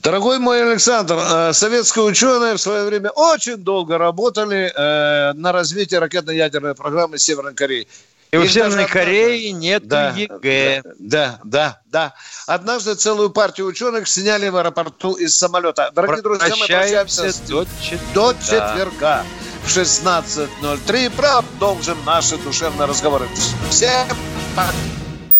Дорогой 0.02 0.40
мой 0.40 0.68
Александр, 0.68 1.16
э, 1.16 1.52
советские 1.52 2.04
ученые 2.04 2.54
в 2.54 2.60
свое 2.60 2.84
время 2.84 3.10
очень 3.10 3.58
долго 3.58 3.98
работали 3.98 4.72
э, 4.74 5.32
на 5.34 5.52
развитии 5.52 5.94
ракетно-ядерной 5.94 6.74
программы 6.74 7.18
Северной 7.18 7.54
Кореи. 7.54 7.86
И 8.33 8.39
у 8.39 8.47
Северной 8.47 8.87
Кореи 8.87 9.49
нет 9.49 9.87
да, 9.87 10.11
ЕГЭ. 10.16 10.83
Да, 10.99 11.39
да, 11.45 11.80
да. 11.85 12.14
Однажды 12.47 12.95
целую 12.95 13.28
партию 13.28 13.66
ученых 13.66 14.09
сняли 14.09 14.49
в 14.49 14.57
аэропорту 14.57 15.12
из 15.12 15.37
самолета. 15.37 15.91
Дорогие 15.95 16.22
друзья, 16.22 16.49
мы 16.49 16.66
прощаемся 16.66 17.24
до, 17.47 17.66
четверга. 17.83 18.14
до 18.14 18.35
четверга 18.43 19.24
в 19.64 19.68
16.03. 19.68 21.12
Продолжим 21.14 21.99
наши 22.07 22.39
душевные 22.39 22.89
разговоры. 22.89 23.28
Всем 23.68 24.09
пока. 24.57 25.01